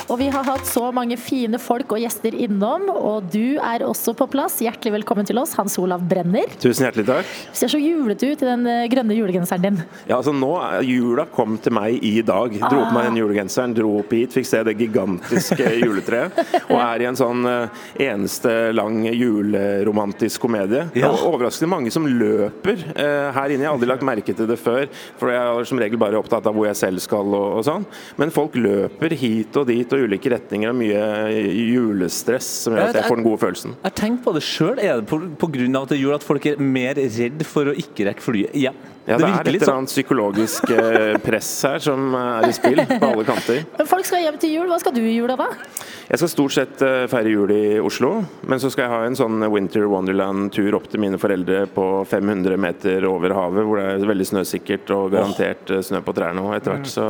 [0.06, 4.14] Og vi har hatt så mange fine folk og gjester innom, og du er også
[4.20, 4.60] på plass.
[4.62, 6.46] Hjertelig velkommen til oss, Hans Olav Brenner.
[6.62, 7.34] Tusen hjertelig takk.
[7.50, 9.82] Du ser så julete ut i den eh, grønne julegenseren din.
[10.06, 12.54] Ja, altså nå, er- Jula kom til meg i dag.
[12.68, 16.38] Dro på meg den julegenseren, dro opp hit, fikk se det gigantiske juletreet.
[16.70, 20.86] Og er i en sånn eh, eneste lang juleromantisk komedie.
[21.02, 21.10] Ja.
[21.48, 23.64] Overraskende mange som løper eh, her inne.
[23.64, 26.50] Jeg har aldri lagt merke til det før, for jeg er som regel bare opptatt
[26.50, 27.86] av hvor jeg selv skal og, og sånn.
[28.20, 31.32] Men folk løper hit og dit og ulike retninger, og mye
[31.72, 33.78] julestress som gjør at jeg får den gode følelsen.
[33.80, 34.76] Jeg har tenkt på det sjøl.
[34.84, 38.28] Er det av at det gjør at folk er mer redd for å ikke rekke
[38.28, 38.76] flyet hjem?
[38.76, 39.78] Ja, Det det er et litt eller sånn.
[39.80, 43.62] annet psykologisk eh, press her som er i spill på alle kanter.
[43.78, 44.66] Men folk skal hjem til jul.
[44.68, 45.46] Hva skal du i jula, da?
[46.10, 48.10] Jeg skal stort sett eh, feire jul i Oslo,
[48.44, 52.60] men så skal jeg ha en sånn Winter Wonderland-tur opp til mine foreldre på 500
[52.60, 56.58] meter over havet, hvor det er veldig snøsikkert og garantert eh, snø på trærne òg
[56.58, 56.92] etter hvert.
[56.92, 57.08] Så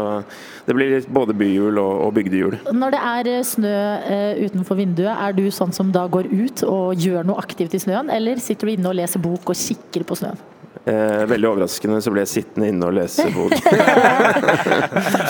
[0.68, 2.60] det blir både byjul og, og bygdejul.
[2.78, 3.74] Når det er snø
[4.45, 8.14] utenfor vinduet, er du sånn som da går ut og gjør noe aktivt i snøen,
[8.14, 10.38] eller sitter du inne og leser bok og kikker på snøen?
[10.88, 13.51] Eh, veldig overraskende så ble jeg sittende inne og lese bok.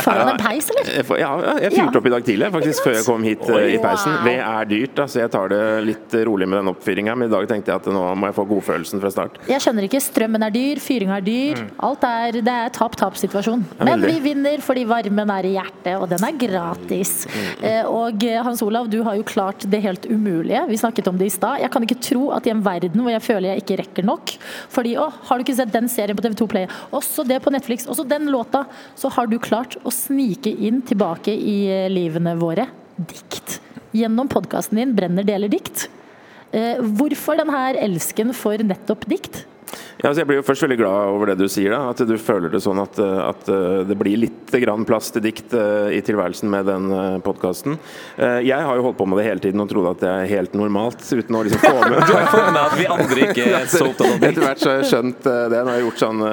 [0.03, 0.91] Foran en peis, eller?
[1.19, 3.79] Ja, ja, jeg fyrte opp i dag tidlig, faktisk, før jeg kom hit eh, i
[3.81, 4.13] peisen.
[4.13, 4.25] Wow.
[4.27, 7.15] Ved er dyrt, da, så jeg tar det litt rolig med den oppfyringa.
[7.17, 9.39] Men i dag tenkte jeg at nå må jeg få godfølelsen fra start.
[9.49, 10.01] Jeg skjønner ikke.
[10.07, 11.63] Strømmen er dyr, fyringa er dyr.
[11.87, 13.65] Alt er, det er tap-tap-situasjon.
[13.79, 17.15] Ja, Men vi vinner fordi varmen er i hjertet, og den er gratis.
[17.61, 20.61] Eh, Og eh, Hans Olav, du har jo klart det helt umulige.
[20.69, 21.61] Vi snakket om det i stad.
[21.63, 24.31] Jeg kan ikke tro at i en verden hvor jeg føler jeg ikke rekker nok
[24.73, 27.87] Fordi å, har du ikke sett den serien på TV2 Play, også det på Netflix,
[27.87, 28.65] også den låta,
[28.99, 32.67] så har du klart å snike inn tilbake i eh, livene våre
[32.97, 33.61] dikt.
[33.95, 35.87] Gjennom podkasten din 'Brenner deler dikt'.
[36.51, 39.45] Eh, Hvorfor den her elsken for nettopp dikt?
[39.97, 42.13] Ja, altså jeg blir jo først veldig glad over det du sier, da, at du
[42.21, 45.95] føler det sånn at, eh, at eh, det blir litt grann plass til dikt eh,
[45.97, 46.91] i tilværelsen med den
[47.25, 47.79] podkasten.
[48.17, 50.53] Jeg har jo holdt på med det hele tiden og trodde at det er helt
[50.57, 53.65] normalt, uten å liksom få med Du har fått med at vi andre ikke er
[53.71, 54.27] så opptatt av dikt.
[54.29, 55.35] Etter hvert så har jeg skjønt det.
[55.53, 55.61] det.
[55.61, 56.23] Nå har jeg gjort sånn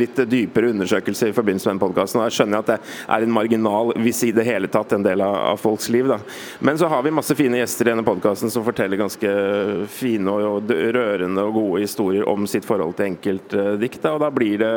[0.00, 2.22] litt dypere undersøkelser i forbindelse med den podkasten.
[2.22, 2.78] Og jeg skjønner at det
[3.18, 6.08] er en marginal, hvis i det hele tatt, en del av, av folks liv.
[6.08, 6.18] Da.
[6.64, 9.36] Men så har vi masse fine gjester i denne podkasten som forteller ganske
[9.92, 14.00] fine og, og rørende og gode historier om sitt forhold til enkeltdikt.
[14.02, 14.70] Da, og da, blir det,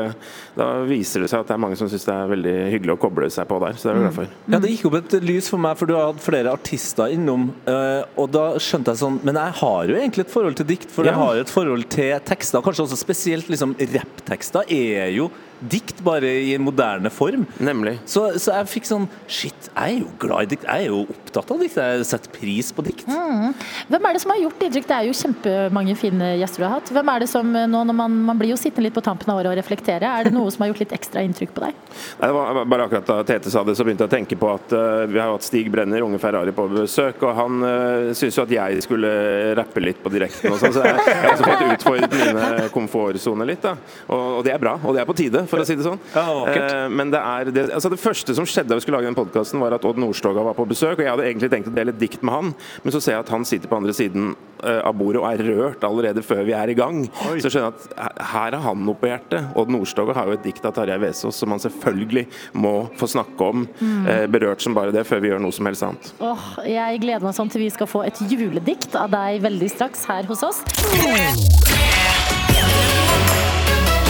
[0.57, 2.99] da viser det seg at det er mange som syns det er veldig hyggelig å
[3.05, 3.77] koble seg på der.
[3.79, 4.35] Så det er jeg glad for.
[4.53, 7.49] Ja, Det gikk opp et lys for meg, for du har hatt flere artister innom.
[7.69, 10.91] eh, og da skjønte jeg sånn Men jeg har jo egentlig et forhold til dikt,
[10.91, 12.61] for jeg har jo et forhold til tekster.
[12.65, 15.29] Kanskje også spesielt liksom rapptekster er jo
[15.59, 17.45] dikt, bare i en moderne form.
[17.63, 17.97] Nemlig.
[18.09, 20.65] Så, så jeg fikk sånn Shit, jeg er jo glad i dikt.
[20.67, 21.77] Jeg er jo opptatt av dikt.
[21.79, 23.07] Jeg setter pris på dikt.
[23.09, 23.53] Mm.
[23.91, 24.87] Hvem er det som har gjort inntrykk?
[24.89, 26.91] Det er jo kjempemange fine gjester du har hatt.
[26.95, 29.31] Hvem er det som eh, nå når man, man blir jo sittende litt på tampen
[29.31, 31.81] av året og reflektere, er det noe som har gjort litt ekstra inntrykk på deg?
[32.19, 34.49] Nei, det var bare akkurat Da Tete sa det, så begynte jeg å tenke på
[34.51, 37.23] at uh, vi har hatt Stig Brenner, unge Ferrari, på besøk.
[37.25, 39.11] Og han uh, syntes jo at jeg skulle
[39.57, 43.49] rappe litt på direkten og sånn, så jeg jeg har også fått utfordret mine komfortsoner
[43.49, 43.63] litt.
[43.63, 43.75] da
[44.07, 45.99] og, og det er bra, og det er på tide, for å si det sånn.
[46.15, 49.17] Eh, men det er det, altså det første som skjedde da vi skulle lage den
[49.17, 50.97] podkasten, var at Odd Nordstoga var på besøk.
[50.99, 52.53] Og jeg hadde egentlig tenkt å dele et dikt med han,
[52.83, 55.43] men så ser jeg at han sitter på andre siden eh, av bordet og er
[55.45, 57.03] rørt allerede før vi er i gang.
[57.41, 59.51] Så skjønner jeg at her har han noe på hjertet.
[59.55, 62.25] Odd Nordstoga har jo et dikt av Tarjei Vesaas som han selvfølgelig
[62.61, 64.07] må få snakke om, Mm.
[64.07, 66.11] eh, berørt som bare det, før vi gjør noe som helst annet.
[66.23, 70.05] Åh, jeg gleder meg sånn til vi skal få et juledikt av deg veldig straks
[70.05, 70.63] her hos oss.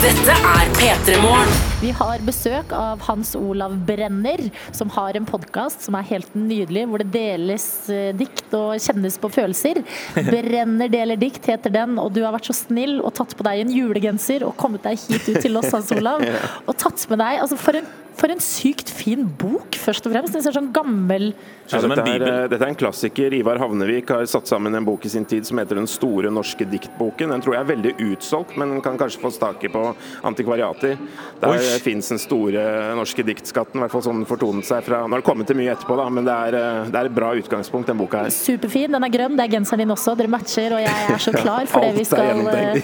[0.06, 1.54] Dette er P3 Morgen.
[1.82, 4.44] Vi har besøk av Hans Olav Brenner,
[4.76, 9.18] som har en podkast som er helt nydelig, hvor det deles eh, dikt og kjennes
[9.18, 9.80] på følelser.
[10.30, 13.64] Brenner deler dikt heter den, og du har vært så snill og tatt på deg
[13.64, 16.22] en julegenser og kommet deg hit ut til oss, Hans Olav.
[16.68, 20.34] Og tatt med deg altså for en, for en sykt fin bok, først og fremst.
[20.36, 21.34] Den ser sånn gammel
[21.72, 23.34] Ja, dette, er, eh, dette er en klassiker.
[23.34, 26.66] Ivar Havnevik har satt sammen en bok i sin tid som heter Den store norske
[26.70, 27.32] diktboken.
[27.34, 29.84] Den tror jeg er veldig utsolgt, men den kan kanskje få tak på
[30.24, 30.98] antikvariater.
[31.42, 35.18] Der fins den store norske diktskatten, i hvert fall sånn den fortonet seg fra Nå
[35.18, 37.34] har det kommet til mye etterpå, da, men det er, eh, det er et bra
[37.36, 38.30] utgangspunkt, den boka her.
[38.30, 38.92] Superfin.
[38.92, 40.16] Den er grønn, det er genseren din også.
[40.18, 42.80] Dere matcher, og jeg er så klar for det vi skal, eh,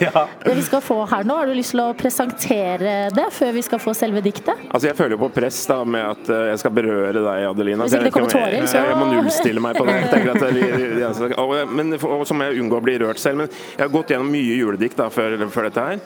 [0.45, 1.37] det vi skal få her nå.
[1.37, 4.57] Har du lyst til å presentere det før vi skal få selve diktet?
[4.71, 7.87] Altså Jeg føler jo på press da med at eh, jeg skal berøre deg, Adelina.
[7.87, 9.97] Hvis ikke det kommer tårer, så- jeg, må nullstille meg på det.
[10.01, 13.43] Jeg altså, og, men, og så må jeg unngå å bli rørt selv.
[13.43, 16.05] Men jeg har gått gjennom mye juledikt da, før, før dette her.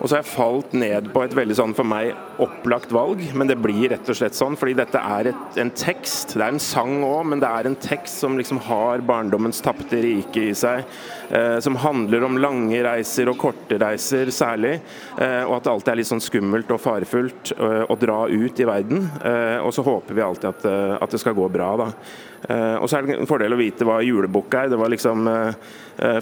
[0.00, 3.50] Og så har jeg falt ned på et veldig sånn for meg opplagt valg, men
[3.50, 6.32] det blir rett og slett sånn fordi dette er et, en tekst.
[6.32, 10.00] Det er en sang òg, men det er en tekst som liksom har barndommens tapte
[10.00, 10.88] rike i seg.
[11.30, 14.80] Eh, som handler om lange reiser og korte reiser særlig.
[15.16, 18.58] Eh, og at det alltid er litt sånn skummelt og farefullt eh, å dra ut
[18.60, 19.04] i verden.
[19.22, 20.66] Eh, og så håper vi alltid at,
[21.06, 21.86] at det skal gå bra, da.
[22.50, 24.70] Eh, og så er det en fordel å vite hva julebukk er.
[24.72, 25.28] Det var liksom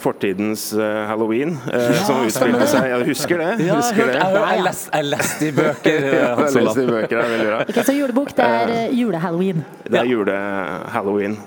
[0.02, 0.72] fortidens
[1.06, 2.88] halloween eh, som utspilte seg.
[2.90, 3.50] Ja, husker det?
[3.62, 6.78] Ja, jeg husker hørte- jeg- jeg leste- jeg leste i bøker, ja, Jeg leste lest
[6.82, 7.60] i bøker, det er veldig bra.
[7.68, 9.64] Ok, Så julebok, det er eh, julehalloween.
[9.88, 11.38] Det er jule-halloween.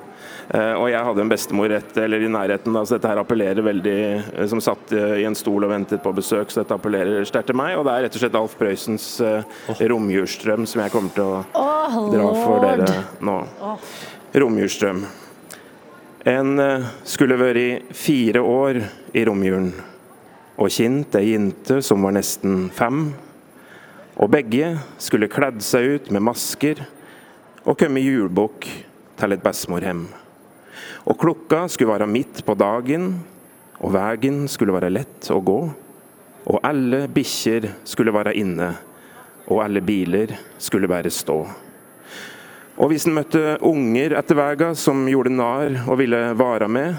[0.52, 3.64] Eh, og jeg hadde en bestemor rett, eller i nærheten, da, så dette her appellerer
[3.64, 3.96] veldig
[4.36, 7.54] eh, Som satt eh, i en stol og ventet på besøk, så dette appellerer sterkt
[7.54, 7.78] til meg.
[7.80, 11.42] Og det er rett og slett Alf Prøysens uh, romjulsstrøm som jeg kommer til å
[11.56, 13.38] oh, dra for dere nå.
[14.44, 15.06] Romjulsstrøm.
[16.28, 18.78] En eh, skulle vært fire år
[19.18, 19.72] i romjulen,
[20.62, 23.08] og kjent ei jente som var nesten fem.
[24.22, 26.84] Og begge skulle kledd seg ut med masker
[27.64, 28.68] og komme i julebukk
[29.18, 30.06] til et bestemorhjem.
[31.06, 33.16] Og klokka skulle være midt på dagen,
[33.82, 35.60] og veien skulle være lett å gå.
[36.52, 38.70] Og alle bikkjer skulle være inne,
[39.50, 41.40] og alle biler skulle bare stå.
[42.82, 46.96] Og hvis en møtte unger etter veien som gjorde narr og ville vare med,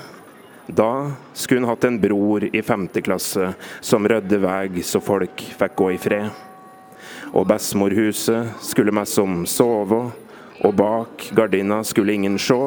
[0.66, 3.48] da skulle en hatt en bror i femte klasse
[3.82, 6.28] som rydde vei så folk fikk gå i fred.
[7.32, 10.04] Og bestemorhuset skulle mest som sove,
[10.62, 12.58] og bak gardina skulle ingen se,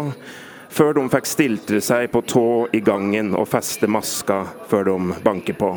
[0.76, 5.56] før de fikk stiltre seg på tå i gangen og feste maska før de banker
[5.56, 5.70] på.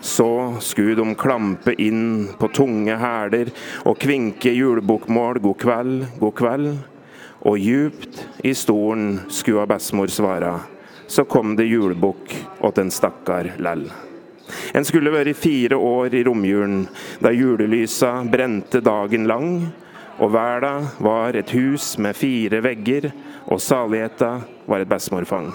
[0.00, 3.52] Så skulle de klampe inn på tunge hæler
[3.84, 6.70] og kvinke julebokmål god kveld, god kveld.
[7.46, 10.56] Og djupt i stolen skulle bestemor svare,
[11.06, 12.34] så kom det julebukk
[12.66, 13.86] åt en stakkar lell.
[14.74, 16.82] En skulle vært fire år i romjulen,
[17.22, 19.52] da julelysa brente dagen lang,
[20.20, 23.08] og verda var et hus med fire vegger,
[23.46, 25.52] og saligheta var et bestemorfang.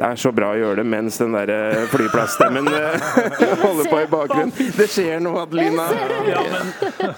[0.00, 3.02] Det er så bra å gjøre det mens den der eh, flyplassstemmen eh,
[3.66, 4.52] holder på i bakgrunnen.
[4.78, 5.84] Det skjer noe, Adelina.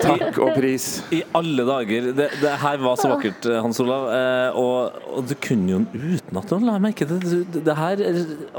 [0.01, 0.89] Takk og pris.
[1.15, 2.09] I alle dager.
[2.19, 4.09] Det, det her var så vakkert, eh, Hans Olav.
[4.11, 7.45] Eh, og, og du kunne jo utenat å la merke til det.
[7.55, 8.03] Det, det her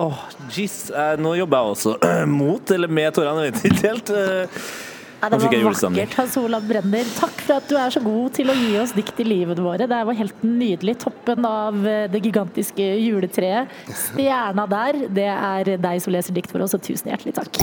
[0.05, 0.23] Åh,
[0.55, 0.77] jeez.
[0.95, 1.97] Eh, nå jobber jeg også
[2.39, 4.15] mot eller med tårene, jeg vet ikke helt.
[4.23, 4.65] Eh,
[5.23, 7.05] Ja, det var vakkert, Hans Olav Brenner.
[7.15, 9.85] Takk for at du er så god til å gi oss dikt i livene våre.
[9.87, 10.97] Det var helt nydelig.
[10.99, 13.71] Toppen av eh, det gigantiske juletreet.
[13.87, 17.61] Stjerna der, det er deg som leser dikt for oss, og tusen hjertelig takk.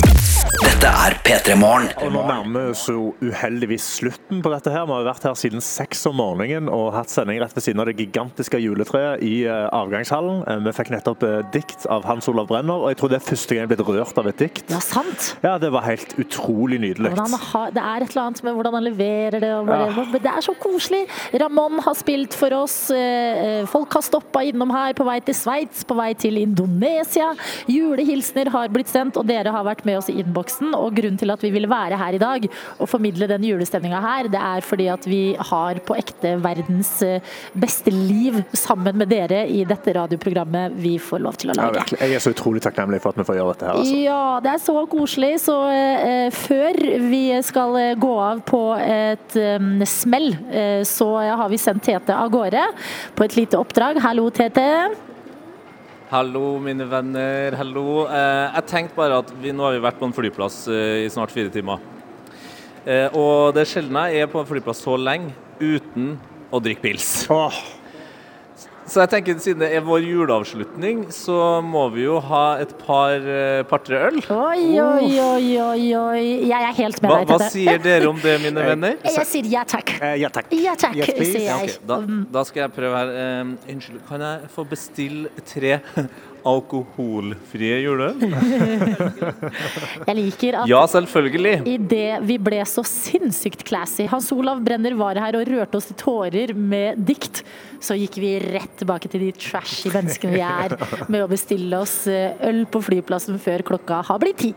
[0.60, 1.90] Dette er P3 Morgen.
[2.00, 4.88] Og nå nærmer vi oss jo uheldigvis slutten på dette her.
[4.88, 7.90] Vi har vært her siden seks om morgenen og hatt sending rett ved siden av
[7.90, 10.42] det gigantiske juletreet i eh, avgangshallen.
[10.48, 13.52] Eh, Vi fikk nettopp dikt av Hans Olav Brenner, og jeg tror det er første
[13.54, 14.64] gang jeg er blitt rørt av et dikt.
[14.72, 15.34] Ja, sant.
[15.44, 17.12] Ja, det var helt utrolig nydelig.
[17.12, 19.50] Hvordan har, det er et eller annet med hvordan han leverer det.
[19.50, 19.62] Ja.
[19.66, 21.02] men Det er så koselig.
[21.42, 22.76] Ramón har spilt for oss.
[22.90, 27.32] eh, Folk har stoppa innom her på vei til Sveits, på vei til Indonesia.
[27.70, 30.72] Julehilsener har blitt sendt, og dere har vært med oss i innboksen.
[30.76, 32.46] Og grunnen til at vi ville være her i dag
[32.80, 37.20] og formidle den julestemninga her, det er fordi at vi har på ekte verdens eh,
[37.54, 41.84] beste liv sammen med dere i dette radioprogrammet vi får lov til å lage.
[41.94, 43.80] Ja, Jeg er så utrolig takknemlig for at vi får gjøre dette her.
[43.80, 43.96] Altså.
[44.00, 45.32] Ja, det er så koselig.
[45.44, 51.48] Så eh, før vi skal eh, gå av på et um, smell, eh, så har
[51.50, 52.64] vi sendt Tete av gårde
[53.16, 54.00] på et lite oppdrag.
[54.04, 54.66] Hallo, Tete.
[56.10, 57.54] Hallo, mine venner.
[57.54, 58.04] Hallo.
[58.10, 61.10] Eh, jeg tenkte bare at vi, nå har vi vært på en flyplass eh, i
[61.12, 61.78] snart fire timer.
[62.82, 65.30] Eh, og det er sjelden jeg er på en flyplass så lenge
[65.60, 66.16] uten
[66.50, 67.12] å drikke pils.
[68.90, 73.12] Så jeg tenker siden det er vår juleavslutning, så må vi jo ha et par
[73.22, 74.16] eh, par-tre øl.
[74.34, 76.24] Oi, oi, oi, oi, oi.
[76.50, 78.96] Jeg er helt med Hva, deg, hva sier dere om det, mine venner?
[79.06, 79.92] Jeg sier ja takk.
[80.18, 80.50] ja takk.
[80.58, 81.76] Ja takk, Yes, sier Ja, jeg.
[81.78, 82.00] ok, da,
[82.34, 83.14] da skal jeg prøve her.
[83.22, 85.76] Eh, unnskyld, kan jeg få bestille tre
[86.48, 88.20] alkoholfrie juleøl?
[90.08, 91.54] Jeg liker at Ja, selvfølgelig.
[91.70, 95.98] Idet vi ble så sinnssykt classy Hans Olav Brenner var her og rørte oss til
[96.00, 97.42] tårer med dikt.
[97.80, 100.76] Så gikk vi rett tilbake til de trashy menneskene vi er,
[101.12, 104.52] med å bestille oss eh, øl på flyplassen før klokka har blitt ti.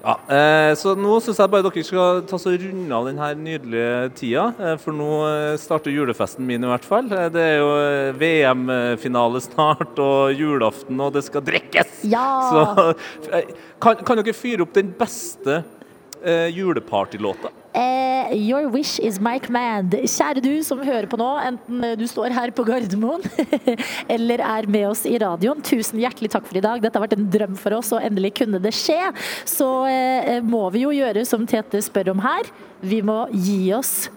[0.00, 4.12] Ja, eh, så nå syns jeg bare dere skal ta så runde av denne nydelige
[4.16, 4.46] tida.
[4.56, 7.10] Eh, for nå eh, starter julefesten min i hvert fall.
[7.12, 7.68] Eh, det er jo
[8.20, 12.00] VM-finale snart, og julaften, og det skal drikkes!
[12.08, 12.30] Ja!
[12.48, 13.44] Så
[13.82, 15.60] kan, kan dere fyre opp den beste
[16.24, 17.50] eh, julepartylåta?
[17.72, 19.94] Eh, your wish is my command.
[19.94, 23.22] Kjære du som hører på nå, enten eh, du står her på Gardermoen
[24.14, 26.82] eller er med oss i radioen, tusen hjertelig takk for i dag.
[26.82, 28.98] Dette har vært en drøm for oss, og endelig kunne det skje.
[29.48, 32.50] Så eh, må vi jo gjøre som Tete spør om her.
[32.82, 34.10] Vi må gi oss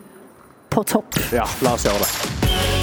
[0.74, 1.20] på topp.
[1.36, 2.83] Ja, la oss gjøre det.